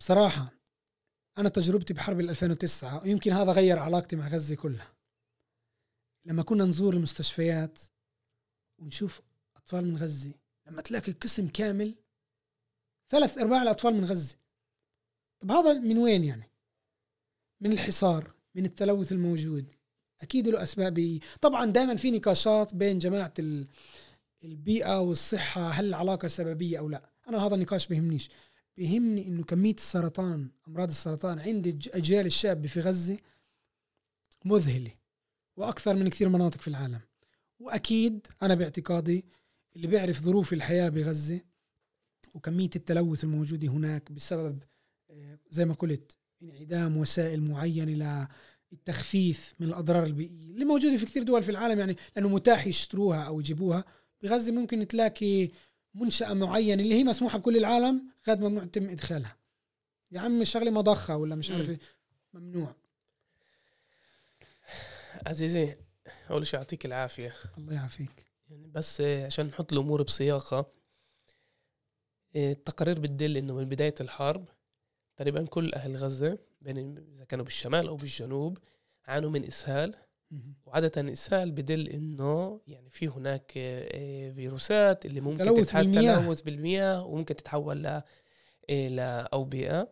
بصراحة 0.00 0.52
أنا 1.38 1.48
تجربتي 1.48 1.94
بحرب 1.94 2.20
2009 2.20 3.02
ويمكن 3.02 3.32
هذا 3.32 3.52
غير 3.52 3.78
علاقتي 3.78 4.16
مع 4.16 4.28
غزة 4.28 4.56
كلها. 4.56 4.94
لما 6.24 6.42
كنا 6.42 6.64
نزور 6.64 6.94
المستشفيات 6.94 7.80
ونشوف 8.78 9.22
أطفال 9.56 9.84
من 9.84 9.96
غزة 9.96 10.32
لما 10.66 10.82
تلاقي 10.82 11.12
قسم 11.12 11.48
كامل 11.48 11.94
ثلاث 13.10 13.38
أرباع 13.38 13.62
الأطفال 13.62 13.94
من 13.94 14.04
غزة. 14.04 14.36
طب 15.40 15.50
هذا 15.50 15.72
من 15.72 15.98
وين 15.98 16.24
يعني؟ 16.24 16.50
من 17.60 17.72
الحصار 17.72 18.32
من 18.54 18.64
التلوث 18.64 19.12
الموجود. 19.12 19.74
أكيد 20.20 20.48
له 20.48 20.62
أسباب. 20.62 21.18
طبعا 21.40 21.66
دائما 21.66 21.96
في 21.96 22.10
نقاشات 22.10 22.74
بين 22.74 22.98
جماعة 22.98 23.34
البيئة 24.44 25.00
والصحة 25.00 25.70
هل 25.70 25.84
العلاقة 25.84 26.28
سببية 26.28 26.78
أو 26.78 26.88
لا. 26.88 27.10
أنا 27.28 27.46
هذا 27.46 27.54
النقاش 27.54 27.86
بيهمنيش. 27.86 28.30
بيهمني 28.76 29.26
إنه 29.28 29.44
كمية 29.44 29.74
السرطان 29.74 30.50
أمراض 30.68 30.88
السرطان 30.88 31.38
عند 31.38 31.88
أجيال 31.94 32.26
الشاب 32.26 32.66
في 32.66 32.80
غزة 32.80 33.18
مذهلة 34.44 34.90
وأكثر 35.56 35.94
من 35.94 36.08
كثير 36.08 36.28
مناطق 36.28 36.60
في 36.60 36.68
العالم. 36.68 37.00
وأكيد 37.58 38.26
أنا 38.42 38.54
باعتقادي 38.54 39.24
اللي 39.76 39.86
بيعرف 39.86 40.22
ظروف 40.22 40.52
الحياة 40.52 40.88
بغزة 40.88 41.40
وكمية 42.34 42.70
التلوث 42.76 43.24
الموجودة 43.24 43.68
هناك 43.68 44.12
بسبب 44.12 44.58
آه، 45.10 45.38
زي 45.50 45.64
ما 45.64 45.74
قلت 45.74 46.16
انعدام 46.42 46.96
وسائل 46.96 47.42
معينة 47.42 48.28
التخفيف 48.72 49.54
من 49.60 49.66
الأضرار 49.66 50.04
البيئية 50.04 50.50
اللي 50.50 50.64
موجودة 50.64 50.96
في 50.96 51.04
كثير 51.06 51.22
دول 51.22 51.42
في 51.42 51.50
العالم 51.50 51.78
يعني 51.78 51.96
لأنه 52.16 52.28
متاح 52.28 52.66
يشتروها 52.66 53.22
أو 53.22 53.40
يجيبوها. 53.40 53.84
بغزة 54.22 54.52
ممكن 54.52 54.86
تلاقي 54.88 55.48
منشأة 55.94 56.34
معينة 56.34 56.82
اللي 56.82 56.94
هي 56.94 57.04
مسموحة 57.04 57.38
بكل 57.38 57.56
العالم 57.56 58.02
غاد 58.28 58.40
ممنوع 58.40 58.62
يتم 58.64 58.88
إدخالها. 58.88 59.36
يا 60.12 60.20
عم 60.20 60.40
الشغلة 60.40 60.70
مضخة 60.70 61.16
ولا 61.16 61.34
مش 61.34 61.50
عارف 61.50 61.70
إيه. 61.70 61.78
ممنوع. 62.34 62.74
عزيزي 65.26 65.76
أول 66.30 66.46
شيء 66.46 66.60
يعطيك 66.60 66.86
العافية. 66.86 67.34
الله 67.58 67.74
يعافيك. 67.74 68.26
يعني 68.50 68.68
بس 68.68 69.00
عشان 69.00 69.46
نحط 69.46 69.72
الأمور 69.72 70.02
بسياقها 70.02 70.66
التقارير 72.36 73.00
بتدل 73.00 73.36
إنه 73.36 73.54
من 73.54 73.64
بداية 73.68 73.94
الحرب 74.00 74.48
تقريبا 75.16 75.46
كل 75.46 75.74
أهل 75.74 75.96
غزة 75.96 76.38
بين 76.60 76.98
إذا 77.14 77.24
كانوا 77.24 77.44
بالشمال 77.44 77.88
أو 77.88 77.96
بالجنوب 77.96 78.58
عانوا 79.06 79.30
من 79.30 79.44
إسهال. 79.44 79.94
وعادة 80.66 81.00
الإسهال 81.00 81.50
بدل 81.50 81.88
إنه 81.88 82.60
يعني 82.66 82.90
في 82.90 83.08
هناك 83.08 83.52
آه، 83.56 84.30
فيروسات 84.32 85.06
اللي 85.06 85.20
ممكن 85.20 85.44
تلوث 85.44 85.76
بالمياه. 85.76 86.20
تلوث 86.20 86.40
بالمياه 86.40 87.04
وممكن 87.06 87.36
تتحول 87.36 87.82
ل 87.82 88.02
آه، 88.70 88.88
لأوبئة 88.88 89.88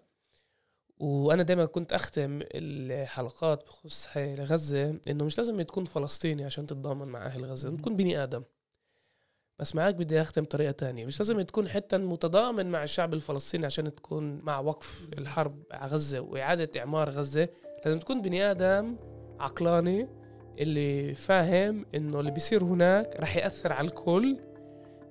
وأنا 0.98 1.42
دائما 1.42 1.64
كنت 1.64 1.92
أختم 1.92 2.40
الحلقات 2.54 3.64
بخصوص 3.66 4.08
غزة 4.16 5.00
إنه 5.08 5.24
مش 5.24 5.38
لازم 5.38 5.62
تكون 5.62 5.84
فلسطيني 5.84 6.44
عشان 6.44 6.66
تتضامن 6.66 7.08
مع 7.08 7.26
أهل 7.26 7.44
غزة 7.44 7.76
تكون 7.76 7.96
بني 7.96 8.22
آدم. 8.22 8.42
بس 9.58 9.74
معك 9.74 9.94
بدي 9.94 10.20
أختم 10.20 10.42
بطريقه 10.42 10.70
تانية. 10.70 11.06
مش 11.06 11.20
لازم 11.20 11.40
تكون 11.42 11.68
حتى 11.68 11.98
متضامن 11.98 12.66
مع 12.70 12.82
الشعب 12.82 13.14
الفلسطيني 13.14 13.66
عشان 13.66 13.94
تكون 13.94 14.40
مع 14.42 14.60
وقف 14.60 15.08
الحرب 15.18 15.62
على 15.70 15.90
غزة 15.92 16.20
وإعادة 16.20 16.80
إعمار 16.80 17.10
غزة. 17.10 17.48
لازم 17.84 17.98
تكون 17.98 18.22
بني 18.22 18.50
آدم 18.50 18.96
عقلاني 19.40 20.08
اللي 20.58 21.14
فاهم 21.14 21.86
إنه 21.94 22.20
اللي 22.20 22.30
بيصير 22.30 22.64
هناك 22.64 23.16
رح 23.20 23.36
يأثر 23.36 23.72
على 23.72 23.88
الكل 23.88 24.38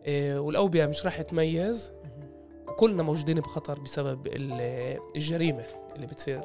إيه 0.06 0.40
والأوبئة 0.40 0.86
مش 0.86 1.06
رح 1.06 1.22
تميز 1.22 1.92
وكلنا 2.68 3.04
موجودين 3.04 3.40
بخطر 3.40 3.80
بسبب 3.80 4.28
الجريمة 5.16 5.66
اللي 5.96 6.08
بتصير 6.08 6.42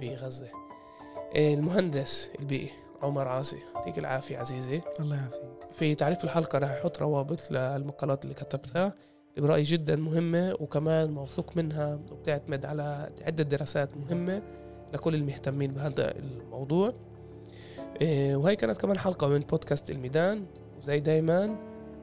في 0.00 0.14
غزة. 0.14 0.48
إيه 1.34 1.54
المهندس 1.54 2.30
البيئي. 2.40 2.70
عمر 3.02 3.28
عاصي. 3.28 3.58
يعطيك 3.74 3.98
العافية 3.98 4.38
عزيزي. 4.38 4.80
الله 5.00 5.16
يعافيك. 5.16 5.40
في 5.72 5.94
تعريف 5.94 6.24
الحلقة 6.24 6.58
راح 6.58 6.70
أحط 6.70 6.98
روابط 6.98 7.50
للمقالات 7.50 8.24
اللي 8.24 8.34
كتبتها. 8.34 8.94
اللي 9.36 9.48
برأيي 9.48 9.62
جدا 9.62 9.96
مهمة 9.96 10.56
وكمان 10.60 11.10
موثوق 11.10 11.56
منها 11.56 11.94
وبتعتمد 12.12 12.66
على 12.66 13.10
عدة 13.22 13.44
دراسات 13.44 13.96
مهمة 13.96 14.42
لكل 14.94 15.14
المهتمين 15.14 15.70
بهذا 15.70 16.14
الموضوع. 16.18 16.92
إيه، 18.00 18.36
وهي 18.36 18.56
كانت 18.56 18.80
كمان 18.80 18.98
حلقة 18.98 19.26
من 19.26 19.38
بودكاست 19.38 19.90
الميدان. 19.90 20.46
وزي 20.78 21.00
دايما 21.00 21.46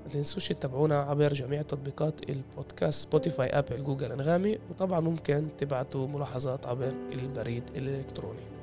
ما 0.03 0.09
تنسوش 0.11 0.47
تتابعونا 0.47 1.01
عبر 1.01 1.33
جميع 1.33 1.61
تطبيقات 1.61 2.29
البودكاست 2.29 3.03
Spotify 3.03 3.49
Apple 3.49 3.83
Google 3.83 4.11
Anghami. 4.11 4.59
وطبعا 4.69 4.99
ممكن 4.99 5.47
تبعتوا 5.57 6.07
ملاحظات 6.07 6.67
عبر 6.67 6.93
البريد 7.11 7.63
الإلكتروني. 7.75 8.58